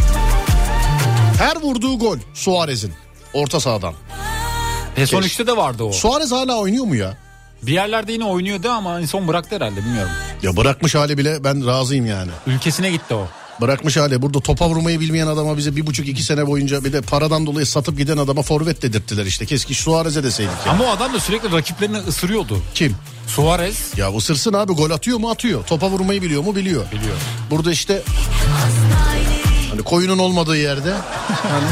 Her 1.38 1.56
vurduğu 1.56 1.98
gol 1.98 2.18
Suarez'in 2.34 2.92
orta 3.32 3.60
sahadan. 3.60 3.94
PES 4.96 5.12
13'te 5.12 5.46
de 5.46 5.56
vardı 5.56 5.82
o. 5.84 5.92
Suarez 5.92 6.32
hala 6.32 6.56
oynuyor 6.58 6.84
mu 6.84 6.96
ya? 6.96 7.16
Bir 7.62 7.72
yerlerde 7.72 8.12
yine 8.12 8.24
oynuyordu 8.24 8.70
ama 8.70 9.00
en 9.00 9.06
son 9.06 9.28
bıraktı 9.28 9.56
herhalde 9.56 9.76
bilmiyorum. 9.84 10.12
Ya 10.42 10.56
bırakmış 10.56 10.94
hali 10.94 11.18
bile 11.18 11.44
ben 11.44 11.66
razıyım 11.66 12.06
yani. 12.06 12.30
Ülkesine 12.46 12.90
gitti 12.90 13.14
o. 13.14 13.28
Bırakmış 13.60 13.96
hali. 13.96 14.22
Burada 14.22 14.40
topa 14.40 14.68
vurmayı 14.68 15.00
bilmeyen 15.00 15.26
adama 15.26 15.56
bize 15.56 15.76
bir 15.76 15.86
buçuk 15.86 16.08
iki 16.08 16.22
sene 16.22 16.46
boyunca 16.46 16.84
bir 16.84 16.92
de 16.92 17.00
paradan 17.00 17.46
dolayı 17.46 17.66
satıp 17.66 17.98
giden 17.98 18.16
adama 18.16 18.42
forvet 18.42 18.82
dedirttiler 18.82 19.26
işte. 19.26 19.46
Keşke 19.46 19.74
Suarez'e 19.74 20.24
deseydik 20.24 20.52
ya. 20.66 20.72
Ama 20.72 20.84
o 20.84 20.88
adam 20.88 21.12
da 21.14 21.20
sürekli 21.20 21.52
rakiplerini 21.52 21.96
ısırıyordu. 21.98 22.58
Kim? 22.74 22.96
Suarez 23.26 23.78
Ya 23.96 24.16
ısırsın 24.16 24.52
abi 24.52 24.72
gol 24.72 24.90
atıyor 24.90 25.18
mu 25.18 25.30
atıyor. 25.30 25.64
Topa 25.66 25.90
vurmayı 25.90 26.22
biliyor 26.22 26.42
mu 26.42 26.56
biliyor. 26.56 26.84
biliyor. 26.92 27.16
Burada 27.50 27.72
işte 27.72 28.02
hani 29.74 29.84
koyunun 29.84 30.18
olmadığı 30.18 30.56
yerde 30.56 30.92
hani 31.42 31.66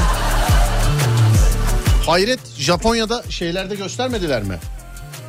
Hayret 2.06 2.40
Japonya'da 2.58 3.22
şeylerde 3.28 3.74
göstermediler 3.74 4.42
mi? 4.42 4.58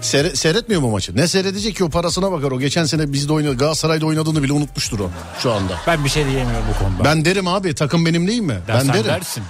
Seyre- 0.01 0.35
seyretmiyor 0.35 0.81
mu 0.81 0.91
maçı? 0.91 1.15
Ne 1.15 1.27
seyredecek 1.27 1.75
ki 1.75 1.83
o 1.83 1.89
parasına 1.89 2.31
bakar 2.31 2.51
o. 2.51 2.59
Geçen 2.59 2.85
sene 2.85 3.13
bizde 3.13 3.33
oynadı 3.33 3.57
Galatasaray'da 3.57 4.05
oynadığını 4.05 4.43
bile 4.43 4.53
unutmuştur 4.53 4.99
o 4.99 5.09
şu 5.43 5.51
anda. 5.51 5.73
Ben 5.87 6.03
bir 6.03 6.09
şey 6.09 6.25
diyemiyorum 6.25 6.65
bu 6.73 6.83
konuda. 6.85 7.03
Ben 7.03 7.25
derim 7.25 7.47
abi 7.47 7.75
takım 7.75 8.05
benim 8.05 8.27
değil 8.27 8.41
mi? 8.41 8.59
Ya 8.67 8.75
ben 8.79 8.87
derim. 8.87 9.05
dersin. 9.05 9.43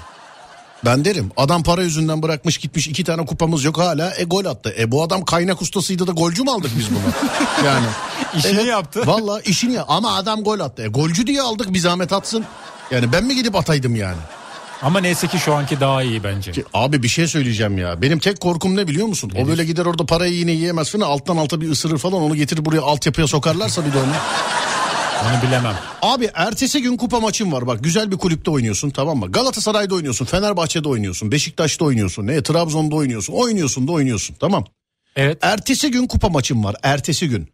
Ben 0.86 1.06
derim. 1.06 1.32
Adam 1.38 1.64
para 1.64 1.84
yüzünden 1.84 2.22
bırakmış 2.24 2.58
gitmiş 2.58 2.88
iki 2.88 3.04
tane 3.04 3.26
kupamız 3.26 3.64
yok 3.64 3.78
hala 3.78 4.14
e 4.18 4.24
gol 4.24 4.46
attı. 4.46 4.76
E 4.80 4.92
bu 4.92 5.04
adam 5.04 5.26
kaynak 5.26 5.62
ustasıydı 5.62 6.08
da 6.08 6.12
golcü 6.12 6.44
mü 6.44 6.52
aldık 6.52 6.72
biz 6.78 6.90
bunu? 6.90 7.00
yani. 7.66 7.86
İşini 8.38 8.68
yaptı. 8.68 9.08
Valla 9.08 9.42
işini 9.42 9.82
ama 9.82 10.16
adam 10.16 10.44
gol 10.44 10.60
attı. 10.60 10.84
E 10.84 10.88
golcü 10.88 11.28
diye 11.28 11.42
aldık 11.42 11.74
bir 11.74 11.80
zahmet 11.80 12.14
atsın. 12.14 12.46
Yani 12.92 13.12
ben 13.12 13.24
mi 13.24 13.36
gidip 13.36 13.56
ataydım 13.56 13.96
yani? 13.96 14.18
Ama 14.82 15.00
neyse 15.00 15.28
ki 15.28 15.40
şu 15.40 15.54
anki 15.54 15.80
daha 15.80 16.04
iyi 16.04 16.24
bence. 16.24 16.52
Ki 16.52 16.64
Abi 16.74 17.04
bir 17.04 17.08
şey 17.08 17.28
söyleyeceğim 17.28 17.78
ya. 17.78 18.02
Benim 18.02 18.20
tek 18.20 18.40
korkum 18.40 18.76
ne 18.76 18.88
biliyor 18.88 19.08
musun? 19.08 19.32
O 19.36 19.48
böyle 19.48 19.66
gider 19.66 19.86
orada 19.86 20.06
parayı 20.06 20.34
yine 20.34 20.52
yiyemez 20.52 20.92
falan 20.92 21.06
alttan 21.06 21.38
alta 21.38 21.62
bir 21.62 21.70
ısırır 21.70 21.98
falan 21.98 22.22
onu 22.22 22.36
getirir 22.36 22.66
buraya 22.66 22.82
altyapıya 22.82 23.28
sokarlarsa 23.28 23.86
bir 23.86 23.94
de 23.94 23.98
onu. 23.98 24.14
Onu 25.24 25.48
bilemem. 25.48 25.76
Abi 26.02 26.30
ertesi 26.34 26.82
gün 26.82 26.98
kupa 26.98 27.20
maçın 27.20 27.52
var 27.52 27.68
bak 27.68 27.84
güzel 27.84 28.12
bir 28.12 28.18
kulüpte 28.18 28.52
oynuyorsun 28.52 28.90
tamam 28.90 29.18
mı? 29.18 29.32
Galatasaray'da 29.32 29.96
oynuyorsun, 29.96 30.26
Fenerbahçe'de 30.26 30.88
oynuyorsun, 30.90 31.32
Beşiktaş'ta 31.32 31.86
oynuyorsun, 31.86 32.28
ne 32.28 32.44
Trabzon'da 32.44 32.96
oynuyorsun, 32.96 33.34
oynuyorsun 33.34 33.88
da 33.88 33.92
oynuyorsun 33.92 34.36
tamam. 34.40 34.66
Evet. 35.16 35.38
Ertesi 35.42 35.92
gün 35.92 36.08
kupa 36.08 36.30
maçın 36.30 36.64
var 36.64 36.76
ertesi 36.84 37.30
gün. 37.30 37.48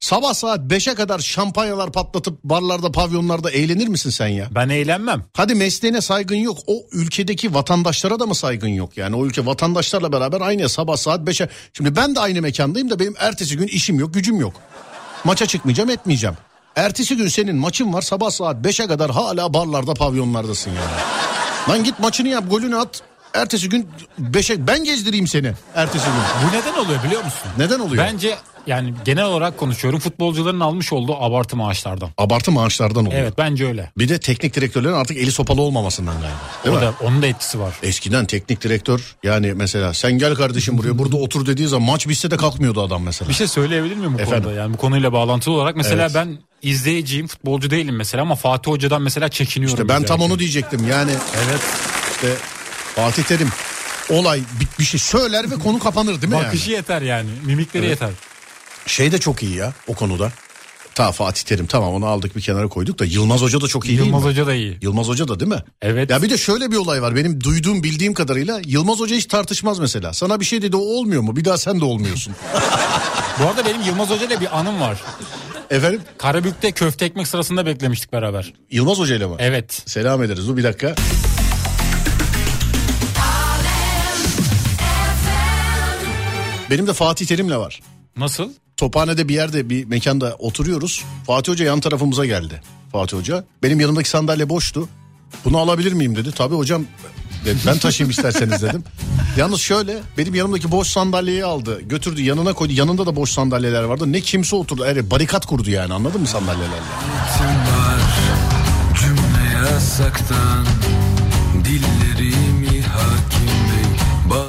Sabah 0.00 0.34
saat 0.34 0.60
5'e 0.60 0.94
kadar 0.94 1.18
şampanyalar 1.18 1.92
patlatıp 1.92 2.44
barlarda 2.44 2.92
pavyonlarda 2.92 3.50
eğlenir 3.50 3.88
misin 3.88 4.10
sen 4.10 4.28
ya? 4.28 4.48
Ben 4.50 4.68
eğlenmem. 4.68 5.24
Hadi 5.36 5.54
mesleğine 5.54 6.00
saygın 6.00 6.36
yok. 6.36 6.58
O 6.66 6.72
ülkedeki 6.92 7.54
vatandaşlara 7.54 8.20
da 8.20 8.26
mı 8.26 8.34
saygın 8.34 8.68
yok? 8.68 8.96
Yani 8.96 9.16
o 9.16 9.26
ülke 9.26 9.46
vatandaşlarla 9.46 10.12
beraber 10.12 10.40
aynı 10.40 10.68
sabah 10.68 10.96
saat 10.96 11.20
5'e. 11.20 11.48
Şimdi 11.72 11.96
ben 11.96 12.14
de 12.14 12.20
aynı 12.20 12.42
mekandayım 12.42 12.90
da 12.90 12.98
benim 12.98 13.14
ertesi 13.18 13.56
gün 13.56 13.66
işim 13.66 13.98
yok, 13.98 14.14
gücüm 14.14 14.40
yok. 14.40 14.52
Maça 15.24 15.46
çıkmayacağım, 15.46 15.90
etmeyeceğim. 15.90 16.36
Ertesi 16.76 17.16
gün 17.16 17.28
senin 17.28 17.56
maçın 17.56 17.92
var 17.92 18.02
sabah 18.02 18.30
saat 18.30 18.56
5'e 18.66 18.86
kadar 18.86 19.10
hala 19.10 19.54
barlarda 19.54 19.94
pavyonlardasın 19.94 20.70
yani. 20.70 21.00
Lan 21.68 21.84
git 21.84 21.98
maçını 22.00 22.28
yap, 22.28 22.50
golünü 22.50 22.76
at. 22.76 23.02
Ertesi 23.34 23.68
gün 23.68 23.88
5'e 24.22 24.66
ben 24.66 24.84
gezdireyim 24.84 25.26
seni 25.26 25.52
ertesi 25.74 26.04
gün. 26.04 26.48
Bu 26.48 26.56
neden 26.56 26.84
oluyor 26.84 27.04
biliyor 27.04 27.24
musun? 27.24 27.48
Neden 27.58 27.78
oluyor? 27.78 28.04
Bence 28.04 28.34
yani 28.66 28.94
genel 29.04 29.24
olarak 29.24 29.58
konuşuyorum 29.58 30.00
futbolcuların 30.00 30.60
almış 30.60 30.92
olduğu 30.92 31.16
abartı 31.22 31.56
maaşlardan. 31.56 32.10
Abartı 32.18 32.52
maaşlardan 32.52 33.06
oluyor. 33.06 33.20
Evet 33.22 33.34
bence 33.38 33.66
öyle. 33.66 33.90
Bir 33.98 34.08
de 34.08 34.20
teknik 34.20 34.54
direktörlerin 34.54 34.94
artık 34.94 35.16
eli 35.16 35.32
sopalı 35.32 35.60
olmamasından 35.62 36.14
galiba. 36.14 36.38
Değil 36.64 36.76
O 36.76 36.78
mi? 36.78 36.84
da, 36.86 36.94
onun 37.06 37.22
da 37.22 37.26
etkisi 37.26 37.60
var. 37.60 37.74
Eskiden 37.82 38.24
teknik 38.26 38.62
direktör 38.62 39.16
yani 39.22 39.52
mesela 39.54 39.94
sen 39.94 40.12
gel 40.18 40.34
kardeşim 40.34 40.78
buraya 40.78 40.98
burada 40.98 41.16
otur 41.16 41.46
dediği 41.46 41.68
zaman 41.68 41.88
maç 41.90 42.08
bitse 42.08 42.30
de 42.30 42.36
kalkmıyordu 42.36 42.82
adam 42.82 43.02
mesela. 43.02 43.28
Bir 43.28 43.34
şey 43.34 43.46
söyleyebilir 43.48 43.96
miyim 43.96 44.14
bu 44.18 44.20
Efendim? 44.22 44.44
konuda? 44.44 44.58
Yani 44.60 44.72
bu 44.74 44.76
konuyla 44.78 45.12
bağlantılı 45.12 45.54
olarak 45.54 45.76
mesela 45.76 46.02
Evet. 46.02 46.14
ben 46.14 46.38
izleyiciyim, 46.62 47.26
futbolcu 47.26 47.70
değilim 47.70 47.96
mesela 47.96 48.22
ama 48.22 48.34
Fatih 48.34 48.70
Hoca'dan 48.70 49.02
mesela 49.02 49.28
çekiniyorum. 49.28 49.76
İşte 49.76 49.88
ben 49.88 50.02
tam 50.02 50.20
onu 50.20 50.38
diyecektim 50.38 50.88
yani 50.90 51.10
Evet. 51.46 51.60
işte 52.10 52.34
Fatih 52.98 53.22
Terim 53.22 53.48
olay 54.10 54.40
bir, 54.60 54.66
bir 54.78 54.84
şey 54.84 55.00
söyler 55.00 55.50
ve 55.50 55.54
konu 55.54 55.78
kapanır 55.78 56.22
değil 56.22 56.32
mi 56.32 56.38
Bakışı 56.38 56.70
yani? 56.70 56.76
yeter 56.76 57.02
yani. 57.02 57.28
Mimikleri 57.44 57.86
Evet. 57.86 57.90
yeter. 57.90 58.10
Şey 58.86 59.12
de 59.12 59.18
çok 59.18 59.42
iyi 59.42 59.56
ya 59.56 59.72
o 59.86 59.94
konuda. 59.94 60.32
Ta 60.94 61.12
Fatih 61.12 61.42
Terim 61.42 61.66
tamam 61.66 61.94
onu 61.94 62.06
aldık 62.06 62.36
bir 62.36 62.40
kenara 62.40 62.68
koyduk 62.68 62.98
da 62.98 63.04
Yılmaz 63.04 63.40
Hoca 63.42 63.60
da 63.60 63.68
çok 63.68 63.86
iyi 63.86 63.98
Yılmaz? 63.98 64.22
Hoca 64.24 64.46
da 64.46 64.54
iyi. 64.54 64.78
Yılmaz 64.82 65.08
Hoca 65.08 65.28
da 65.28 65.40
değil 65.40 65.50
mi? 65.50 65.62
Evet. 65.82 66.10
Ya 66.10 66.22
bir 66.22 66.30
de 66.30 66.38
şöyle 66.38 66.70
bir 66.70 66.76
olay 66.76 67.02
var 67.02 67.16
benim 67.16 67.40
duyduğum 67.40 67.82
bildiğim 67.82 68.14
kadarıyla 68.14 68.60
Yılmaz 68.64 68.98
Hoca 69.00 69.16
hiç 69.16 69.26
tartışmaz 69.26 69.78
mesela. 69.78 70.12
Sana 70.12 70.40
bir 70.40 70.44
şey 70.44 70.62
dedi 70.62 70.76
o 70.76 70.80
olmuyor 70.80 71.22
mu? 71.22 71.36
Bir 71.36 71.44
daha 71.44 71.58
sen 71.58 71.80
de 71.80 71.84
olmuyorsun. 71.84 72.34
Bu 73.42 73.46
arada 73.48 73.64
benim 73.66 73.82
Yılmaz 73.82 74.10
Hoca 74.10 74.26
ile 74.26 74.40
bir 74.40 74.58
anım 74.58 74.80
var. 74.80 74.98
Efendim? 75.70 76.00
Karabük'te 76.18 76.72
köfte 76.72 77.04
ekmek 77.04 77.26
sırasında 77.28 77.66
beklemiştik 77.66 78.12
beraber. 78.12 78.52
Yılmaz 78.70 78.98
Hoca 78.98 79.14
ile 79.16 79.26
mi? 79.26 79.34
Evet. 79.38 79.82
Selam 79.86 80.22
ederiz. 80.22 80.48
Dur 80.48 80.56
bir 80.56 80.64
dakika. 80.64 80.94
Benim 86.70 86.86
de 86.86 86.92
Fatih 86.92 87.26
Terim'le 87.26 87.56
var. 87.56 87.80
Nasıl? 88.16 88.50
Tophane'de 88.76 89.28
bir 89.28 89.34
yerde 89.34 89.70
bir 89.70 89.84
mekanda 89.84 90.36
oturuyoruz. 90.38 91.04
Fatih 91.26 91.52
Hoca 91.52 91.64
yan 91.64 91.80
tarafımıza 91.80 92.26
geldi. 92.26 92.62
Fatih 92.92 93.16
Hoca. 93.16 93.44
Benim 93.62 93.80
yanımdaki 93.80 94.08
sandalye 94.08 94.48
boştu. 94.48 94.88
Bunu 95.44 95.58
alabilir 95.58 95.92
miyim 95.92 96.16
dedi. 96.16 96.32
Tabii 96.32 96.54
hocam 96.54 96.84
dedi, 97.44 97.58
ben 97.66 97.78
taşıyayım 97.78 98.10
isterseniz 98.10 98.62
dedim. 98.62 98.84
Yalnız 99.36 99.60
şöyle 99.60 99.98
benim 100.18 100.34
yanımdaki 100.34 100.70
boş 100.70 100.88
sandalyeyi 100.88 101.44
aldı. 101.44 101.80
Götürdü 101.82 102.22
yanına 102.22 102.52
koydu. 102.52 102.72
Yanında 102.72 103.06
da 103.06 103.16
boş 103.16 103.30
sandalyeler 103.30 103.82
vardı. 103.82 104.12
Ne 104.12 104.20
kimse 104.20 104.56
oturdu. 104.56 104.84
Evet, 104.86 105.10
barikat 105.10 105.46
kurdu 105.46 105.70
yani 105.70 105.94
anladın 105.94 106.20
mı 106.20 106.26
sandalyelerle? 106.26 106.76
var 106.76 108.00
Cümle 109.00 109.68
yasaktan 109.68 110.66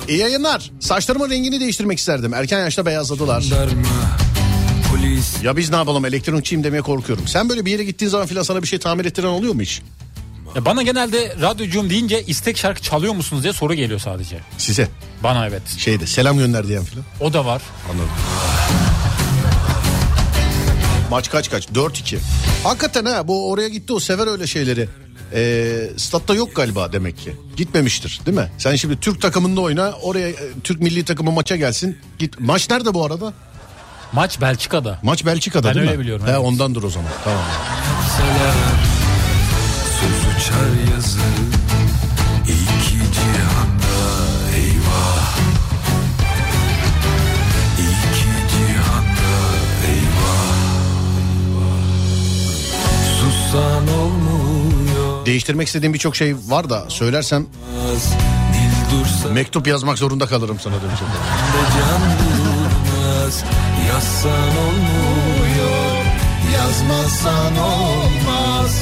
İyi 0.09 0.17
yayınlar. 0.19 0.71
Saçlarımın 0.79 1.29
rengini 1.29 1.59
değiştirmek 1.59 1.97
isterdim. 1.99 2.33
Erken 2.33 2.59
yaşta 2.59 2.85
beyazladılar. 2.85 3.43
Ya 5.43 5.57
biz 5.57 5.69
ne 5.69 5.75
yapalım 5.75 6.05
elektronikçiyim 6.05 6.63
demeye 6.63 6.81
korkuyorum. 6.81 7.27
Sen 7.27 7.49
böyle 7.49 7.65
bir 7.65 7.71
yere 7.71 7.83
gittiğin 7.83 8.09
zaman 8.09 8.27
filan 8.27 8.43
sana 8.43 8.61
bir 8.61 8.67
şey 8.67 8.79
tamir 8.79 9.05
ettiren 9.05 9.27
oluyor 9.27 9.53
mu 9.53 9.61
hiç? 9.61 9.81
Ya 10.55 10.65
bana 10.65 10.81
genelde 10.81 11.35
radyocuyum 11.41 11.89
deyince 11.89 12.23
istek 12.23 12.57
şarkı 12.57 12.81
çalıyor 12.81 13.13
musunuz 13.13 13.43
diye 13.43 13.53
soru 13.53 13.73
geliyor 13.73 13.99
sadece. 13.99 14.39
Size. 14.57 14.87
Bana 15.23 15.47
evet. 15.47 15.61
Şeyde 15.77 16.07
selam 16.07 16.37
gönder 16.37 16.67
diyen 16.67 16.83
filan. 16.83 17.05
O 17.19 17.33
da 17.33 17.45
var. 17.45 17.61
Anladım. 17.91 18.09
Maç 21.11 21.29
kaç 21.29 21.49
kaç? 21.51 21.65
4-2. 21.67 22.17
Hakikaten 22.63 23.05
ha 23.05 23.27
bu 23.27 23.49
oraya 23.51 23.67
gitti 23.69 23.93
o 23.93 23.99
sever 23.99 24.27
öyle 24.27 24.47
şeyleri. 24.47 24.89
Ee, 25.33 25.89
statta 25.97 26.33
yok 26.35 26.55
galiba 26.55 26.93
demek 26.93 27.17
ki. 27.17 27.35
Gitmemiştir 27.57 28.21
değil 28.25 28.37
mi? 28.37 28.51
Sen 28.57 28.75
şimdi 28.75 28.99
Türk 28.99 29.21
takımında 29.21 29.61
oyna 29.61 29.91
oraya 30.01 30.29
e, 30.29 30.35
Türk 30.63 30.81
milli 30.81 31.05
takımı 31.05 31.31
maça 31.31 31.55
gelsin. 31.55 31.97
Git. 32.19 32.39
Maç 32.39 32.69
nerede 32.69 32.93
bu 32.93 33.05
arada? 33.05 33.33
Maç 34.13 34.41
Belçika'da. 34.41 34.99
Maç 35.03 35.25
Belçika'da 35.25 35.67
Ben 35.67 35.75
değil 35.75 35.85
mi? 35.85 35.91
öyle 35.91 35.99
biliyorum, 36.01 36.25
He, 36.25 36.31
evet. 36.31 36.39
ondandır 36.41 36.83
o 36.83 36.89
zaman. 36.89 37.09
Tamam. 37.23 37.41
Söz 39.99 40.35
uçar 40.35 40.95
yazı 40.95 41.19
İki 42.43 42.97
cihanda 43.13 43.99
eyvah 44.55 45.37
İki 47.77 48.55
cihanda 48.55 49.31
eyvah 49.87 50.59
Susan 53.19 53.87
olmuyor 53.99 54.28
Değiştirmek 55.29 55.67
istediğim 55.67 55.93
birçok 55.93 56.15
şey 56.15 56.35
var 56.47 56.69
da 56.69 56.89
söylersem 56.89 57.47
mektup 59.33 59.67
yazmak 59.67 59.97
zorunda 59.97 60.25
kalırım 60.25 60.59
sana 60.59 60.75
demiş. 60.81 60.99
Yazsan 63.87 64.57
olmuyor 64.57 66.05
Yazmazsan 66.53 67.57
olmaz 67.57 68.81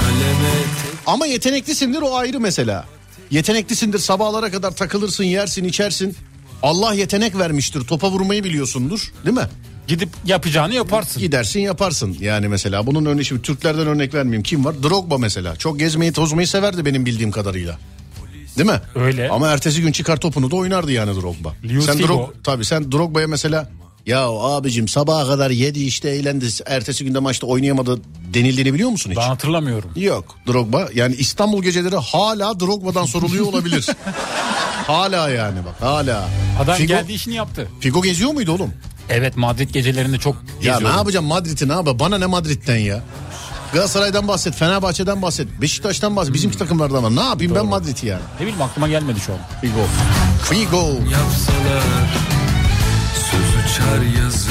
Kaleme 0.00 0.64
Ama 1.06 1.26
yeteneklisindir 1.26 2.02
o 2.02 2.16
ayrı 2.16 2.40
mesela. 2.40 2.84
Yeteneklisindir 3.30 3.98
sabahlara 3.98 4.50
kadar 4.50 4.70
takılırsın 4.70 5.24
yersin 5.24 5.64
içersin. 5.64 6.16
Allah 6.62 6.94
yetenek 6.94 7.38
vermiştir 7.38 7.80
topa 7.80 8.10
vurmayı 8.10 8.44
biliyorsundur 8.44 9.12
değil 9.24 9.36
mi? 9.36 9.48
Gidip 9.88 10.08
yapacağını 10.26 10.74
yaparsın. 10.74 11.20
Gidersin 11.20 11.60
yaparsın 11.60 12.16
yani 12.20 12.48
mesela 12.48 12.86
bunun 12.86 13.04
örneği 13.06 13.24
şimdi 13.24 13.42
Türklerden 13.42 13.86
örnek 13.86 14.14
vermeyeyim 14.14 14.42
kim 14.42 14.64
var? 14.64 14.82
Drogba 14.82 15.18
mesela 15.18 15.56
çok 15.56 15.78
gezmeyi 15.78 16.12
tozmayı 16.12 16.48
severdi 16.48 16.84
benim 16.84 17.06
bildiğim 17.06 17.30
kadarıyla. 17.30 17.78
Değil 18.58 18.70
mi? 18.70 18.80
Öyle. 18.94 19.28
Ama 19.28 19.48
ertesi 19.48 19.82
gün 19.82 19.92
çıkar 19.92 20.16
topunu 20.16 20.50
da 20.50 20.56
oynardı 20.56 20.92
yani 20.92 21.20
Drogba. 21.20 21.54
Liu 21.64 21.82
sen. 21.82 21.98
Drog 21.98 22.34
tabii 22.44 22.64
sen 22.64 22.92
Drogba'ya 22.92 23.28
mesela 23.28 23.70
ya 24.06 24.28
abicim 24.28 24.88
sabaha 24.88 25.26
kadar 25.26 25.50
yedi 25.50 25.84
işte 25.84 26.08
eğlendi 26.10 26.46
ertesi 26.66 27.04
günde 27.04 27.18
maçta 27.18 27.46
oynayamadı 27.46 28.00
denildiğini 28.34 28.74
biliyor 28.74 28.90
musun 28.90 29.10
hiç? 29.10 29.16
Ben 29.18 29.22
hatırlamıyorum. 29.22 29.90
Yok 29.96 30.36
Drogba 30.48 30.88
yani 30.94 31.14
İstanbul 31.14 31.62
geceleri 31.62 31.96
hala 31.96 32.60
Drogba'dan 32.60 33.04
soruluyor 33.04 33.46
olabilir. 33.46 33.86
hala 34.92 35.28
yani 35.28 35.58
bak 35.64 35.74
hala. 35.88 36.28
Adam 36.60 36.76
Figo, 36.76 36.88
geldi 36.88 37.12
işini 37.12 37.34
yaptı. 37.34 37.68
Figo 37.80 38.02
geziyor 38.02 38.30
muydu 38.32 38.52
oğlum? 38.52 38.72
Evet 39.08 39.36
Madrid 39.36 39.70
gecelerinde 39.70 40.18
çok 40.18 40.34
Ya 40.34 40.40
geziyorum. 40.58 40.84
ne 40.84 40.90
yapacağım 40.98 41.26
Madrid'i 41.26 41.68
ne 41.68 41.72
yapayım? 41.72 41.98
Bana 41.98 42.18
ne 42.18 42.26
Madrid'den 42.26 42.76
ya? 42.76 43.00
Galatasaray'dan 43.72 44.28
bahset, 44.28 44.54
Fenerbahçe'den 44.54 45.22
bahset, 45.22 45.60
Beşiktaş'tan 45.60 46.16
bahset, 46.16 46.34
bizimki 46.34 46.58
takımlardan 46.58 47.04
var. 47.04 47.16
Ne 47.16 47.20
yapayım 47.28 47.54
ben 47.54 47.66
Madrid'i 47.66 48.06
yani? 48.06 48.22
Ne 48.36 48.40
bileyim 48.46 48.62
aklıma 48.62 48.88
gelmedi 48.88 49.20
şu 49.20 49.32
an. 49.32 49.38
Figo. 49.60 49.80
Figo. 50.42 50.86
yapsalar 51.12 51.82
Söz 53.14 53.74
uçar 53.74 54.22
yazı 54.22 54.48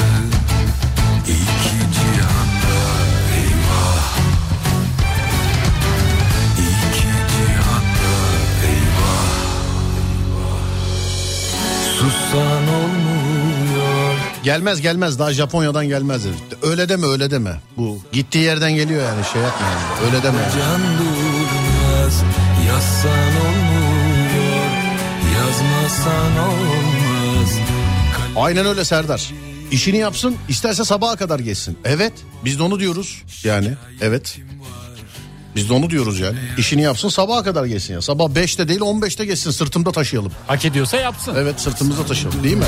Sussan 12.12 12.62
olmuyor 12.68 14.14
Gelmez 14.44 14.80
gelmez 14.80 15.18
daha 15.18 15.32
Japonya'dan 15.32 15.88
gelmez. 15.88 16.22
Öyle 16.62 16.88
deme 16.88 17.06
öyle 17.06 17.30
deme. 17.30 17.60
Bu 17.76 17.98
gittiği 18.12 18.38
yerden 18.38 18.74
geliyor 18.74 19.02
yani 19.02 19.24
şey 19.32 19.42
yapma 19.42 19.66
yani. 19.66 20.06
Öyle 20.06 20.22
deme. 20.22 20.38
yani. 20.38 20.52
Can 20.52 20.80
durmaz 20.98 22.22
Yazsan 22.68 23.28
olmuyor 23.46 24.70
Yazmasan 25.36 26.38
olmaz 26.38 27.50
Aynen 28.36 28.66
öyle 28.66 28.84
Serdar. 28.84 29.30
İşini 29.70 29.96
yapsın 29.96 30.36
isterse 30.48 30.84
sabaha 30.84 31.16
kadar 31.16 31.38
geçsin. 31.40 31.78
Evet 31.84 32.12
biz 32.44 32.58
de 32.58 32.62
onu 32.62 32.80
diyoruz 32.80 33.22
yani 33.44 33.68
evet. 34.00 34.38
Biz 35.56 35.68
de 35.68 35.72
onu 35.72 35.90
diyoruz 35.90 36.20
yani. 36.20 36.38
İşini 36.58 36.82
yapsın 36.82 37.08
sabaha 37.08 37.42
kadar 37.42 37.64
geçsin 37.64 37.94
ya. 37.94 38.02
Sabah 38.02 38.24
5'te 38.24 38.68
değil 38.68 38.80
15'te 38.80 39.24
geçsin 39.24 39.50
sırtımda 39.50 39.92
taşıyalım. 39.92 40.32
Hak 40.46 40.64
ediyorsa 40.64 40.96
yapsın. 40.96 41.34
Evet 41.38 41.60
sırtımızda 41.60 42.06
taşıyalım 42.06 42.44
değil 42.44 42.56
mi? 42.56 42.64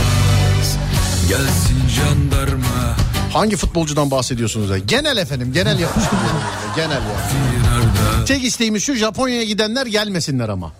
Gelsin 1.28 1.88
jandarma 1.88 2.96
Hangi 3.32 3.56
futbolcudan 3.56 4.10
bahsediyorsunuz? 4.10 4.70
ya? 4.70 4.78
Genel 4.78 5.16
efendim 5.16 5.52
genel 5.52 5.78
yapmıştım. 5.78 6.18
genel 6.76 6.90
ya. 6.90 8.24
Tek 8.26 8.44
isteğimiz 8.44 8.82
şu 8.82 8.94
Japonya'ya 8.94 9.44
gidenler 9.44 9.86
gelmesinler 9.86 10.48
ama. 10.48 10.72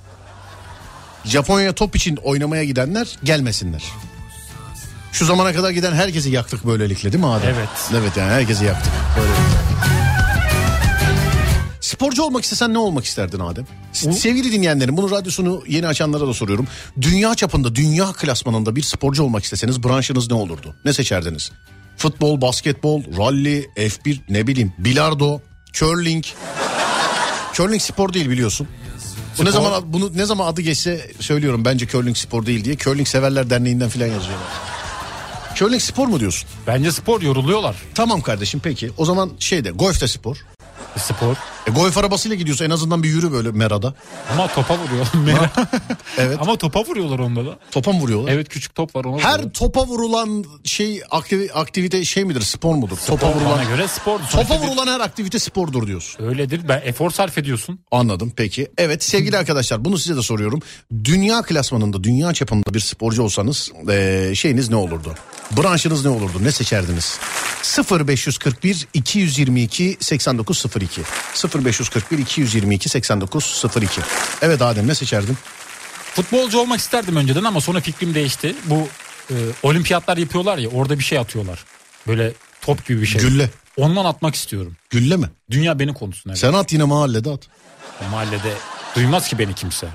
Japonya'ya 1.24 1.72
top 1.72 1.96
için 1.96 2.16
oynamaya 2.16 2.64
gidenler 2.64 3.09
gelmesinler. 3.24 3.82
Şu 5.12 5.24
zamana 5.26 5.52
kadar 5.52 5.70
giden 5.70 5.92
herkesi 5.92 6.30
yaktık 6.30 6.66
böylelikle 6.66 7.12
değil 7.12 7.24
mi 7.24 7.30
Adem? 7.30 7.55
Evet. 7.55 7.68
Evet 8.00 8.16
yani 8.16 8.30
herkesi 8.30 8.64
yaktık. 8.64 8.92
Böylelikle. 9.16 9.63
Sporcu 11.85 12.22
olmak 12.22 12.45
istesen 12.45 12.74
ne 12.74 12.78
olmak 12.78 13.05
isterdin 13.05 13.39
Adem? 13.39 13.66
Sevgili 13.93 14.53
dinleyenlerim 14.53 14.97
bunu 14.97 15.11
radyosunu 15.11 15.62
yeni 15.68 15.87
açanlara 15.87 16.26
da 16.26 16.35
soruyorum. 16.35 16.66
Dünya 17.01 17.35
çapında, 17.35 17.74
dünya 17.74 18.12
klasmanında 18.12 18.76
bir 18.76 18.82
sporcu 18.82 19.22
olmak 19.22 19.45
isteseniz 19.45 19.85
branşınız 19.85 20.30
ne 20.30 20.35
olurdu? 20.35 20.74
Ne 20.85 20.93
seçerdiniz? 20.93 21.53
Futbol, 21.97 22.41
basketbol, 22.41 23.03
rally, 23.18 23.64
F1 23.76 24.18
ne 24.28 24.47
bileyim, 24.47 24.72
bilardo, 24.78 25.41
curling. 25.72 26.24
Curling 27.55 27.82
spor 27.82 28.12
değil 28.12 28.30
biliyorsun. 28.30 28.68
Bu 29.39 29.45
ne 29.45 29.51
zaman 29.51 29.93
bunu 29.93 30.16
ne 30.16 30.26
zaman 30.26 30.47
adı 30.47 30.61
geçse 30.61 31.11
söylüyorum 31.20 31.64
bence 31.64 31.87
curling 31.87 32.16
spor 32.16 32.47
değil 32.47 32.64
diye. 32.64 32.76
Curling 32.76 33.09
severler 33.09 33.51
derneğinden 33.51 33.89
filan 33.89 34.07
yazıyorlar. 34.07 34.49
Curling 35.57 35.82
spor 35.82 36.07
mu 36.07 36.20
diyorsun? 36.20 36.49
Bence 36.66 36.93
spor 36.93 37.22
yoruluyorlar. 37.22 37.76
Tamam 37.95 38.20
kardeşim 38.20 38.61
peki. 38.64 38.91
O 38.97 39.05
zaman 39.05 39.32
şeyde 39.39 39.70
golf 39.70 40.01
de 40.01 40.09
spor. 40.09 40.37
Spor. 40.97 41.37
E, 41.66 41.70
golf 41.70 41.98
arabasıyla 41.98 42.36
gidiyorsa 42.36 42.64
en 42.64 42.70
azından 42.70 43.02
bir 43.02 43.08
yürü 43.08 43.32
böyle 43.32 43.50
merada. 43.50 43.94
Ama 44.32 44.48
topa 44.48 44.78
vuruyorlar. 44.78 45.50
Evet. 46.18 46.38
Ama 46.40 46.56
topa 46.56 46.84
vuruyorlar 46.84 47.18
onda 47.18 47.46
da. 47.46 47.58
Topa 47.70 47.92
mı 47.92 48.00
vuruyorlar? 48.00 48.32
Evet 48.32 48.48
küçük 48.48 48.74
top 48.74 48.96
var 48.96 49.04
ona 49.04 49.18
Her 49.18 49.30
vuruyorlar. 49.32 49.52
topa 49.52 49.86
vurulan 49.86 50.44
şey 50.64 50.98
aktivi- 51.10 51.52
aktivite 51.52 52.04
şey 52.04 52.24
midir? 52.24 52.40
Spor 52.40 52.74
mudur? 52.74 52.96
topa 53.06 53.26
Spor 53.26 53.36
vurulan 53.40 53.58
Bana 53.58 53.64
göre 53.64 53.88
spor. 53.88 54.20
topa 54.32 54.58
vurulan 54.58 54.86
her 54.86 55.00
aktivite 55.00 55.38
spordur 55.38 55.86
diyorsun. 55.86 56.24
Öyledir. 56.24 56.68
Ben 56.68 56.82
efor 56.84 57.10
sarf 57.10 57.38
ediyorsun. 57.38 57.78
Anladım 57.90 58.32
peki. 58.36 58.68
Evet 58.78 59.04
sevgili 59.04 59.36
arkadaşlar 59.38 59.84
bunu 59.84 59.98
size 59.98 60.16
de 60.16 60.22
soruyorum. 60.22 60.60
Dünya 61.04 61.42
klasmanında, 61.42 62.04
dünya 62.04 62.34
çapında 62.34 62.74
bir 62.74 62.80
sporcu 62.80 63.22
olsanız 63.22 63.72
eee, 63.88 64.32
şeyiniz 64.34 64.68
ne 64.70 64.76
olurdu? 64.76 65.14
Branşınız 65.50 66.04
ne 66.04 66.10
olurdu? 66.10 66.38
Ne 66.42 66.52
seçerdiniz? 66.52 67.18
0541 67.90 68.86
222 68.94 69.96
8902 70.00 71.02
0541 71.55 72.18
222 72.18 72.88
8902 72.88 74.00
Evet 74.42 74.62
Adem 74.62 74.88
ne 74.88 74.94
seçerdin? 74.94 75.36
Futbolcu 76.14 76.59
olmak 76.61 76.80
isterdim 76.80 77.16
önceden 77.16 77.44
ama 77.44 77.61
sonra 77.61 77.80
fikrim 77.80 78.14
değişti. 78.14 78.55
Bu 78.64 78.88
e, 79.30 79.34
olimpiyatlar 79.62 80.16
yapıyorlar 80.16 80.59
ya 80.59 80.68
orada 80.68 80.98
bir 80.98 81.05
şey 81.05 81.18
atıyorlar. 81.18 81.64
Böyle 82.07 82.32
top 82.62 82.86
gibi 82.86 83.00
bir 83.00 83.07
şey. 83.07 83.20
Gülle. 83.20 83.50
Ondan 83.76 84.05
atmak 84.05 84.34
istiyorum. 84.34 84.76
Gülle 84.90 85.16
mi? 85.16 85.26
Dünya 85.50 85.78
beni 85.78 85.94
konusunda. 85.94 86.32
Evet. 86.32 86.38
Sen 86.38 86.52
at 86.52 86.72
yine 86.72 86.84
mahallede 86.84 87.30
at. 87.30 87.40
Mahallede 88.11 88.52
duymaz 88.96 89.28
ki 89.28 89.38
beni 89.38 89.55
kimse. 89.55 89.86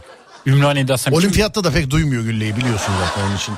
Ümraniye'de 0.45 0.93
atsam 0.93 1.12
kim- 1.14 1.20
Olimpiyatta 1.20 1.64
da 1.64 1.72
pek 1.72 1.89
duymuyor 1.89 2.24
gülleyi 2.24 2.57
biliyorsun 2.57 2.93
zaten 3.05 3.28
onun 3.28 3.36
için. 3.38 3.55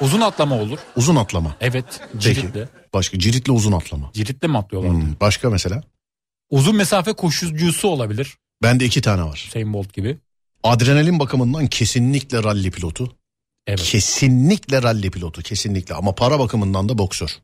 Uzun 0.00 0.20
atlama 0.20 0.54
olur. 0.56 0.78
Uzun 0.96 1.16
atlama. 1.16 1.56
Evet. 1.60 1.84
Peki. 2.12 2.20
Ciritle. 2.20 2.68
Başka 2.94 3.18
ciritle 3.18 3.52
uzun 3.52 3.72
atlama. 3.72 4.10
Ciritle 4.14 4.48
mi 4.48 4.58
atlıyorlar? 4.58 4.92
Hmm, 4.92 5.14
başka 5.20 5.50
mesela? 5.50 5.82
Uzun 6.52 6.76
mesafe 6.76 7.12
koşucusu 7.12 7.88
olabilir. 7.88 8.36
Bende 8.62 8.84
iki 8.84 9.00
tane 9.00 9.22
var. 9.22 9.44
Usain 9.48 9.72
Bolt 9.72 9.92
gibi. 9.92 10.18
Adrenalin 10.62 11.18
bakımından 11.18 11.66
kesinlikle 11.66 12.42
ralli 12.42 12.70
pilotu. 12.70 13.16
Evet. 13.66 13.82
Kesinlikle 13.82 14.82
ralli 14.82 15.10
pilotu 15.10 15.42
kesinlikle 15.42 15.94
ama 15.94 16.14
para 16.14 16.38
bakımından 16.38 16.88
da 16.88 16.98
boksör. 16.98 17.38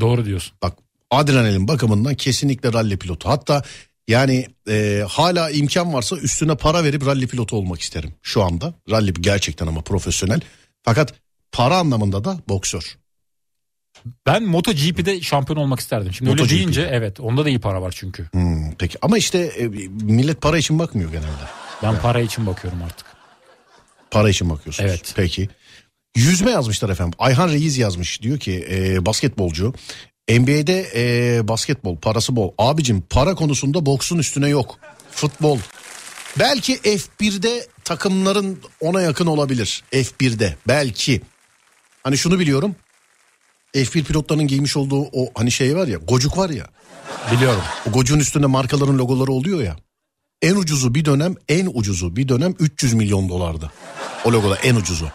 Doğru 0.00 0.24
diyorsun. 0.24 0.54
Bak 0.62 0.78
adrenalin 1.10 1.68
bakımından 1.68 2.14
kesinlikle 2.14 2.72
ralli 2.72 2.96
pilotu. 2.98 3.28
Hatta 3.28 3.62
yani 4.08 4.46
e, 4.68 5.04
hala 5.08 5.50
imkan 5.50 5.92
varsa 5.92 6.16
üstüne 6.16 6.56
para 6.56 6.84
verip 6.84 7.06
ralli 7.06 7.26
pilotu 7.26 7.56
olmak 7.56 7.80
isterim 7.80 8.14
şu 8.22 8.42
anda. 8.42 8.74
Ralli 8.90 9.12
gerçekten 9.12 9.66
ama 9.66 9.80
profesyonel. 9.80 10.40
Fakat 10.82 11.14
para 11.52 11.76
anlamında 11.76 12.24
da 12.24 12.38
boksör. 12.48 12.98
Ben 14.26 14.42
MotoGP'de 14.42 15.20
şampiyon 15.20 15.56
olmak 15.58 15.80
isterdim. 15.80 16.12
Şimdi 16.12 16.30
öyle 16.30 16.42
MotoGP. 16.42 16.58
deyince 16.58 16.88
evet 16.92 17.20
onda 17.20 17.44
da 17.44 17.48
iyi 17.48 17.58
para 17.58 17.82
var 17.82 17.94
çünkü. 17.96 18.28
Hmm, 18.32 18.72
peki 18.78 18.98
ama 19.02 19.18
işte 19.18 19.38
e, 19.38 19.66
millet 19.88 20.40
para 20.40 20.58
için 20.58 20.78
bakmıyor 20.78 21.10
genelde. 21.10 21.44
Ben 21.82 22.00
para 22.00 22.20
için 22.20 22.46
bakıyorum 22.46 22.82
artık. 22.82 23.06
Para 24.10 24.28
için 24.30 24.50
bakıyorsunuz. 24.50 24.90
Evet. 24.90 25.12
Peki. 25.16 25.48
Yüzme 26.16 26.50
yazmışlar 26.50 26.90
efendim. 26.90 27.14
Ayhan 27.18 27.48
Reis 27.48 27.78
yazmış. 27.78 28.22
Diyor 28.22 28.38
ki 28.38 28.66
e, 28.70 29.06
basketbolcu. 29.06 29.74
NBA'de 30.30 30.86
e, 30.94 31.48
basketbol 31.48 31.96
parası 31.96 32.36
bol. 32.36 32.52
Abicim 32.58 33.00
para 33.00 33.34
konusunda 33.34 33.86
boksun 33.86 34.18
üstüne 34.18 34.48
yok. 34.48 34.78
Futbol. 35.10 35.58
Belki 36.38 36.76
F1'de 36.76 37.66
takımların 37.84 38.58
ona 38.80 39.00
yakın 39.00 39.26
olabilir. 39.26 39.82
F1'de 39.92 40.56
belki. 40.68 41.20
Hani 42.02 42.18
şunu 42.18 42.38
biliyorum. 42.38 42.76
F1 43.74 44.04
pilotlarının 44.04 44.46
giymiş 44.46 44.76
olduğu 44.76 45.02
o 45.02 45.30
hani 45.34 45.50
şey 45.50 45.76
var 45.76 45.86
ya 45.86 45.98
gocuk 45.98 46.38
var 46.38 46.50
ya. 46.50 46.66
Biliyorum. 47.32 47.62
O 47.88 47.92
gocuğun 47.92 48.18
üstünde 48.18 48.46
markaların 48.46 48.98
logoları 48.98 49.32
oluyor 49.32 49.62
ya. 49.62 49.76
En 50.42 50.54
ucuzu 50.54 50.94
bir 50.94 51.04
dönem 51.04 51.34
en 51.48 51.70
ucuzu 51.74 52.16
bir 52.16 52.28
dönem 52.28 52.54
300 52.58 52.94
milyon 52.94 53.28
dolardı. 53.28 53.72
O 54.24 54.32
logoda 54.32 54.56
en 54.56 54.74
ucuzu. 54.74 55.08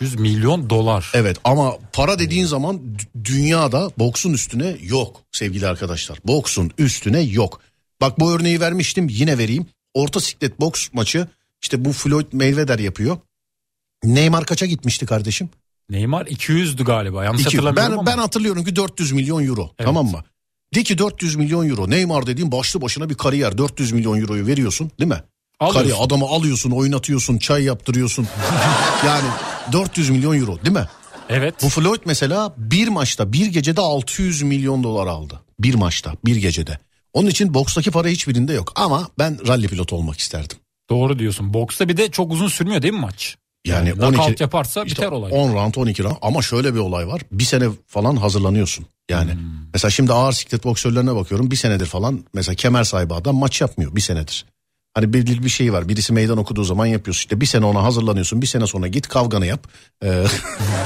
300 0.00 0.14
milyon 0.14 0.70
dolar. 0.70 1.12
Evet 1.14 1.36
ama 1.44 1.78
para 1.92 2.18
dediğin 2.18 2.46
zaman 2.46 2.80
dünyada 3.24 3.90
boksun 3.98 4.32
üstüne 4.32 4.76
yok 4.82 5.20
sevgili 5.32 5.66
arkadaşlar. 5.66 6.18
Boksun 6.24 6.70
üstüne 6.78 7.20
yok. 7.20 7.60
Bak 8.00 8.20
bu 8.20 8.32
örneği 8.32 8.60
vermiştim 8.60 9.08
yine 9.10 9.38
vereyim. 9.38 9.66
Orta 9.94 10.20
siklet 10.20 10.60
boks 10.60 10.88
maçı 10.92 11.28
işte 11.62 11.84
bu 11.84 11.92
Floyd 11.92 12.32
Mayweather 12.32 12.78
yapıyor. 12.78 13.18
Neymar 14.04 14.46
kaça 14.46 14.66
gitmişti 14.66 15.06
kardeşim? 15.06 15.50
Neymar 15.90 16.26
200'dü 16.26 16.84
galiba. 16.84 17.24
Yanlış 17.24 17.42
İki- 17.42 17.56
hatırlamıyorum 17.56 17.92
ben, 17.92 17.98
ama. 17.98 18.06
ben 18.06 18.18
hatırlıyorum 18.18 18.64
ki 18.64 18.76
400 18.76 19.12
milyon 19.12 19.46
euro 19.46 19.70
tamam 19.78 20.06
mı? 20.06 20.24
De 20.74 20.82
ki 20.82 20.98
400 20.98 21.36
milyon 21.36 21.68
euro 21.68 21.90
Neymar 21.90 22.26
dediğin 22.26 22.52
başlı 22.52 22.80
başına 22.82 23.10
bir 23.10 23.14
kariyer 23.14 23.58
400 23.58 23.92
milyon 23.92 24.20
euroyu 24.20 24.46
veriyorsun 24.46 24.90
değil 25.00 25.10
mi? 25.10 25.22
Alıyorsun. 25.60 25.90
Kariyer, 25.90 26.06
adamı 26.06 26.26
alıyorsun 26.26 26.70
oynatıyorsun 26.70 27.38
çay 27.38 27.64
yaptırıyorsun. 27.64 28.28
yani 29.06 29.28
400 29.72 30.10
milyon 30.10 30.40
euro 30.40 30.58
değil 30.64 30.76
mi? 30.76 30.86
Evet. 31.28 31.54
Bu 31.62 31.68
Floyd 31.68 32.00
mesela 32.04 32.54
bir 32.56 32.88
maçta 32.88 33.32
bir 33.32 33.46
gecede 33.46 33.80
600 33.80 34.42
milyon 34.42 34.84
dolar 34.84 35.06
aldı. 35.06 35.40
Bir 35.60 35.74
maçta 35.74 36.12
bir 36.24 36.36
gecede. 36.36 36.78
Onun 37.12 37.28
için 37.30 37.54
bokstaki 37.54 37.90
para 37.90 38.08
hiçbirinde 38.08 38.52
yok 38.52 38.72
ama 38.76 39.08
ben 39.18 39.46
ralli 39.48 39.68
pilotu 39.68 39.96
olmak 39.96 40.18
isterdim. 40.18 40.58
Doğru 40.90 41.18
diyorsun. 41.18 41.54
Boksta 41.54 41.88
bir 41.88 41.96
de 41.96 42.10
çok 42.10 42.32
uzun 42.32 42.48
sürmüyor 42.48 42.82
değil 42.82 42.94
mi 42.94 43.00
maç? 43.00 43.36
Yani 43.64 43.92
knockout 43.92 44.28
12 44.28 44.42
yaparsa 44.42 44.82
işte 44.84 45.02
biter 45.02 45.12
olay. 45.12 45.32
10 45.34 45.54
round 45.54 45.74
12 45.74 46.04
round 46.04 46.16
ama 46.22 46.42
şöyle 46.42 46.74
bir 46.74 46.78
olay 46.78 47.08
var. 47.08 47.20
Bir 47.32 47.44
sene 47.44 47.64
falan 47.86 48.16
hazırlanıyorsun. 48.16 48.86
Yani 49.10 49.32
Hmm. 49.32 49.40
mesela 49.72 49.90
şimdi 49.90 50.12
ağır 50.12 50.32
siklet 50.32 50.64
boksörlerine 50.64 51.14
bakıyorum. 51.14 51.50
Bir 51.50 51.56
senedir 51.56 51.86
falan 51.86 52.24
mesela 52.34 52.54
kemer 52.56 52.84
sahibi 52.84 53.14
adam 53.14 53.36
maç 53.36 53.60
yapmıyor 53.60 53.96
bir 53.96 54.00
senedir. 54.00 54.44
Hani 54.94 55.12
bir, 55.12 55.42
bir 55.44 55.48
şey 55.48 55.72
var 55.72 55.88
birisi 55.88 56.12
meydan 56.12 56.38
okuduğu 56.38 56.64
zaman 56.64 56.86
yapıyorsun 56.86 57.18
işte 57.20 57.40
bir 57.40 57.46
sene 57.46 57.64
ona 57.64 57.82
hazırlanıyorsun 57.82 58.42
bir 58.42 58.46
sene 58.46 58.66
sonra 58.66 58.86
git 58.88 59.08
kavganı 59.08 59.46
yap. 59.46 59.60
Ee, 60.04 60.24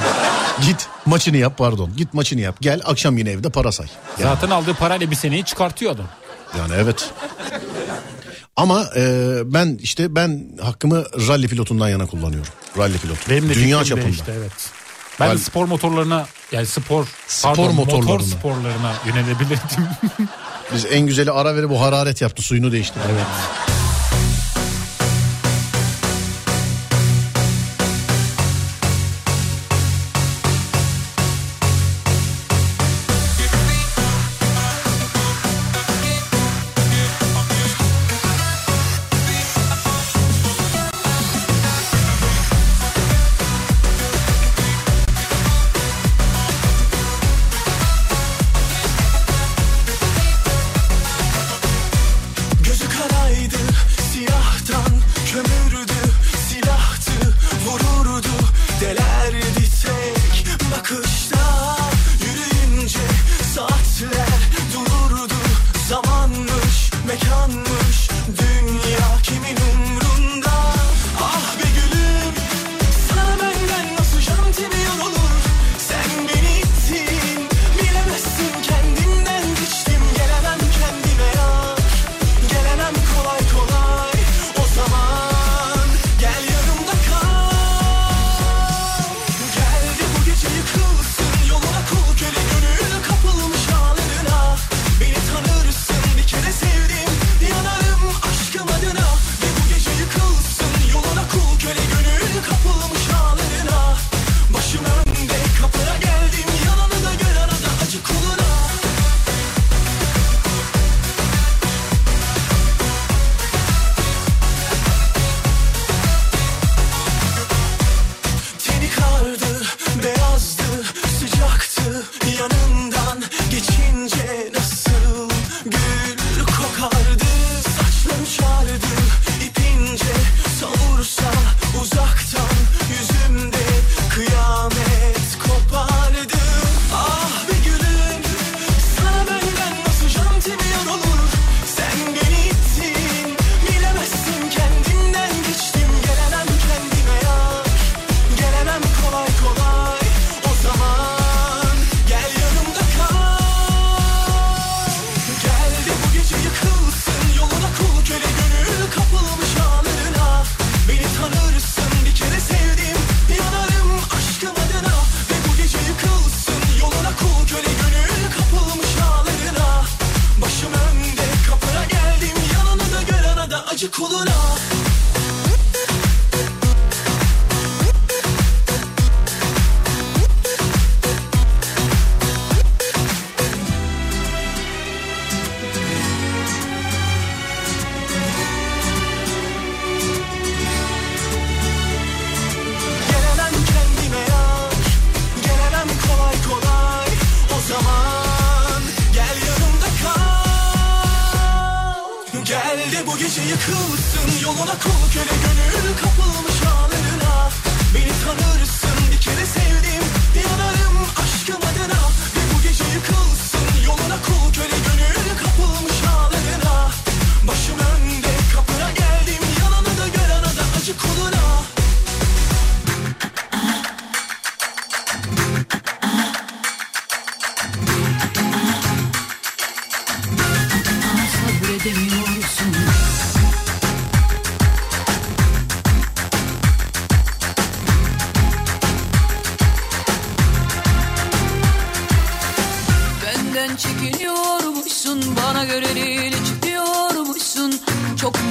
git 0.67 0.89
maçını 1.07 1.37
yap 1.37 1.59
pardon 1.59 1.91
git 1.97 2.15
maçını 2.15 2.41
yap 2.41 2.57
gel 2.61 2.81
akşam 2.85 3.19
yine 3.19 3.31
evde 3.31 3.51
para 3.51 3.73
say. 3.73 3.87
Yani, 4.19 4.35
Zaten 4.35 4.51
aldığı 4.51 4.75
parayla 4.75 5.11
bir 5.11 5.17
seneyi 5.17 5.45
çıkartıyor 5.45 5.93
adam. 5.93 6.07
yani 6.59 6.73
evet. 6.77 7.11
Ama 8.57 8.87
e, 8.97 9.03
ben 9.45 9.79
işte 9.83 10.15
ben 10.15 10.45
hakkımı 10.63 11.05
ralli 11.29 11.49
pilotundan 11.49 11.89
yana 11.89 12.07
kullanıyorum. 12.07 12.53
Ralli 12.79 12.99
pilotu. 12.99 13.21
Benim 13.31 13.49
de 13.49 13.55
Dünya 13.55 13.85
çapında. 13.85 14.07
değişti, 14.07 14.33
evet. 14.39 14.53
Ben 15.21 15.29
Rally- 15.29 15.39
spor 15.39 15.65
motorlarına 15.67 16.27
yani 16.53 16.67
spor, 16.67 17.07
Spor 17.29 17.55
pardon, 17.57 17.75
motor 17.75 17.97
motorlarına. 17.99 18.23
sporlarına 18.27 18.93
yönelebilirdim. 19.07 19.87
Biz 20.75 20.87
en 20.91 21.07
güzeli 21.07 21.31
ara 21.31 21.57
verip 21.57 21.71
bu 21.71 21.81
hararet 21.81 22.21
yaptı 22.23 22.43
suyunu 22.43 22.73
değiştirdi. 22.73 23.05
evet. 23.13 23.27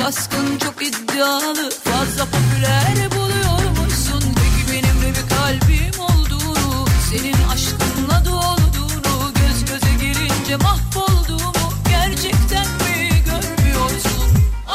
Baskın 0.01 0.57
çok 0.57 0.83
iddialı 0.87 1.69
Fazla 1.83 2.25
popüler 2.25 3.11
buluyormuşsun. 3.11 4.21
Peki 4.21 4.71
benim 4.71 5.01
de 5.01 5.09
bir 5.19 5.29
kalbim 5.29 5.99
olduğunu 5.99 6.85
Senin 7.11 7.35
aşkınla 7.53 8.25
dolduğunu 8.25 9.33
Göz 9.33 9.65
göze 9.65 9.93
girince 10.01 10.55
mahvolduğumu 10.55 11.73
Gerçekten 11.89 12.67
mi 12.67 13.09
görmüyorsun? 13.25 14.29
Aa, 14.67 14.73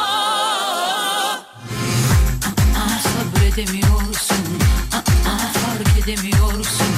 aa, 2.77 2.99
sabredemiyorsun. 3.03 4.45
Aa, 4.93 4.97
aa, 5.31 5.39
fark 5.53 6.05
edemiyorsun. 6.05 6.93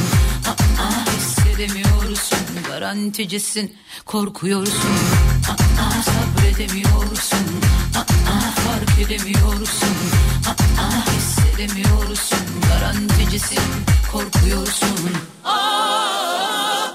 Aa, 0.46 0.82
aa, 0.82 1.04
hissedemiyorsun. 1.16 2.38
Garanticisin 2.68 3.76
korkuyorsun. 4.06 4.94
Aa, 5.48 5.82
aa, 5.82 6.02
sabredemiyorsun 6.02 7.60
Aa, 7.94 8.40
fark 8.64 8.98
edemiyorsun. 8.98 9.96
Aa, 10.78 11.04
hissedemiyorsun. 11.16 12.38
Garanticisin 12.68 13.62
korkuyorsun. 14.12 15.10
Aa, 15.44 16.86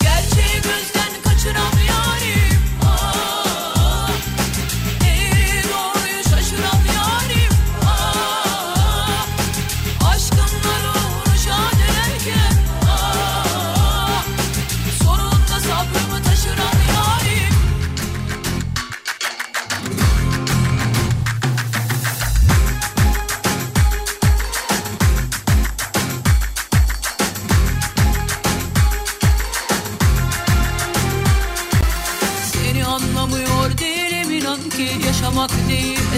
gerçeği 0.00 0.54
gözden 0.62 1.12
kaçıran 1.24 1.72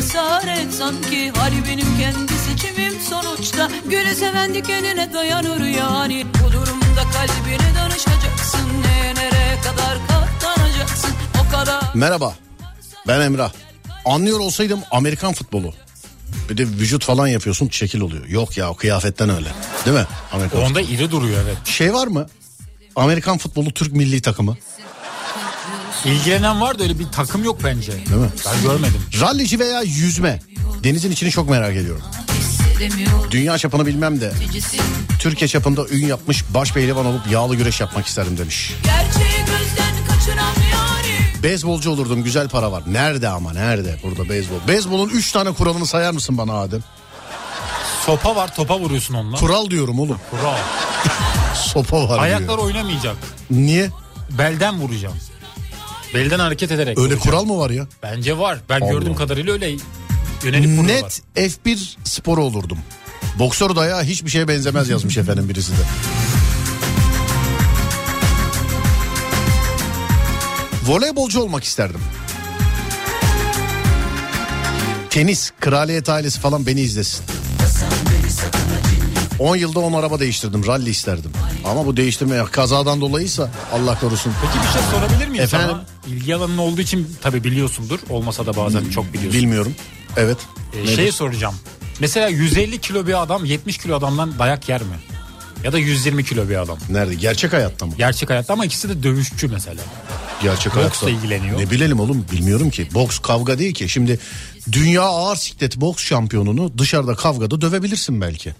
esaret 0.01 0.75
sanki 0.75 1.31
Hali 1.31 1.65
benim 1.69 1.99
kendi 1.99 2.33
seçimim 2.33 3.01
sonuçta 3.01 3.71
Gülü 3.87 4.15
seven 4.15 4.55
dikenine 4.55 5.13
dayanır 5.13 5.61
yani 5.61 6.27
Bu 6.35 6.53
durumda 6.53 7.03
kalbine 7.13 7.75
danışacaksın 7.77 8.69
Neye 8.83 9.15
nereye 9.15 9.61
kadar 9.61 9.99
katlanacaksın 10.09 11.11
O 11.47 11.53
kadar 11.53 11.95
Merhaba 11.95 12.35
ben 13.07 13.21
Emrah. 13.21 13.53
Anlıyor 14.05 14.41
olsaydım 14.41 14.81
Amerikan 14.91 15.33
futbolu. 15.33 15.75
Bir 16.51 16.57
de 16.57 16.67
vücut 16.67 17.05
falan 17.05 17.27
yapıyorsun 17.27 17.69
şekil 17.69 18.01
oluyor. 18.01 18.27
Yok 18.29 18.57
ya 18.57 18.71
o 18.71 18.75
kıyafetten 18.75 19.31
öyle. 19.31 19.49
Değil 19.87 19.97
mi? 19.97 20.07
Amerikan 20.33 20.63
Onda 20.63 20.81
iri 20.81 21.11
duruyor 21.11 21.41
evet. 21.45 21.57
Şey 21.67 21.95
var 21.95 22.07
mı? 22.07 22.27
Amerikan 22.97 23.39
futbolu 23.39 23.71
Türk 23.71 23.93
milli 23.93 24.23
takımı. 24.23 24.57
İlgilenen 26.05 26.61
var 26.61 26.79
da 26.79 26.83
öyle 26.83 26.99
bir 26.99 27.07
takım 27.13 27.45
yok 27.45 27.59
bence. 27.65 27.93
Değil 27.93 28.11
mi? 28.21 28.29
Ben 28.47 28.63
görmedim. 28.63 29.03
Rallici 29.21 29.59
veya 29.59 29.83
yüzme. 29.83 30.41
Denizin 30.85 31.11
içini 31.11 31.31
çok 31.31 31.51
merak 31.51 31.77
ediyorum. 31.77 32.03
Dünya 33.31 33.59
çapını 33.59 33.87
bilmem 33.87 34.21
de 34.21 34.33
Türkiye 35.19 35.49
çapında 35.49 35.87
ün 35.91 36.07
yapmış 36.07 36.45
baş 36.55 36.73
pehlivan 36.73 37.07
olup 37.07 37.27
yağlı 37.31 37.57
güreş 37.57 37.81
yapmak 37.81 38.07
isterim 38.07 38.39
demiş. 38.39 38.73
Beyzbolcu 41.43 41.91
olurdum 41.91 42.23
güzel 42.25 42.49
para 42.49 42.73
var. 42.73 42.83
Nerede 42.87 43.29
ama 43.29 43.53
nerede 43.53 43.97
burada 44.03 44.29
beyzbol? 44.29 44.69
Beyzbolun 44.69 45.09
3 45.09 45.33
tane 45.33 45.53
kuralını 45.53 45.87
sayar 45.87 46.13
mısın 46.13 46.39
bana 46.39 46.53
Adem? 46.55 46.81
Sopa 48.07 48.37
var 48.37 48.55
topa 48.55 48.79
vuruyorsun 48.81 49.15
onunla. 49.15 49.37
Kural 49.37 49.71
diyorum 49.71 50.01
oğlum. 50.01 50.19
Kural. 50.31 50.57
Sopa 51.55 52.09
var 52.09 52.19
Ayaklar 52.19 52.49
diyor. 52.49 52.59
oynamayacak. 52.59 53.17
Niye? 53.51 53.91
Belden 54.39 54.81
vuracağım. 54.81 55.17
Belden 56.15 56.39
hareket 56.39 56.73
ederek 56.73 56.99
Öyle 56.99 57.15
vuracağım. 57.15 57.21
kural 57.21 57.45
mı 57.45 57.59
var 57.59 57.71
ya? 57.71 57.87
Bence 58.03 58.39
var. 58.39 58.59
Ben 58.69 58.81
Allah. 58.81 58.91
gördüğüm 58.91 59.15
kadarıyla 59.15 59.53
öyle 59.53 59.71
yönelik. 60.45 60.69
Net 60.81 61.23
F1 61.37 61.97
sporu 62.05 62.45
olurdum. 62.45 62.79
Boksör 63.39 63.77
dayağı 63.77 64.03
hiçbir 64.05 64.31
şeye 64.31 64.49
benzemez 64.49 64.89
yazmış 64.89 65.17
efendim 65.17 65.49
birisi 65.49 65.73
de. 65.73 65.77
Voleybolcu 70.87 71.41
olmak 71.41 71.65
isterdim. 71.65 72.01
Tenis, 75.11 75.53
kraliyet 75.61 76.09
ailesi 76.09 76.41
falan 76.41 76.67
beni 76.67 76.81
izlesin. 76.81 77.25
10 79.41 79.57
yılda 79.57 79.79
10 79.81 79.93
araba 79.93 80.21
değiştirdim. 80.21 80.67
Rally 80.67 80.91
isterdim. 80.91 81.31
Ama 81.65 81.87
bu 81.87 81.97
değiştirme 81.97 82.45
kazadan 82.53 83.01
dolayıysa 83.01 83.51
Allah 83.73 84.01
korusun. 84.01 84.33
Peki 84.43 84.67
bir 84.67 84.73
şey 84.73 84.83
sorabilir 84.91 85.29
miyim 85.29 85.45
Efendim? 85.45 85.69
sana? 85.71 86.15
İlgi 86.15 86.35
alanın 86.35 86.59
olduğu 86.59 86.81
için 86.81 87.17
tabii 87.23 87.45
biliyorsundur. 87.45 87.99
Olmasa 88.11 88.47
da 88.47 88.57
bazen 88.57 88.91
çok 88.91 89.13
biliyorsun. 89.13 89.41
Bilmiyorum. 89.41 89.75
Evet. 90.17 90.39
Ee, 90.75 90.83
Nedir? 90.83 90.97
şey 90.97 91.13
soracağım. 91.13 91.55
Mesela 92.01 92.29
150 92.29 92.79
kilo 92.81 93.07
bir 93.07 93.23
adam 93.23 93.45
70 93.45 93.79
kilo 93.79 93.97
adamdan 93.97 94.39
dayak 94.39 94.69
yer 94.69 94.83
mi? 94.83 94.97
Ya 95.65 95.73
da 95.73 95.79
120 95.79 96.25
kilo 96.25 96.49
bir 96.49 96.57
adam. 96.63 96.79
Nerede? 96.91 97.15
Gerçek 97.15 97.53
hayatta 97.53 97.87
mı? 97.87 97.93
Gerçek 97.99 98.31
hayatta 98.31 98.53
ama 98.53 98.65
ikisi 98.65 98.89
de 98.89 99.03
dövüşçü 99.03 99.49
mesela. 99.49 99.83
Gerçek 100.43 100.67
Boksla 100.67 100.81
hayatta. 100.83 101.11
ilgileniyor. 101.11 101.59
Ne 101.59 101.71
bilelim 101.71 102.01
oğlum 102.01 102.25
bilmiyorum 102.33 102.71
ki. 102.71 102.89
Boks 102.95 103.19
kavga 103.19 103.59
değil 103.59 103.75
ki. 103.75 103.89
Şimdi 103.89 104.19
dünya 104.73 105.03
ağır 105.03 105.37
siklet 105.37 105.77
boks 105.77 106.05
şampiyonunu 106.05 106.79
dışarıda 106.79 107.15
kavgada 107.15 107.61
dövebilirsin 107.61 108.21
belki. 108.21 108.55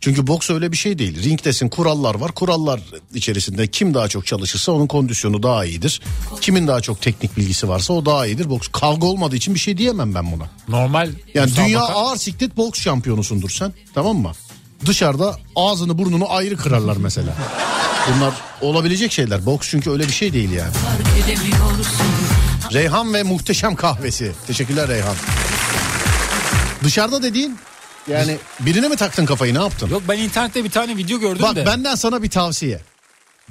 Çünkü 0.00 0.26
boks 0.26 0.50
öyle 0.50 0.72
bir 0.72 0.76
şey 0.76 0.98
değil. 0.98 1.24
Ringdesin 1.24 1.68
kurallar 1.68 2.14
var. 2.14 2.32
Kurallar 2.32 2.80
içerisinde 3.14 3.66
kim 3.66 3.94
daha 3.94 4.08
çok 4.08 4.26
çalışırsa 4.26 4.72
onun 4.72 4.86
kondisyonu 4.86 5.42
daha 5.42 5.64
iyidir. 5.64 6.02
Kimin 6.40 6.68
daha 6.68 6.80
çok 6.80 7.02
teknik 7.02 7.36
bilgisi 7.36 7.68
varsa 7.68 7.92
o 7.92 8.06
daha 8.06 8.26
iyidir. 8.26 8.50
Boks 8.50 8.68
kavga 8.72 9.06
olmadığı 9.06 9.36
için 9.36 9.54
bir 9.54 9.60
şey 9.60 9.78
diyemem 9.78 10.14
ben 10.14 10.32
buna. 10.32 10.44
Normal 10.68 11.10
Yani 11.34 11.56
dünya 11.56 11.80
ağır 11.80 12.16
siklet 12.16 12.56
boks 12.56 12.80
şampiyonusundur 12.80 13.50
sen. 13.50 13.72
Tamam 13.94 14.16
mı? 14.16 14.32
Dışarıda 14.86 15.36
ağzını 15.56 15.98
burnunu 15.98 16.32
ayrı 16.32 16.56
kırarlar 16.56 16.96
mesela. 16.96 17.34
Bunlar 18.14 18.34
olabilecek 18.60 19.12
şeyler. 19.12 19.46
Boks 19.46 19.68
çünkü 19.70 19.90
öyle 19.90 20.08
bir 20.08 20.12
şey 20.12 20.32
değil 20.32 20.50
yani. 20.50 20.72
Reyhan 22.72 23.14
ve 23.14 23.22
muhteşem 23.22 23.74
kahvesi. 23.76 24.32
Teşekkürler 24.46 24.88
Reyhan. 24.88 25.16
Dışarıda 26.84 27.22
dediğin 27.22 27.58
yani 28.08 28.36
birine 28.60 28.88
mi 28.88 28.96
taktın 28.96 29.26
kafayı 29.26 29.54
ne 29.54 29.58
yaptın? 29.58 29.90
Yok 29.90 30.02
ben 30.08 30.18
internette 30.18 30.64
bir 30.64 30.70
tane 30.70 30.96
video 30.96 31.18
gördüm 31.20 31.42
Bak 31.42 31.56
de. 31.56 31.66
benden 31.66 31.94
sana 31.94 32.22
bir 32.22 32.30
tavsiye. 32.30 32.80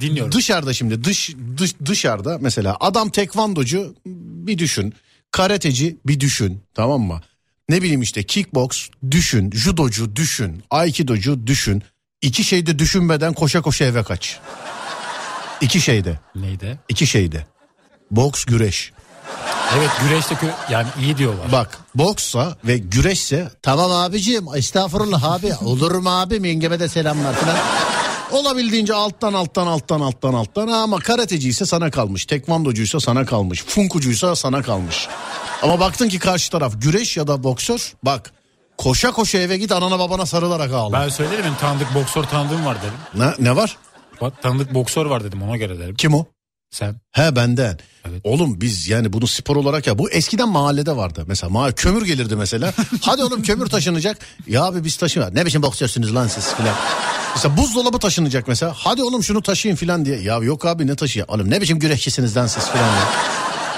Dinliyorum. 0.01 0.31
Dışarıda 0.31 0.73
şimdi 0.73 1.03
dış, 1.03 1.31
dış 1.57 1.73
dışarıda 1.85 2.37
mesela 2.41 2.77
adam 2.79 3.09
tekvandocu 3.09 3.95
bir 4.05 4.57
düşün. 4.57 4.93
Karateci 5.31 5.97
bir 6.07 6.19
düşün 6.19 6.61
tamam 6.73 7.01
mı? 7.01 7.21
Ne 7.69 7.81
bileyim 7.81 8.01
işte 8.01 8.23
kickbox 8.23 8.89
düşün, 9.11 9.51
judocu 9.51 10.15
düşün, 10.15 10.63
aikidocu 10.71 11.47
düşün. 11.47 11.83
İki 12.21 12.43
şeyde 12.43 12.79
düşünmeden 12.79 13.33
koşa 13.33 13.61
koşa 13.61 13.85
eve 13.85 14.03
kaç. 14.03 14.39
İki 15.61 15.81
şeyde, 15.81 16.19
Neydi? 16.35 16.79
iki 16.89 17.07
şeyde. 17.07 17.45
Boks, 18.11 18.45
güreş. 18.45 18.91
Evet 19.77 19.89
güreşte 20.03 20.35
yani 20.69 20.87
iyi 21.01 21.17
diyorlar. 21.17 21.51
Bak 21.51 21.77
boksa 21.95 22.55
ve 22.65 22.77
güreşse 22.77 23.49
tamam 23.61 23.91
abicim 23.91 24.45
estağfurullah 24.55 25.23
abi 25.23 25.53
olur 25.65 25.91
mu 25.91 26.09
abi 26.19 26.47
yengeme 26.47 26.79
de 26.79 26.89
selamlar 26.89 27.33
falan. 27.33 27.57
Olabildiğince 28.31 28.93
alttan 28.93 29.33
alttan 29.33 29.67
alttan 29.67 30.01
alttan 30.01 30.33
alttan 30.33 30.67
ama 30.67 30.99
karateci 30.99 31.49
ise 31.49 31.65
sana 31.65 31.91
kalmış. 31.91 32.25
Tekvandocuysa 32.25 32.99
sana 32.99 33.25
kalmış. 33.25 33.63
Funkucuysa 33.63 34.35
sana 34.35 34.61
kalmış. 34.61 35.07
Ama 35.61 35.79
baktın 35.79 36.09
ki 36.09 36.19
karşı 36.19 36.51
taraf 36.51 36.73
güreş 36.81 37.17
ya 37.17 37.27
da 37.27 37.43
boksör 37.43 37.93
bak 38.03 38.31
koşa 38.77 39.11
koşa 39.11 39.37
eve 39.37 39.57
git 39.57 39.71
anana 39.71 39.99
babana 39.99 40.25
sarılarak 40.25 40.73
ağla. 40.73 40.93
Ben 41.01 41.09
söylerim 41.09 41.55
tanıdık 41.61 41.95
boksör 41.95 42.23
tanıdığım 42.23 42.65
var 42.65 42.77
dedim. 42.81 43.25
Ne, 43.39 43.49
ne 43.51 43.55
var? 43.55 43.77
Bak 44.21 44.41
tanıdık 44.41 44.73
boksör 44.73 45.05
var 45.05 45.23
dedim 45.23 45.41
ona 45.43 45.57
göre 45.57 45.79
dedim. 45.79 45.95
Kim 45.95 46.13
o? 46.13 46.25
Sen. 46.75 46.95
He 47.11 47.35
benden. 47.35 47.79
Oğlum 48.23 48.61
biz 48.61 48.87
yani 48.87 49.13
bunu 49.13 49.27
spor 49.27 49.55
olarak 49.55 49.87
ya 49.87 49.97
bu 49.97 50.09
eskiden 50.09 50.49
mahallede 50.49 50.95
vardı. 50.95 51.23
Mesela 51.27 51.49
mahalle 51.49 51.73
kömür 51.73 52.05
gelirdi 52.05 52.35
mesela. 52.35 52.73
Hadi 53.01 53.23
oğlum 53.23 53.41
kömür 53.41 53.65
taşınacak. 53.67 54.17
Ya 54.47 54.63
abi 54.63 54.83
biz 54.83 54.97
taşıma. 54.97 55.29
Ne 55.29 55.45
biçim 55.45 55.61
boksörsünüz 55.61 56.15
lan 56.15 56.27
siz 56.27 56.53
filan. 56.53 56.75
Mesela 57.35 57.57
buzdolabı 57.57 57.99
taşınacak 57.99 58.47
mesela. 58.47 58.73
Hadi 58.75 59.03
oğlum 59.03 59.23
şunu 59.23 59.41
taşıyın 59.41 59.75
filan 59.75 60.05
diye. 60.05 60.19
Ya 60.19 60.37
yok 60.37 60.65
abi 60.65 60.87
ne 60.87 60.95
taşıyor? 60.95 61.27
Oğlum 61.29 61.49
ne 61.49 61.61
biçim 61.61 61.79
güreşçisiniz 61.79 62.37
lan 62.37 62.47
siz 62.47 62.69
filan. 62.69 62.89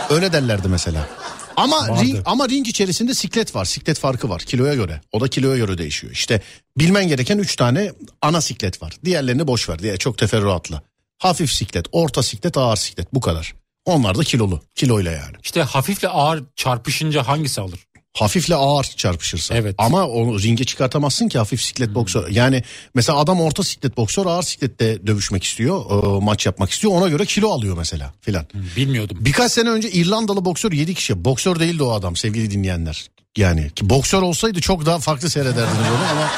Öyle 0.10 0.34
derlerdi 0.34 0.68
mesela. 0.68 1.08
Ama 1.56 1.88
Vardı. 1.88 2.02
ring, 2.04 2.20
ama 2.26 2.50
ring 2.50 2.68
içerisinde 2.68 3.14
siklet 3.14 3.56
var. 3.56 3.66
Siklet 3.66 4.00
farkı 4.00 4.30
var 4.30 4.42
kiloya 4.42 4.76
göre. 4.76 5.02
O 5.12 5.22
da 5.22 5.28
kiloya 5.28 5.58
göre 5.58 5.78
değişiyor. 5.78 6.14
İşte 6.14 6.42
bilmen 6.78 7.08
gereken 7.08 7.38
3 7.38 7.56
tane 7.56 7.92
ana 8.22 8.42
siklet 8.42 8.82
var. 8.82 8.94
Diğerlerini 9.06 9.48
boş 9.48 9.70
ver 9.70 9.80
diye 9.80 9.98
çok 9.98 10.18
teferruatlı. 10.18 10.82
Hafif 11.18 11.52
siklet, 11.54 11.86
orta 11.92 12.24
siklet, 12.24 12.58
ağır 12.58 12.76
siklet 12.76 13.14
bu 13.14 13.22
kadar. 13.22 13.54
Onlar 13.86 14.18
da 14.18 14.24
kilolu. 14.24 14.62
Kiloyla 14.76 15.12
yani. 15.12 15.36
İşte 15.44 15.62
hafifle 15.62 16.08
ağır 16.08 16.44
çarpışınca 16.56 17.28
hangisi 17.28 17.62
alır? 17.62 17.80
Hafifle 18.18 18.56
ağır 18.56 18.84
çarpışırsa. 18.84 19.56
Evet. 19.56 19.76
Ama 19.78 20.08
onu 20.08 20.42
ringe 20.42 20.64
çıkartamazsın 20.64 21.28
ki 21.30 21.38
hafif 21.38 21.62
siklet 21.62 21.96
boksör. 21.96 22.30
Yani 22.30 22.64
mesela 22.96 23.20
adam 23.20 23.42
orta 23.42 23.64
siklet 23.64 23.98
boksör 23.98 24.26
ağır 24.26 24.44
siklette 24.44 25.08
dövüşmek 25.08 25.44
istiyor. 25.44 25.86
e, 25.92 26.26
maç 26.26 26.46
yapmak 26.46 26.72
istiyor. 26.72 26.94
Ona 26.94 27.08
göre 27.08 27.26
kilo 27.26 27.50
alıyor 27.52 27.78
mesela 27.78 28.14
filan. 28.22 28.46
Bilmiyordum. 28.78 29.18
Birkaç 29.22 29.52
sene 29.52 29.70
önce 29.70 29.92
İrlandalı 29.92 30.46
boksör 30.46 30.72
7 30.72 30.94
kişi. 30.94 31.26
Boksör 31.26 31.60
değildi 31.60 31.84
o 31.84 31.92
adam 31.92 32.16
sevgili 32.16 32.52
dinleyenler. 32.52 33.08
Yani 33.38 33.70
ki 33.72 33.90
boksör 33.90 34.22
olsaydı 34.22 34.62
çok 34.62 34.86
daha 34.86 35.00
farklı 35.00 35.30
seyrederdiniz 35.30 35.88
onu 35.90 36.12
ama 36.12 36.32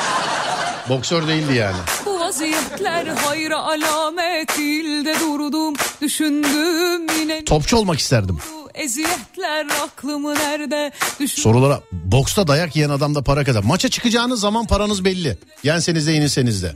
boksör 0.89 1.27
değildi 1.27 1.53
yani. 1.53 1.77
Vaziyetler 2.29 3.05
hayra 3.07 3.57
alamet 3.57 4.59
ilde 4.59 5.19
durdum 5.19 5.75
Düşündüm 6.01 7.19
yine 7.19 7.45
Topçu 7.45 7.77
olmak 7.77 7.99
isterdim. 7.99 8.37
eziyetler 8.75 9.67
aklımı 9.83 10.35
nerede 10.35 10.91
Düşün 11.19 11.41
Sorulara 11.41 11.81
boksta 11.91 12.47
dayak 12.47 12.75
yiyen 12.75 12.89
adamda 12.89 13.21
para 13.21 13.43
kadar. 13.43 13.63
Maça 13.63 13.89
çıkacağınız 13.89 14.39
zaman 14.39 14.67
paranız 14.67 15.05
belli. 15.05 15.37
Yenseniz 15.63 16.07
de 16.07 16.11
yenilseniz 16.11 16.63
de. 16.63 16.75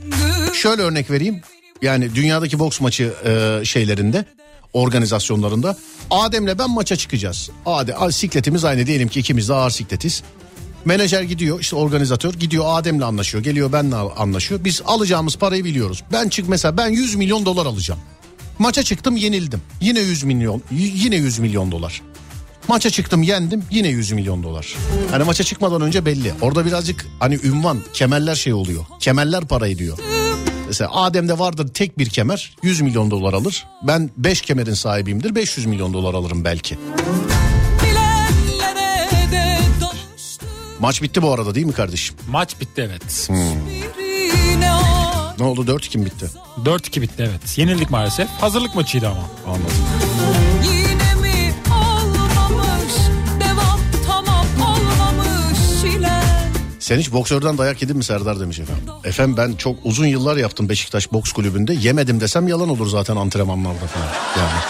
Şöyle 0.54 0.82
örnek 0.82 1.10
vereyim. 1.10 1.40
Yani 1.82 2.14
dünyadaki 2.14 2.58
boks 2.58 2.80
maçı 2.80 3.14
e, 3.24 3.64
şeylerinde 3.64 4.24
organizasyonlarında 4.72 5.76
Adem'le 6.10 6.58
ben 6.58 6.70
maça 6.70 6.96
çıkacağız. 6.96 7.50
Adem, 7.66 8.12
sikletimiz 8.12 8.64
aynı 8.64 8.86
diyelim 8.86 9.08
ki 9.08 9.20
ikimiz 9.20 9.48
de 9.48 9.54
ağır 9.54 9.70
sikletiz. 9.70 10.22
Menajer 10.84 11.22
gidiyor 11.22 11.60
işte 11.60 11.76
organizatör 11.76 12.34
gidiyor 12.34 12.64
Adem'le 12.68 13.00
anlaşıyor 13.00 13.44
geliyor 13.44 13.72
benle 13.72 13.96
anlaşıyor. 13.96 14.64
Biz 14.64 14.82
alacağımız 14.86 15.36
parayı 15.36 15.64
biliyoruz. 15.64 16.04
Ben 16.12 16.28
çık 16.28 16.48
mesela 16.48 16.76
ben 16.76 16.88
100 16.88 17.14
milyon 17.14 17.46
dolar 17.46 17.66
alacağım. 17.66 18.00
Maça 18.58 18.82
çıktım 18.82 19.16
yenildim. 19.16 19.62
Yine 19.80 20.00
100 20.00 20.24
milyon 20.24 20.62
yine 20.70 21.16
100 21.16 21.38
milyon 21.38 21.72
dolar. 21.72 22.02
Maça 22.68 22.90
çıktım 22.90 23.22
yendim 23.22 23.62
yine 23.70 23.88
100 23.88 24.12
milyon 24.12 24.42
dolar. 24.42 24.74
Hani 25.10 25.24
maça 25.24 25.44
çıkmadan 25.44 25.82
önce 25.82 26.04
belli. 26.06 26.32
Orada 26.40 26.66
birazcık 26.66 27.06
hani 27.20 27.38
ünvan 27.44 27.78
kemerler 27.92 28.34
şey 28.34 28.52
oluyor. 28.52 28.84
Kemerler 29.00 29.44
para 29.44 29.68
ediyor. 29.68 29.98
Mesela 30.66 30.90
Adem'de 30.94 31.38
vardır 31.38 31.68
tek 31.68 31.98
bir 31.98 32.08
kemer 32.08 32.56
100 32.62 32.80
milyon 32.80 33.10
dolar 33.10 33.32
alır. 33.32 33.66
Ben 33.82 34.10
5 34.16 34.40
kemerin 34.40 34.74
sahibiyimdir 34.74 35.34
500 35.34 35.66
milyon 35.66 35.94
dolar 35.94 36.14
alırım 36.14 36.44
belki. 36.44 36.78
Maç 40.84 41.02
bitti 41.02 41.22
bu 41.22 41.32
arada 41.32 41.54
değil 41.54 41.66
mi 41.66 41.72
kardeşim? 41.72 42.16
Maç 42.28 42.60
bitti 42.60 42.88
evet. 42.88 43.30
ait. 43.30 45.40
Ne 45.40 45.44
oldu 45.44 45.60
4-2 45.60 45.98
mi 45.98 46.06
bitti? 46.06 46.30
4-2 46.64 47.00
bitti 47.00 47.30
evet. 47.30 47.58
Yenildik 47.58 47.90
maalesef. 47.90 48.28
Hazırlık 48.28 48.74
maçıydı 48.74 49.08
ama. 49.08 49.30
Anladım. 49.46 49.66
Yine 50.64 51.14
mi 51.14 51.54
olmamış 51.70 52.94
devam 53.40 53.80
tamam 54.06 54.46
olmamış 54.60 55.58
çile 55.80 56.22
Sen 56.80 56.98
hiç 56.98 57.12
boksörden 57.12 57.58
dayak 57.58 57.82
yedin 57.82 57.96
mi 57.96 58.04
Serdar 58.04 58.40
demiş 58.40 58.58
efendim. 58.58 58.84
Efendim 59.04 59.36
ben 59.36 59.52
çok 59.52 59.76
uzun 59.84 60.06
yıllar 60.06 60.36
yaptım 60.36 60.68
Beşiktaş 60.68 61.12
Boks 61.12 61.32
Kulübü'nde. 61.32 61.74
Yemedim 61.74 62.20
desem 62.20 62.48
yalan 62.48 62.68
olur 62.68 62.86
zaten 62.86 63.16
antrenmanlarda 63.16 63.86
falan. 63.86 64.08
Yani 64.38 64.60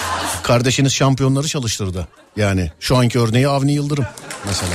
kardeşiniz 0.42 0.92
şampiyonları 0.92 1.48
çalıştırdı. 1.48 2.08
Yani 2.36 2.70
şu 2.80 2.96
anki 2.96 3.18
örneği 3.18 3.48
Avni 3.48 3.72
Yıldırım 3.72 4.06
mesela. 4.46 4.74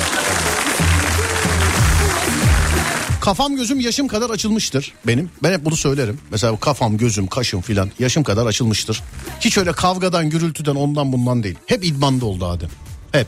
Kafam 3.22 3.56
gözüm 3.56 3.80
yaşım 3.80 4.08
kadar 4.08 4.30
açılmıştır 4.30 4.94
benim. 5.08 5.30
Ben 5.44 5.54
hep 5.54 5.66
bunu 5.66 5.76
söylerim. 5.76 6.20
Mesela 6.32 6.58
kafam, 6.60 6.98
gözüm, 6.98 7.28
kaşım 7.28 7.62
filan 7.62 7.92
yaşım 8.00 8.24
kadar 8.24 8.46
açılmıştır. 8.46 9.04
Hiç 9.40 9.58
öyle 9.58 9.72
kavgadan, 9.72 10.30
gürültüden 10.30 10.76
ondan 10.76 11.14
bundan 11.14 11.44
değil. 11.44 11.56
Hep 11.66 11.86
idmanda 11.86 12.26
oldu 12.26 12.46
Adem. 12.46 12.70
Hep. 13.12 13.28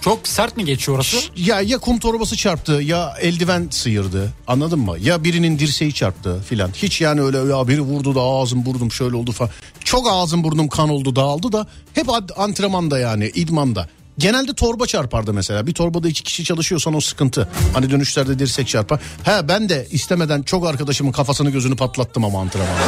Çok 0.00 0.28
sert 0.28 0.56
mi 0.56 0.64
geçiyor 0.64 0.96
orası? 0.96 1.16
Ya 1.36 1.60
ya 1.60 1.78
kum 1.78 1.98
torbası 1.98 2.36
çarptı 2.36 2.72
ya 2.72 3.14
eldiven 3.20 3.68
sıyırdı 3.70 4.32
anladın 4.46 4.78
mı? 4.78 4.96
Ya 5.00 5.24
birinin 5.24 5.58
dirseği 5.58 5.94
çarptı 5.94 6.42
filan. 6.48 6.70
Hiç 6.74 7.00
yani 7.00 7.22
öyle 7.22 7.38
ya 7.38 7.68
biri 7.68 7.80
vurdu 7.80 8.14
da 8.14 8.20
ağzım 8.20 8.66
burnum 8.66 8.92
şöyle 8.92 9.16
oldu 9.16 9.32
falan. 9.32 9.50
Çok 9.84 10.08
ağzım 10.10 10.44
burnum 10.44 10.68
kan 10.68 10.88
oldu 10.88 11.16
dağıldı 11.16 11.52
da 11.52 11.66
hep 11.94 12.06
antrenmanda 12.36 12.98
yani 12.98 13.30
idmanda. 13.34 13.88
Genelde 14.18 14.54
torba 14.54 14.86
çarpardı 14.86 15.32
mesela. 15.32 15.66
Bir 15.66 15.74
torbada 15.74 16.08
iki 16.08 16.22
kişi 16.22 16.44
çalışıyorsan 16.44 16.94
o 16.94 17.00
sıkıntı. 17.00 17.48
Hani 17.74 17.90
dönüşlerde 17.90 18.38
dirsek 18.38 18.68
çarpar. 18.68 19.00
He 19.24 19.48
ben 19.48 19.68
de 19.68 19.86
istemeden 19.90 20.42
çok 20.42 20.66
arkadaşımın 20.66 21.12
kafasını 21.12 21.50
gözünü 21.50 21.76
patlattım 21.76 22.24
ama 22.24 22.40
antrenmanda. 22.40 22.80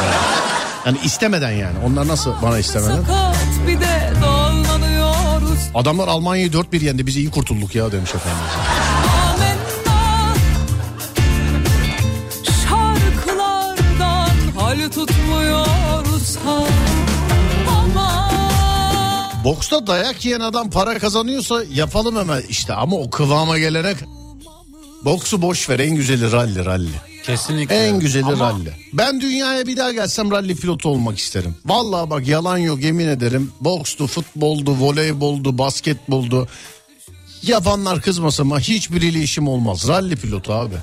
Yani, 0.85 0.97
istemeden 1.03 1.51
yani. 1.51 1.75
Onlar 1.85 2.07
nasıl 2.07 2.33
bana 2.41 2.59
istemeden? 2.59 3.03
Adamlar 5.75 6.07
Almanya'yı 6.07 6.51
4-1 6.51 6.83
yendi. 6.85 7.07
Biz 7.07 7.17
iyi 7.17 7.31
kurtulduk 7.31 7.75
ya 7.75 7.91
demiş 7.91 8.15
efendim. 8.15 8.39
Şarkılardan 12.69 14.29
hal 14.55 14.77
tutmuyoruz 14.89 15.14
Boksta 19.45 19.87
dayak 19.87 20.25
yiyen 20.25 20.39
adam 20.39 20.69
para 20.69 20.99
kazanıyorsa 20.99 21.63
yapalım 21.73 22.15
hemen 22.15 22.41
işte 22.49 22.73
ama 22.73 22.95
o 22.95 23.09
kıvama 23.09 23.59
gelene 23.59 23.93
boksu 25.05 25.41
boş 25.41 25.69
ver 25.69 25.79
en 25.79 25.95
güzeli 25.95 26.31
ralli 26.31 26.65
ralli. 26.65 26.89
Kesinlikle. 27.23 27.75
En 27.75 27.99
güzeli 27.99 28.25
Ama 28.25 28.49
ralli. 28.49 28.73
Ben 28.93 29.21
dünyaya 29.21 29.67
bir 29.67 29.77
daha 29.77 29.91
gelsem 29.91 30.31
ralli 30.31 30.55
pilotu 30.55 30.89
olmak 30.89 31.17
isterim. 31.19 31.55
Vallahi 31.65 32.09
bak 32.09 32.27
yalan 32.27 32.57
yok 32.57 32.81
yemin 32.83 33.07
ederim. 33.07 33.51
Bokstu, 33.61 34.07
futboldu, 34.07 34.71
voleyboldu, 34.71 35.57
basketboldu. 35.57 36.47
Yapanlar 37.43 38.01
kızmasın 38.01 38.43
ama 38.43 38.59
hiçbiriyle 38.59 39.19
işim 39.21 39.47
olmaz. 39.47 39.87
Ralli 39.87 40.15
pilotu 40.15 40.53
abi. 40.53 40.75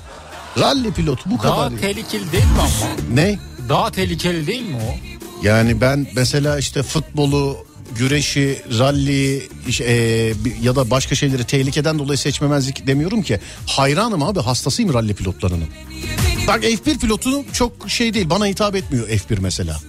Ralli 0.59 0.91
pilotu 0.93 1.29
bu 1.29 1.43
Daha 1.43 1.69
kadar. 1.69 1.81
tehlikeli 1.81 2.31
değil 2.31 2.43
mi 2.43 2.59
ama? 2.59 2.91
Ne? 3.13 3.39
Daha 3.69 3.91
tehlikeli 3.91 4.47
değil 4.47 4.69
mi 4.69 4.75
o? 4.77 4.95
Yani 5.45 5.81
ben 5.81 6.07
mesela 6.15 6.59
işte 6.59 6.83
futbolu, 6.83 7.57
güreşi, 7.97 8.61
ralliyi 8.79 9.49
iş- 9.67 9.81
e, 9.81 10.33
ya 10.61 10.75
da 10.75 10.89
başka 10.89 11.15
şeyleri 11.15 11.43
tehlikeden 11.43 11.99
dolayı 11.99 12.17
seçmemezlik 12.17 12.87
demiyorum 12.87 13.21
ki. 13.21 13.39
Hayranım 13.67 14.23
abi 14.23 14.39
hastasıyım 14.39 14.93
ralli 14.93 15.13
pilotlarının. 15.13 15.67
Bak 16.47 16.63
F1 16.63 16.97
pilotu 16.99 17.43
çok 17.53 17.71
şey 17.89 18.13
değil 18.13 18.29
bana 18.29 18.45
hitap 18.45 18.75
etmiyor 18.75 19.07
F1 19.09 19.39
mesela. 19.39 19.79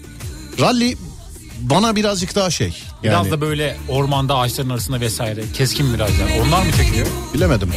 Ralli 0.60 0.96
bana 1.60 1.96
birazcık 1.96 2.34
daha 2.34 2.50
şey. 2.50 2.82
Biraz 3.02 3.12
Yani 3.14 3.30
da 3.30 3.40
böyle 3.40 3.76
ormanda 3.88 4.36
ağaçların 4.36 4.70
arasında 4.70 5.00
vesaire 5.00 5.44
keskin 5.54 5.94
virajlar. 5.94 6.26
Onlar 6.46 6.62
mı 6.62 6.72
çekiyor? 6.72 7.06
bilemedim. 7.34 7.70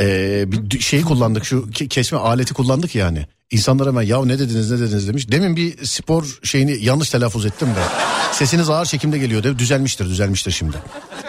Ee, 0.00 0.44
bir 0.46 0.80
şeyi 0.80 1.02
kullandık 1.02 1.44
şu 1.44 1.56
ke- 1.56 1.88
kesme 1.88 2.18
aleti 2.18 2.54
kullandık 2.54 2.94
yani. 2.94 3.26
İnsanlar 3.50 3.88
hemen 3.88 4.02
ya 4.02 4.24
ne 4.24 4.38
dediniz 4.38 4.70
ne 4.70 4.78
dediniz 4.78 5.08
demiş. 5.08 5.30
Demin 5.30 5.56
bir 5.56 5.86
spor 5.86 6.38
şeyini 6.42 6.84
yanlış 6.84 7.10
telaffuz 7.10 7.46
ettim 7.46 7.68
de. 7.68 7.80
Sesiniz 8.32 8.70
ağır 8.70 8.86
çekimde 8.86 9.18
geliyor 9.18 9.42
de 9.42 9.58
düzelmiştir 9.58 10.08
düzelmiştir 10.08 10.50
şimdi. 10.50 10.76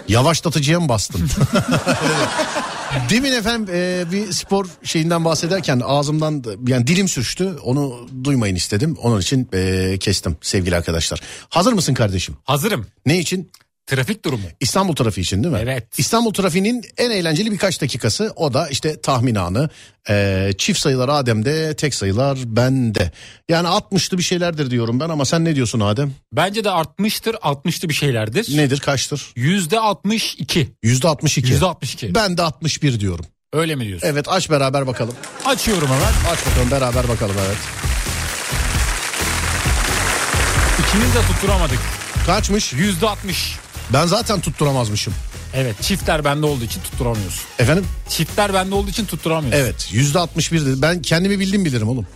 Yavaşlatıcıya 0.07 0.79
mı 0.79 0.89
bastın? 0.89 1.21
Demin 3.09 3.31
efendim 3.31 3.75
e, 3.75 4.03
bir 4.11 4.31
spor 4.31 4.65
şeyinden 4.83 5.25
bahsederken 5.25 5.81
ağzımdan 5.85 6.43
da- 6.43 6.53
yani 6.67 6.87
dilim 6.87 7.07
sürçtü. 7.07 7.55
Onu 7.63 8.07
duymayın 8.23 8.55
istedim. 8.55 8.97
Onun 9.01 9.21
için 9.21 9.49
e, 9.53 9.97
kestim 9.99 10.37
sevgili 10.41 10.75
arkadaşlar. 10.75 11.21
Hazır 11.49 11.73
mısın 11.73 11.93
kardeşim? 11.93 12.35
Hazırım. 12.43 12.85
Ne 13.05 13.19
için? 13.19 13.51
Trafik 13.87 14.25
durumu. 14.25 14.43
İstanbul 14.59 14.95
trafiği 14.95 15.23
için 15.23 15.43
değil 15.43 15.53
mi? 15.53 15.59
Evet. 15.63 15.87
İstanbul 15.99 16.33
trafiğinin 16.33 16.85
en 16.97 17.11
eğlenceli 17.11 17.51
birkaç 17.51 17.81
dakikası 17.81 18.33
o 18.35 18.53
da 18.53 18.67
işte 18.67 19.01
tahmin 19.01 19.35
anı. 19.35 19.69
Ee, 20.09 20.51
çift 20.57 20.79
sayılar 20.79 21.09
Adem'de 21.09 21.75
tek 21.75 21.95
sayılar 21.95 22.39
bende. 22.45 23.11
Yani 23.49 23.67
60'lı 23.67 24.17
bir 24.17 24.23
şeylerdir 24.23 24.71
diyorum 24.71 24.99
ben 24.99 25.09
ama 25.09 25.25
sen 25.25 25.45
ne 25.45 25.55
diyorsun 25.55 25.79
Adem? 25.79 26.13
Bence 26.33 26.63
de 26.63 26.71
artmıştır 26.71 27.33
60'lı 27.33 27.89
bir 27.89 27.93
şeylerdir. 27.93 28.57
Nedir 28.57 28.79
kaçtır? 28.79 29.31
Yüzde 29.35 29.79
62. 29.79 30.67
Yüzde 30.83 31.07
62. 31.07 31.51
Yüzde 31.51 31.65
62. 31.65 32.15
Ben 32.15 32.37
de 32.37 32.41
61 32.41 32.99
diyorum. 32.99 33.25
Öyle 33.53 33.75
mi 33.75 33.85
diyorsun? 33.85 34.07
Evet 34.07 34.25
aç 34.29 34.49
beraber 34.49 34.87
bakalım. 34.87 35.13
Açıyorum 35.45 35.87
hemen. 35.87 36.33
Aç 36.33 36.39
bakalım 36.45 36.71
beraber 36.71 37.07
bakalım 37.09 37.35
evet. 37.47 37.57
İkimiz 40.87 41.15
de 41.15 41.21
tutturamadık. 41.33 41.79
Kaçmış? 42.25 42.73
Yüzde 42.73 43.07
60. 43.09 43.55
Ben 43.93 44.05
zaten 44.05 44.41
tutturamazmışım. 44.41 45.13
Evet 45.53 45.81
çiftler 45.81 46.23
bende 46.25 46.45
olduğu 46.45 46.63
için 46.63 46.81
tutturamıyorsun. 46.81 47.43
Efendim? 47.59 47.85
Çiftler 48.09 48.53
bende 48.53 48.75
olduğu 48.75 48.89
için 48.89 49.05
tutturamıyorsun. 49.05 49.59
Evet 49.59 49.89
yüzde 49.91 50.19
61 50.19 50.65
dedi. 50.65 50.81
Ben 50.81 51.01
kendimi 51.01 51.39
bildim 51.39 51.65
bilirim 51.65 51.89
oğlum. 51.89 52.07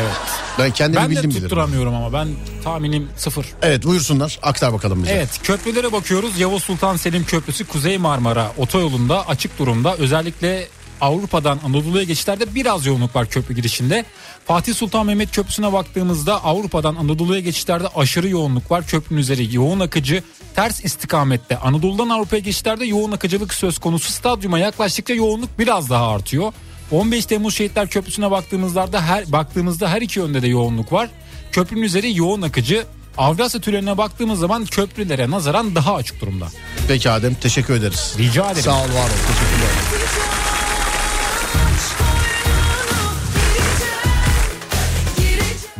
Evet. 0.00 0.10
Ben 0.58 0.70
kendimi 0.70 0.96
Ben 1.02 1.06
de 1.06 1.10
bildim 1.10 1.30
bilirim. 1.30 1.42
tutturamıyorum 1.42 1.94
ama 1.94 2.12
ben 2.12 2.28
tahminim 2.64 3.08
sıfır. 3.16 3.46
Evet 3.62 3.84
buyursunlar 3.84 4.38
aktar 4.42 4.72
bakalım 4.72 5.02
bize. 5.02 5.12
Evet 5.12 5.28
köprülere 5.42 5.92
bakıyoruz. 5.92 6.38
Yavuz 6.40 6.62
Sultan 6.64 6.96
Selim 6.96 7.24
Köprüsü 7.24 7.66
Kuzey 7.66 7.98
Marmara 7.98 8.52
otoyolunda 8.58 9.28
açık 9.28 9.58
durumda. 9.58 9.96
Özellikle 9.96 10.68
Avrupa'dan 11.00 11.58
Anadolu'ya 11.64 12.04
geçişlerde 12.04 12.54
biraz 12.54 12.86
yoğunluk 12.86 13.16
var 13.16 13.28
köprü 13.28 13.54
girişinde. 13.54 14.04
Fatih 14.46 14.74
Sultan 14.74 15.06
Mehmet 15.06 15.32
Köprüsü'ne 15.32 15.72
baktığımızda 15.72 16.44
Avrupa'dan 16.44 16.94
Anadolu'ya 16.94 17.40
geçişlerde 17.40 17.88
aşırı 17.96 18.28
yoğunluk 18.28 18.70
var. 18.70 18.86
Köprünün 18.86 19.20
üzeri 19.20 19.54
yoğun 19.54 19.80
akıcı 19.80 20.22
ters 20.54 20.84
istikamette. 20.84 21.58
Anadolu'dan 21.58 22.08
Avrupa'ya 22.08 22.40
geçişlerde 22.40 22.86
yoğun 22.86 23.12
akıcılık 23.12 23.54
söz 23.54 23.78
konusu. 23.78 24.12
Stadyuma 24.12 24.58
yaklaştıkça 24.58 25.14
yoğunluk 25.14 25.58
biraz 25.58 25.90
daha 25.90 26.08
artıyor. 26.08 26.52
15 26.90 27.26
Temmuz 27.26 27.54
Şehitler 27.54 27.88
Köprüsü'ne 27.88 28.30
baktığımızda 28.30 29.02
her 29.02 29.32
baktığımızda 29.32 29.88
her 29.88 30.02
iki 30.02 30.18
yönde 30.18 30.42
de 30.42 30.48
yoğunluk 30.48 30.92
var. 30.92 31.08
Köprünün 31.52 31.82
üzeri 31.82 32.16
yoğun 32.16 32.42
akıcı. 32.42 32.84
Avrasya 33.18 33.60
Tüneli'ne 33.60 33.98
baktığımız 33.98 34.38
zaman 34.38 34.64
köprülere 34.64 35.30
nazaran 35.30 35.74
daha 35.74 35.94
açık 35.94 36.20
durumda. 36.20 36.48
Peki 36.88 37.10
Adem 37.10 37.34
teşekkür 37.34 37.74
ederiz. 37.74 38.14
Rica 38.18 38.44
ederim. 38.44 38.62
Sağ 38.62 38.76
ol 38.76 38.78
var 38.78 38.84
ol 38.84 39.20
teşekkürler. 39.28 39.70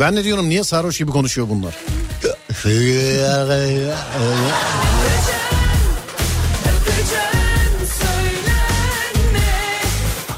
Ben 0.00 0.16
de 0.16 0.24
diyorum 0.24 0.48
niye 0.48 0.64
sarhoş 0.64 0.98
gibi 0.98 1.10
konuşuyor 1.10 1.48
bunlar? 1.48 1.74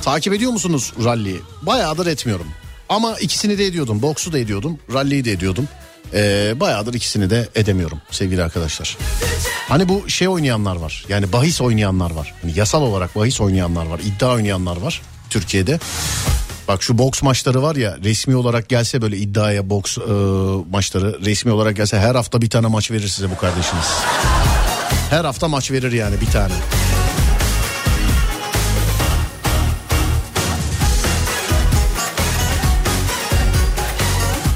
Takip 0.02 0.32
ediyor 0.32 0.52
musunuz 0.52 0.92
rally'yi? 1.04 1.40
Bayağıdır 1.62 2.06
etmiyorum. 2.06 2.46
Ama 2.88 3.18
ikisini 3.18 3.58
de 3.58 3.66
ediyordum. 3.66 4.02
Boksu 4.02 4.32
da 4.32 4.38
ediyordum. 4.38 4.78
Rally'yi 4.92 5.24
de 5.24 5.32
ediyordum. 5.32 5.68
Ee, 6.14 6.54
bayağıdır 6.60 6.94
ikisini 6.94 7.30
de 7.30 7.48
edemiyorum 7.54 8.00
sevgili 8.10 8.42
arkadaşlar. 8.42 8.98
Hani 9.68 9.88
bu 9.88 10.08
şey 10.08 10.28
oynayanlar 10.28 10.76
var. 10.76 11.04
Yani 11.08 11.32
bahis 11.32 11.60
oynayanlar 11.60 12.10
var. 12.10 12.34
Hani 12.42 12.52
yasal 12.58 12.82
olarak 12.82 13.16
bahis 13.16 13.40
oynayanlar 13.40 13.86
var. 13.86 14.00
iddia 14.04 14.32
oynayanlar 14.32 14.76
var 14.76 15.02
Türkiye'de. 15.30 15.78
Bak 16.68 16.82
şu 16.82 16.98
boks 16.98 17.22
maçları 17.22 17.62
var 17.62 17.76
ya 17.76 17.98
resmi 18.04 18.36
olarak 18.36 18.68
gelse 18.68 19.02
böyle 19.02 19.16
iddiaya 19.16 19.70
boks 19.70 19.98
e, 19.98 20.02
maçları 20.70 21.24
resmi 21.24 21.52
olarak 21.52 21.76
gelse 21.76 21.98
her 21.98 22.14
hafta 22.14 22.42
bir 22.42 22.50
tane 22.50 22.66
maç 22.66 22.90
verir 22.90 23.08
size 23.08 23.30
bu 23.30 23.36
kardeşiniz. 23.36 23.86
Her 25.10 25.24
hafta 25.24 25.48
maç 25.48 25.70
verir 25.70 25.92
yani 25.92 26.20
bir 26.20 26.26
tane. 26.26 26.54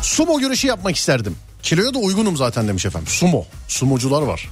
Sumo 0.02 0.38
güreşi 0.38 0.66
yapmak 0.66 0.96
isterdim. 0.96 1.36
Kiloya 1.62 1.94
da 1.94 1.98
uygunum 1.98 2.36
zaten 2.36 2.68
demiş 2.68 2.86
efendim. 2.86 3.08
Sumo. 3.08 3.44
Sumocular 3.68 4.22
var. 4.22 4.48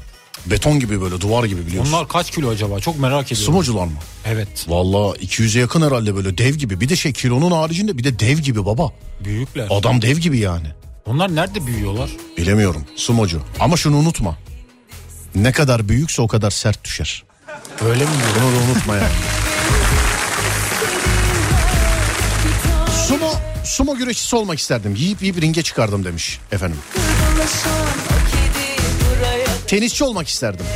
Beton 0.47 0.81
gibi 0.81 1.01
böyle 1.01 1.20
duvar 1.20 1.44
gibi 1.44 1.66
biliyorsun. 1.66 1.93
Onlar 1.93 2.09
kaç 2.09 2.31
kilo 2.31 2.51
acaba? 2.51 2.81
Çok 2.81 2.98
merak 2.98 3.27
ediyorum. 3.32 3.44
Sumocular 3.44 3.85
mı? 3.85 3.93
Evet. 4.27 4.66
Valla 4.69 5.16
200'e 5.16 5.61
yakın 5.61 5.82
herhalde 5.82 6.16
böyle 6.16 6.39
dev 6.39 6.55
gibi. 6.55 6.81
Bir 6.81 6.89
de 6.89 6.97
şey 6.97 7.12
kilonun 7.12 7.51
haricinde 7.51 7.98
bir 7.98 8.05
de 8.05 8.19
dev 8.19 8.39
gibi 8.39 8.66
baba. 8.66 8.93
Büyükler. 9.24 9.66
Adam 9.70 10.02
dev 10.02 10.16
gibi 10.16 10.39
yani. 10.39 10.66
Onlar 11.06 11.35
nerede 11.36 11.66
büyüyorlar? 11.66 12.11
Bilemiyorum 12.39 12.85
sumocu. 12.97 13.43
Ama 13.61 13.77
şunu 13.77 13.97
unutma. 13.97 14.39
Ne 15.35 15.52
kadar 15.52 15.89
büyükse 15.89 16.23
o 16.23 16.28
kadar 16.28 16.51
sert 16.51 16.85
düşer. 16.85 17.24
Öyle 17.85 18.05
mi 18.05 18.11
diyor? 18.11 18.44
Bunu 18.44 18.52
da 18.61 18.73
unutma 18.73 18.97
yani. 18.97 19.09
Sumo, 23.09 23.32
sumo 23.65 23.94
güreşçisi 23.97 24.36
olmak 24.36 24.59
isterdim. 24.59 24.94
Yiyip 24.94 25.23
yiyip 25.23 25.40
ringe 25.43 25.62
çıkardım 25.62 26.05
demiş 26.05 26.39
efendim. 26.52 26.78
Tenisçi 29.66 30.05
olmak 30.05 30.28
isterdim. 30.28 30.66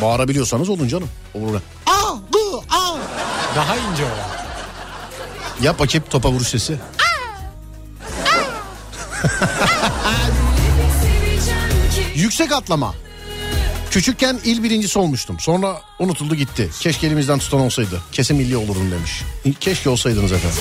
Bağırabiliyorsanız 0.00 0.68
olun 0.68 0.88
canım. 0.88 1.08
Olur. 1.34 1.60
Aa, 1.86 2.14
gı, 2.32 2.58
aa. 2.70 2.96
Daha 3.56 3.76
ince 3.76 4.04
o. 4.04 4.08
Yap 5.64 5.78
bakayım 5.78 6.04
topa 6.10 6.30
vuruş 6.30 6.48
sesi. 6.48 6.76
Yüksek 12.14 12.52
atlama. 12.52 12.94
Küçükken 13.90 14.40
il 14.44 14.62
birincisi 14.62 14.98
olmuştum. 14.98 15.36
Sonra 15.40 15.80
unutuldu 15.98 16.34
gitti. 16.34 16.70
Keşke 16.80 17.06
elimizden 17.06 17.38
tutan 17.38 17.60
olsaydı. 17.60 18.00
Kesin 18.12 18.36
milli 18.36 18.56
olurdum 18.56 18.90
demiş. 18.90 19.22
Keşke 19.60 19.90
olsaydınız 19.90 20.32
efendim. 20.32 20.58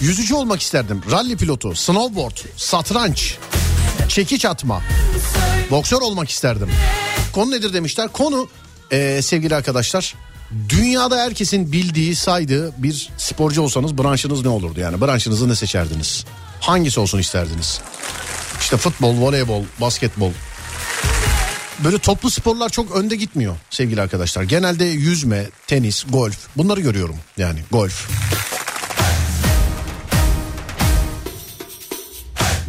Yüzücü 0.00 0.34
olmak 0.34 0.62
isterdim. 0.62 1.02
Rally 1.10 1.36
pilotu, 1.36 1.74
snowboard, 1.74 2.36
satranç, 2.56 3.36
çekiç 4.12 4.44
atma. 4.44 4.82
Boksör 5.70 6.00
olmak 6.00 6.30
isterdim. 6.30 6.68
Konu 7.32 7.50
nedir 7.50 7.72
demişler. 7.72 8.08
Konu 8.08 8.48
eee, 8.92 9.22
sevgili 9.22 9.54
arkadaşlar 9.54 10.14
dünyada 10.68 11.18
herkesin 11.18 11.72
bildiği 11.72 12.16
saydığı 12.16 12.82
bir 12.82 13.08
sporcu 13.16 13.62
olsanız 13.62 13.98
branşınız 13.98 14.42
ne 14.42 14.48
olurdu? 14.48 14.80
Yani 14.80 15.00
branşınızı 15.00 15.48
ne 15.48 15.54
seçerdiniz? 15.54 16.24
Hangisi 16.60 17.00
olsun 17.00 17.18
isterdiniz? 17.18 17.80
İşte 18.60 18.76
futbol, 18.76 19.20
voleybol, 19.20 19.62
basketbol. 19.80 20.30
Böyle 21.84 21.98
toplu 21.98 22.30
sporlar 22.30 22.68
çok 22.68 22.96
önde 22.96 23.16
gitmiyor 23.16 23.56
sevgili 23.70 24.02
arkadaşlar. 24.02 24.42
Genelde 24.42 24.84
yüzme, 24.84 25.46
tenis, 25.66 26.04
golf 26.08 26.36
bunları 26.56 26.80
görüyorum 26.80 27.16
yani 27.36 27.60
golf. 27.70 28.08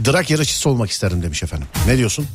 Drak 0.06 0.30
yarışçısı 0.30 0.70
olmak 0.70 0.90
isterim 0.92 1.24
demiş 1.24 1.44
efendim. 1.44 1.68
Ne 1.88 1.98
diyorsun? 1.98 2.28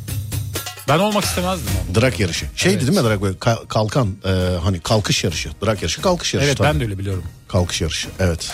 Ben 0.88 0.98
olmak 0.98 1.24
istemezdim. 1.24 1.66
ama. 1.88 2.00
Drak 2.00 2.20
yarışı. 2.20 2.46
Şeydi 2.56 2.74
Evet. 2.76 2.86
değil 2.88 2.98
mi 3.00 3.08
drak 3.08 3.22
böyle 3.22 3.36
ka- 3.38 3.68
kalkan 3.68 4.08
e, 4.24 4.30
hani 4.62 4.80
kalkış 4.80 5.24
yarışı. 5.24 5.50
Drak 5.66 5.82
yarışı 5.82 6.02
kalkış 6.02 6.34
yarışı. 6.34 6.48
Evet 6.48 6.58
tabii. 6.58 6.68
ben 6.68 6.80
de 6.80 6.84
öyle 6.84 6.98
biliyorum. 6.98 7.22
Kalkış 7.48 7.80
yarışı 7.80 8.08
evet. 8.20 8.50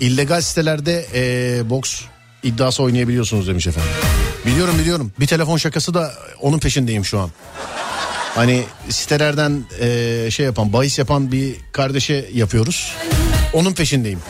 İllegal 0.00 0.40
sitelerde 0.40 1.06
e, 1.14 1.70
boks 1.70 2.00
iddiası 2.42 2.82
oynayabiliyorsunuz 2.82 3.48
demiş 3.48 3.66
efendim. 3.66 3.90
Biliyorum 4.46 4.78
biliyorum 4.78 5.12
bir 5.20 5.26
telefon 5.26 5.56
şakası 5.56 5.94
da 5.94 6.12
onun 6.40 6.58
peşindeyim 6.58 7.04
şu 7.04 7.20
an. 7.20 7.30
Hani 8.34 8.64
sitelerden 8.90 9.64
e, 9.80 10.30
şey 10.30 10.46
yapan 10.46 10.72
bahis 10.72 10.98
yapan 10.98 11.32
bir 11.32 11.56
kardeşe 11.72 12.28
yapıyoruz. 12.32 12.94
Onun 13.52 13.72
peşindeyim. 13.72 14.20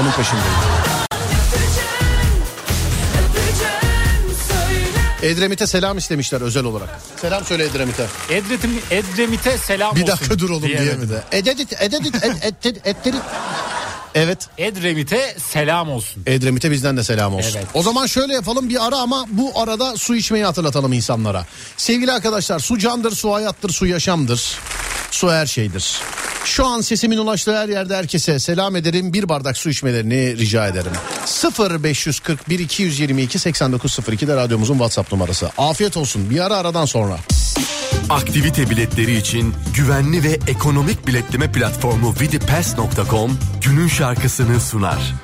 Onun 0.00 0.10
peşindeyim. 0.10 0.54
Edremit'e 5.22 5.66
selam 5.66 5.98
istemişler 5.98 6.40
özel 6.40 6.64
olarak. 6.64 6.88
Selam 7.20 7.44
söyle 7.44 7.64
Edremit'e. 7.64 8.06
Edretim, 8.30 8.70
Edremit'e 8.90 9.58
selam 9.58 9.96
Bir 9.96 10.02
olsun. 10.02 10.12
dakika 10.16 10.38
dur 10.38 10.50
oğlum 10.50 10.62
diyemedim. 10.62 10.86
diyemedi. 11.08 11.22
Ededit, 11.32 11.72
ededit, 11.82 12.14
ed- 12.14 12.44
ettir- 12.46 12.80
ettirit. 12.84 13.20
Evet. 14.14 14.46
Edremit'e 14.58 15.36
selam 15.38 15.90
olsun. 15.90 16.22
Edremit'e 16.26 16.70
bizden 16.70 16.96
de 16.96 17.04
selam 17.04 17.34
olsun. 17.34 17.56
Evet. 17.58 17.66
O 17.74 17.82
zaman 17.82 18.06
şöyle 18.06 18.34
yapalım 18.34 18.68
bir 18.68 18.86
ara 18.86 18.96
ama 18.96 19.26
bu 19.28 19.52
arada 19.60 19.96
su 19.96 20.14
içmeyi 20.16 20.44
hatırlatalım 20.44 20.92
insanlara. 20.92 21.46
Sevgili 21.76 22.12
arkadaşlar 22.12 22.58
su 22.58 22.78
candır, 22.78 23.12
su 23.12 23.32
hayattır, 23.32 23.70
su 23.70 23.86
yaşamdır. 23.86 24.58
Su 25.10 25.32
her 25.32 25.46
şeydir. 25.46 26.00
Şu 26.44 26.66
an 26.66 26.80
sesimin 26.80 27.18
ulaştığı 27.18 27.56
her 27.56 27.68
yerde 27.68 27.96
herkese 27.96 28.38
selam 28.38 28.76
ederim. 28.76 29.12
Bir 29.12 29.28
bardak 29.28 29.56
su 29.56 29.70
içmelerini 29.70 30.36
rica 30.36 30.68
ederim. 30.68 30.92
0 31.24 31.82
541 31.82 32.58
222 32.58 33.38
8902 33.38 34.28
de 34.28 34.36
radyomuzun 34.36 34.74
WhatsApp 34.74 35.12
numarası. 35.12 35.50
Afiyet 35.58 35.96
olsun. 35.96 36.30
Bir 36.30 36.40
ara 36.46 36.56
aradan 36.56 36.84
sonra. 36.84 37.18
Aktivite 38.10 38.70
biletleri 38.70 39.16
için 39.16 39.54
güvenli 39.74 40.22
ve 40.22 40.38
ekonomik 40.46 41.06
biletleme 41.06 41.52
platformu 41.52 42.14
vidipass.com 42.20 43.38
günün 43.60 43.88
şarkısını 43.88 44.60
sunar. 44.60 45.14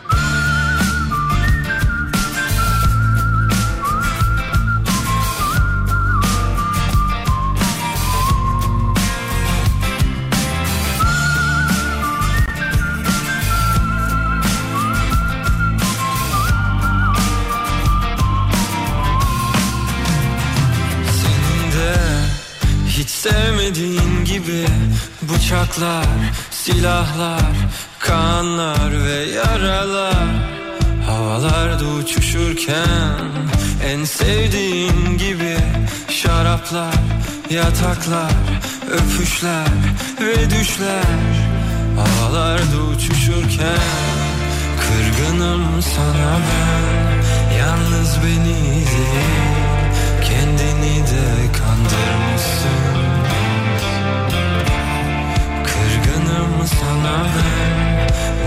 Sevmediğin 23.24 24.24
gibi 24.24 24.66
bıçaklar, 25.22 26.06
silahlar, 26.51 27.52
kanlar 27.98 29.05
ve 29.05 29.14
yaralar. 29.14 30.28
Havalarda 31.06 31.84
uçuşurken 31.84 33.18
en 33.84 34.05
sevdiğin 34.05 35.18
gibi 35.18 35.56
şaraplar, 36.09 36.94
yataklar, 37.51 38.32
öpüşler 38.90 39.68
ve 40.20 40.51
düşler. 40.51 41.34
Havalarda 41.96 42.82
uçuşurken 42.94 43.78
kırgınım 44.80 45.82
sana 45.82 46.38
ben. 46.46 47.59
Yalnız 47.59 48.16
beni 48.24 48.84
değil 48.86 49.64
kendini 50.24 51.02
de 51.06 51.52
kandırmışsın 51.52 52.93
Kırgınım 56.65 56.66
sana 56.66 57.27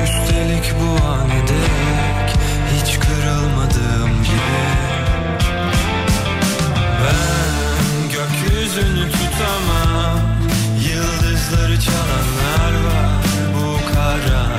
Üstelik 0.03 0.73
bu 0.79 1.05
an 1.05 1.29
dek 1.29 2.39
Hiç 2.75 2.99
kırılmadığım 2.99 4.23
gibi. 4.23 4.67
Ben 7.03 8.09
gökyüzünü 8.09 9.11
tutamam. 9.11 10.19
Yıldızları 10.89 11.79
çalanlar 11.79 12.73
var 12.85 13.23
Bu 13.55 13.93
karanlığın. 13.93 14.57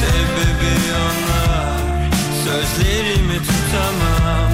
Sebebi 0.00 0.74
onlar 0.92 2.10
Sözlerimi 2.44 3.38
tutamam 3.38 4.49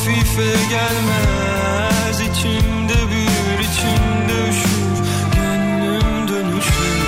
hafife 0.00 0.52
gelmez. 0.70 2.20
İçimde 2.20 3.10
büyür 3.10 3.58
içimde 3.58 4.48
üşür 4.50 4.96
Gönlüm 5.36 6.28
dönüşür. 6.28 7.00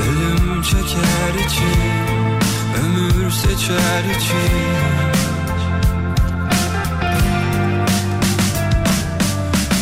Ölüm 0.00 0.62
çeker 0.62 1.34
için 1.46 1.80
Ömür 2.84 3.30
seçer 3.30 4.04
için. 4.16 4.52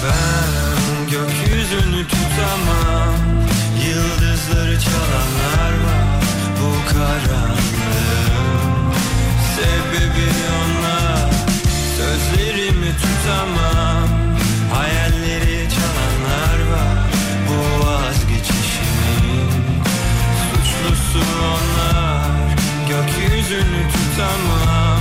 Ben 0.05 1.11
gökyüzünü 1.11 2.09
tutamam. 2.09 3.15
Yıldızları 3.87 4.81
çalanlar 4.81 5.73
var. 5.85 6.23
Bu 6.61 6.93
karanlığın 6.93 7.61
Sebebi 9.57 10.31
onlar 10.49 10.60
Tutamam 13.31 14.09
Hayalleri 14.75 15.69
çalanlar 15.71 16.59
var. 16.73 16.99
Bu 17.49 17.87
vazgeçişimin 17.87 19.51
Suçlusu 20.51 21.25
onlar. 21.53 22.57
Gökyüzünü 22.89 23.83
tutamam 23.93 25.01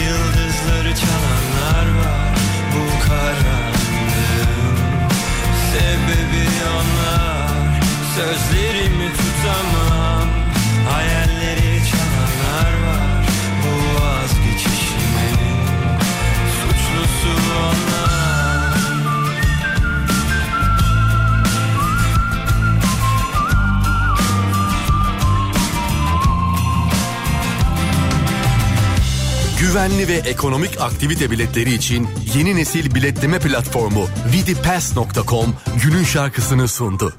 Yıldızları 0.00 0.94
çalanlar 0.96 1.86
var. 2.00 2.36
Bu 2.72 3.08
karanlığın 3.08 4.66
Sebebi 5.72 6.48
onlar. 6.74 7.80
Sözlerimi 8.14 8.53
Güvenli 29.74 30.08
ve 30.08 30.14
ekonomik 30.14 30.80
aktivite 30.80 31.30
biletleri 31.30 31.74
için 31.74 32.08
yeni 32.34 32.56
nesil 32.56 32.94
biletleme 32.94 33.38
platformu 33.38 34.06
vidipass.com 34.32 35.54
günün 35.84 36.04
şarkısını 36.04 36.68
sundu. 36.68 37.14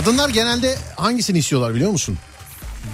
Kadınlar 0.00 0.28
genelde 0.28 0.74
hangisini 0.96 1.38
istiyorlar 1.38 1.74
biliyor 1.74 1.90
musun? 1.90 2.18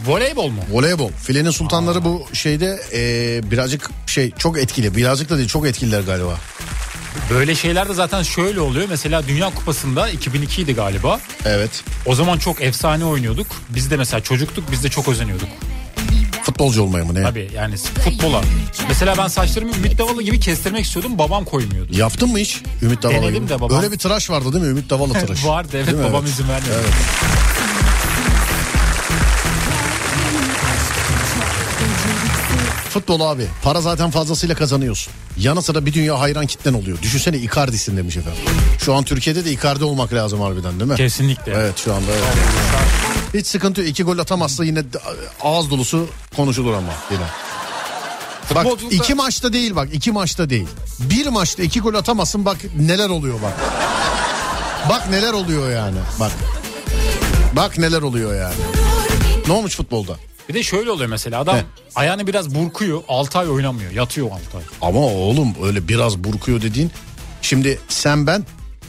Voleybol 0.06 0.48
mu? 0.48 0.60
Voleybol. 0.70 1.10
Filenin 1.12 1.50
sultanları 1.50 2.04
bu 2.04 2.26
şeyde 2.32 2.80
e, 2.92 3.50
birazcık 3.50 3.90
şey 4.06 4.30
çok 4.30 4.58
etkili. 4.58 4.96
Birazcık 4.96 5.30
da 5.30 5.36
değil 5.36 5.48
çok 5.48 5.66
etkililer 5.66 6.00
galiba. 6.00 6.38
Böyle 7.30 7.54
şeyler 7.54 7.88
de 7.88 7.94
zaten 7.94 8.22
şöyle 8.22 8.60
oluyor. 8.60 8.86
Mesela 8.90 9.28
Dünya 9.28 9.54
Kupası'nda 9.54 10.08
2002 10.08 10.62
idi 10.62 10.74
galiba. 10.74 11.20
Evet. 11.44 11.84
O 12.06 12.14
zaman 12.14 12.38
çok 12.38 12.62
efsane 12.62 13.04
oynuyorduk. 13.04 13.46
Biz 13.68 13.90
de 13.90 13.96
mesela 13.96 14.20
çocuktuk 14.20 14.70
biz 14.70 14.84
de 14.84 14.88
çok 14.88 15.08
özeniyorduk. 15.08 15.48
Futbolcu 16.47 16.82
olmaya 16.82 17.05
mı 17.05 17.14
ne? 17.14 17.23
Tabii 17.23 17.51
yani 17.55 17.77
futbola. 17.77 18.40
Mesela 18.89 19.14
ben 19.18 19.28
saçlarımı 19.28 19.77
Ümit 19.77 19.98
Davalı 19.98 20.23
gibi 20.23 20.40
kestirmek 20.40 20.85
istiyordum 20.85 21.18
babam 21.18 21.44
koymuyordu. 21.44 21.98
Yaptın 21.98 22.31
mı 22.32 22.39
hiç 22.39 22.62
Ümit 22.82 23.02
Davala 23.02 23.16
Denedim 23.23 23.35
gibi? 23.35 23.48
de 23.48 23.60
babam- 23.60 23.78
Öyle 23.78 23.93
bir 23.93 23.98
tıraş 23.98 24.31
vardı 24.31 24.52
değil 24.52 24.64
mi 24.64 24.70
Ümit 24.70 24.90
Davala 24.90 25.12
tıraşı? 25.20 25.47
Vardı 25.48 25.68
evet 25.74 25.86
Değil 25.86 25.98
mi? 25.98 26.05
babam 26.05 26.24
izin 26.24 26.48
vermedi. 26.48 26.70
Evet. 26.74 26.93
Futbol 32.90 33.20
abi 33.20 33.47
para 33.62 33.81
zaten 33.81 34.10
fazlasıyla 34.10 34.55
kazanıyorsun. 34.55 35.12
Yanı 35.39 35.62
sıra 35.62 35.86
bir 35.86 35.93
dünya 35.93 36.20
hayran 36.20 36.47
kitlen 36.47 36.73
oluyor. 36.74 37.02
Düşünsene 37.02 37.36
Icardi'sin 37.39 37.97
demiş 37.97 38.16
efendim. 38.16 38.40
Şu 38.81 38.94
an 38.94 39.05
Türkiye'de 39.05 39.44
de 39.44 39.52
Icardi 39.52 39.85
olmak 39.85 40.12
lazım 40.12 40.40
harbiden 40.40 40.81
değil 40.81 40.90
mi? 40.90 40.97
Kesinlikle. 40.97 41.52
Evet 41.52 41.78
şu 41.85 41.94
anda 41.94 42.06
evet. 42.12 42.24
Hiç 43.36 43.46
sıkıntı 43.46 43.80
yok. 43.80 43.90
İki 43.90 44.02
gol 44.02 44.18
atamazsa 44.18 44.64
yine 44.64 44.82
ağız 45.42 45.70
dolusu 45.70 46.08
konuşulur 46.36 46.74
ama 46.74 46.92
yine. 47.10 47.24
Bak 48.54 48.66
iki 48.90 49.14
maçta 49.14 49.52
değil 49.52 49.76
bak 49.76 49.88
iki 49.92 50.12
maçta 50.12 50.50
değil. 50.50 50.68
Bir 51.00 51.26
maçta 51.26 51.62
iki 51.62 51.80
gol 51.80 51.94
atamazsın 51.94 52.44
bak 52.44 52.56
neler 52.78 53.08
oluyor 53.08 53.42
bak. 53.42 53.54
Bak 54.88 55.10
neler 55.10 55.32
oluyor 55.32 55.70
yani 55.70 55.98
bak. 56.20 56.32
Bak 57.52 57.78
neler 57.78 58.02
oluyor 58.02 58.34
yani. 58.40 58.54
Ne 59.46 59.52
olmuş 59.52 59.76
futbolda? 59.76 60.16
Bir 60.48 60.54
de 60.54 60.62
şöyle 60.62 60.90
oluyor 60.90 61.10
mesela 61.10 61.40
adam 61.40 61.56
He. 61.56 61.64
ayağını 61.94 62.26
biraz 62.26 62.54
burkuyor 62.54 63.02
6 63.08 63.38
ay 63.38 63.48
oynamıyor 63.48 63.92
yatıyor 63.92 64.30
6 64.30 64.38
ay. 64.56 64.62
Ama 64.82 65.00
oğlum 65.00 65.54
öyle 65.62 65.88
biraz 65.88 66.18
burkuyor 66.18 66.62
dediğin. 66.62 66.90
Şimdi 67.42 67.78
sen 67.88 68.26
ben 68.26 68.44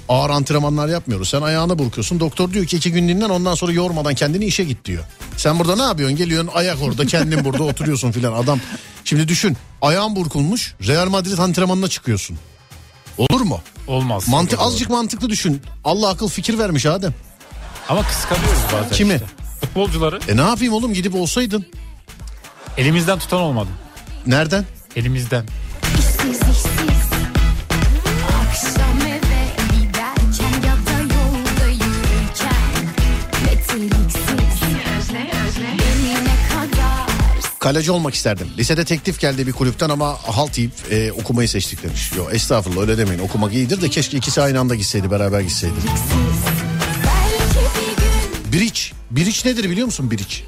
ağır 0.10 0.30
antrenmanlar 0.30 0.88
yapmıyoruz. 0.88 1.30
Sen 1.30 1.42
ayağını 1.42 1.80
burkuyorsun. 1.80 2.20
Doktor 2.20 2.54
diyor 2.54 2.66
ki 2.66 2.78
iki 2.78 2.92
gün 2.92 3.08
dinlen 3.08 3.30
ondan 3.30 3.56
sonra 3.56 3.72
yormadan 3.72 4.16
kendini 4.16 4.46
işe 4.46 4.64
git 4.64 4.86
diyor. 4.86 5.04
Sen 5.38 5.60
burada 5.60 5.76
ne 5.76 5.82
yapıyorsun? 5.82 6.18
Geliyorsun 6.18 6.52
ayak 6.54 6.82
orada 6.82 7.06
kendin 7.06 7.46
burada 7.46 7.64
oturuyorsun 7.64 8.12
filan. 8.12 8.34
Adam 8.34 8.60
şimdi 9.04 9.28
düşün 9.28 9.58
ayağın 9.82 10.16
burkulmuş 10.16 10.76
Real 10.88 11.10
Madrid 11.10 11.38
antrenmanına 11.38 11.88
çıkıyorsun. 11.88 12.38
Olur 13.18 13.42
mu? 13.42 13.60
Olmaz. 13.88 14.28
Mantık 14.28 14.60
Olur. 14.60 14.68
azıcık 14.68 14.90
mantıklı 14.90 15.30
düşün. 15.30 15.62
Allah 15.84 16.10
akıl 16.10 16.28
fikir 16.30 16.60
vermiş 16.60 16.86
Adem. 16.86 17.14
Ama 17.90 18.04
kıskanıyoruz 18.08 18.60
bazen 18.74 18.92
Kimi? 18.92 19.14
işte. 19.14 19.26
Futbolcuları. 19.62 20.20
E 20.28 20.38
ne 20.38 20.42
yapayım 20.42 20.74
oğlum 20.74 20.94
gidip 20.94 21.16
olsaydın. 21.16 21.66
Elimizden 22.78 23.20
tutan 23.20 23.40
olmadı. 23.40 23.70
Nereden? 24.28 24.66
Elimizden. 24.96 25.46
İşsiz 26.00 26.42
işsiz 26.42 26.97
Kaleci 37.68 37.92
olmak 37.92 38.14
isterdim. 38.14 38.48
Lisede 38.58 38.86
teklif 38.86 39.20
geldi 39.20 39.48
bir 39.48 39.52
kulüpten 39.52 39.90
ama 39.90 40.18
halt 40.24 40.58
yiyip 40.58 40.72
e, 40.92 41.12
okumayı 41.12 41.50
seçtik 41.50 41.84
demiş. 41.84 42.12
Yo 42.18 42.30
estağfurullah 42.32 42.82
öyle 42.82 42.98
demeyin. 42.98 43.20
Okumak 43.20 43.54
iyidir 43.54 43.82
de 43.82 43.90
keşke 43.90 44.18
ikisi 44.18 44.42
aynı 44.42 44.60
anda 44.60 44.76
gitseydi 44.76 45.12
beraber 45.12 45.42
gitseydi. 45.42 45.74
Biriç. 48.52 48.94
Biriç 49.12 49.46
nedir 49.46 49.70
biliyor 49.70 49.86
musun 49.86 50.12
biriç? 50.12 50.44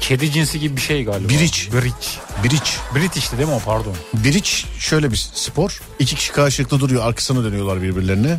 Kedi 0.00 0.32
cinsi 0.32 0.60
gibi 0.60 0.76
bir 0.76 0.80
şey 0.80 1.04
galiba. 1.04 1.28
Biriç. 1.28 1.68
Biriç. 1.72 2.18
Biriç. 2.44 2.76
British'ti 2.94 3.38
değil 3.38 3.48
mi 3.48 3.54
o 3.54 3.60
pardon. 3.64 3.94
Biriç 4.14 4.66
şöyle 4.78 5.10
bir 5.10 5.30
spor. 5.34 5.80
İki 5.98 6.16
kişi 6.16 6.32
karşılıklı 6.32 6.80
duruyor 6.80 7.06
arkasına 7.06 7.44
dönüyorlar 7.44 7.82
birbirlerine. 7.82 8.38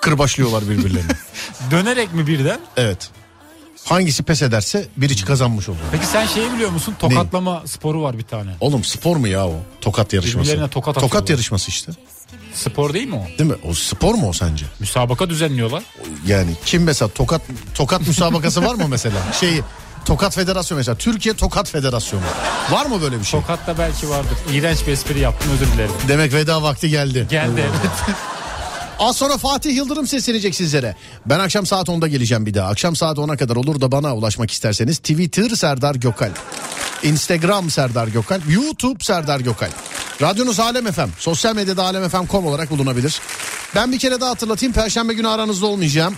Kırbaçlıyorlar 0.00 0.68
birbirlerini. 0.68 1.12
Dönerek 1.70 2.14
mi 2.14 2.26
birden? 2.26 2.60
evet. 2.76 3.10
Hangisi 3.84 4.22
pes 4.22 4.42
ederse 4.42 4.88
biriç 4.96 5.24
kazanmış 5.24 5.68
oluyor. 5.68 5.84
Peki 5.92 6.06
sen 6.06 6.26
şeyi 6.26 6.52
biliyor 6.52 6.70
musun? 6.70 6.94
Tokatlama 6.98 7.62
sporu 7.66 8.02
var 8.02 8.18
bir 8.18 8.22
tane. 8.22 8.50
Oğlum 8.60 8.84
spor 8.84 9.16
mu 9.16 9.28
ya 9.28 9.46
o? 9.46 9.54
Tokat 9.80 10.12
yarışması. 10.12 10.48
Birbirlerine 10.48 10.70
tokat 10.70 10.94
tokat 10.94 11.04
atıyorlar. 11.04 11.30
yarışması 11.30 11.68
işte. 11.68 11.92
Spor 12.54 12.94
değil 12.94 13.08
mi 13.08 13.14
o? 13.14 13.38
Değil 13.38 13.50
mi? 13.50 13.56
O 13.68 13.74
spor 13.74 14.14
mu 14.14 14.28
o 14.28 14.32
sence? 14.32 14.64
Müsabaka 14.80 15.30
düzenliyorlar. 15.30 15.82
Yani 16.26 16.50
kim 16.64 16.82
mesela 16.82 17.08
tokat 17.08 17.42
tokat 17.74 18.06
müsabakası 18.06 18.64
var 18.64 18.74
mı 18.74 18.88
mesela? 18.88 19.16
Şey 19.40 19.60
Tokat 20.04 20.34
Federasyonu 20.34 20.78
mesela 20.78 20.96
Türkiye 20.96 21.34
Tokat 21.34 21.70
Federasyonu. 21.70 22.22
Var 22.70 22.86
mı 22.86 23.02
böyle 23.02 23.20
bir 23.20 23.24
şey? 23.24 23.40
Tokat'ta 23.40 23.78
belki 23.78 24.10
vardır. 24.10 24.38
İğrenç 24.52 24.86
bir 24.86 24.92
espri 24.92 25.18
yaptım 25.18 25.52
özür 25.52 25.72
dilerim. 25.72 25.90
Demek 26.08 26.32
veda 26.32 26.62
vakti 26.62 26.90
geldi. 26.90 27.26
Geldi 27.30 27.60
evet. 27.60 28.16
Az 29.00 29.16
sonra 29.16 29.36
Fatih 29.38 29.76
Yıldırım 29.76 30.06
seslenecek 30.06 30.54
sizlere. 30.54 30.96
Ben 31.26 31.38
akşam 31.38 31.66
saat 31.66 31.88
10'da 31.88 32.08
geleceğim 32.08 32.46
bir 32.46 32.54
daha. 32.54 32.68
Akşam 32.68 32.96
saat 32.96 33.18
10'a 33.18 33.36
kadar 33.36 33.56
olur 33.56 33.80
da 33.80 33.92
bana 33.92 34.16
ulaşmak 34.16 34.50
isterseniz 34.50 34.98
Twitter 34.98 35.48
Serdar 35.48 35.94
Gökal. 35.94 36.30
Instagram 37.02 37.70
Serdar 37.70 38.08
Gökal. 38.08 38.40
YouTube 38.48 39.04
Serdar 39.04 39.40
Gökal. 39.40 39.68
Radyonuz 40.22 40.60
Alem 40.60 40.92
FM. 40.92 41.08
Sosyal 41.18 41.54
medyada 41.54 41.84
alemfm.com 41.84 42.46
olarak 42.46 42.70
bulunabilir. 42.70 43.20
Ben 43.74 43.92
bir 43.92 43.98
kere 43.98 44.20
daha 44.20 44.30
hatırlatayım. 44.30 44.72
Perşembe 44.72 45.14
günü 45.14 45.28
aranızda 45.28 45.66
olmayacağım. 45.66 46.14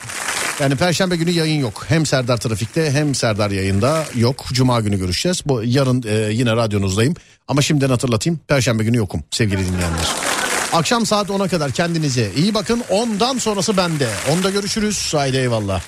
Yani 0.61 0.77
Perşembe 0.77 1.17
günü 1.17 1.31
yayın 1.31 1.61
yok. 1.61 1.85
Hem 1.89 2.07
Serdar 2.07 2.37
Trafik'te 2.37 2.91
hem 2.91 3.15
Serdar 3.15 3.51
yayında 3.51 4.05
yok. 4.15 4.45
Cuma 4.53 4.81
günü 4.81 4.99
görüşeceğiz. 4.99 5.43
Bu 5.47 5.63
yarın 5.65 6.05
e, 6.09 6.33
yine 6.33 6.53
radyonuzdayım. 6.53 7.15
Ama 7.49 7.63
şimdiden 7.63 7.89
hatırlatayım. 7.89 8.41
Perşembe 8.49 8.85
günü 8.85 8.97
yokum 8.97 9.23
sevgili 9.31 9.67
dinleyenler. 9.67 10.42
Akşam 10.73 11.07
saat 11.07 11.29
10'a 11.29 11.49
kadar 11.49 11.71
kendinize 11.71 12.33
iyi 12.37 12.55
bakın. 12.55 12.83
Ondan 12.91 13.39
sonrası 13.39 13.77
bende. 13.77 14.09
Onda 14.33 14.51
görüşürüz. 14.51 15.15
Haydi 15.15 15.37
eyvallah. 15.37 15.81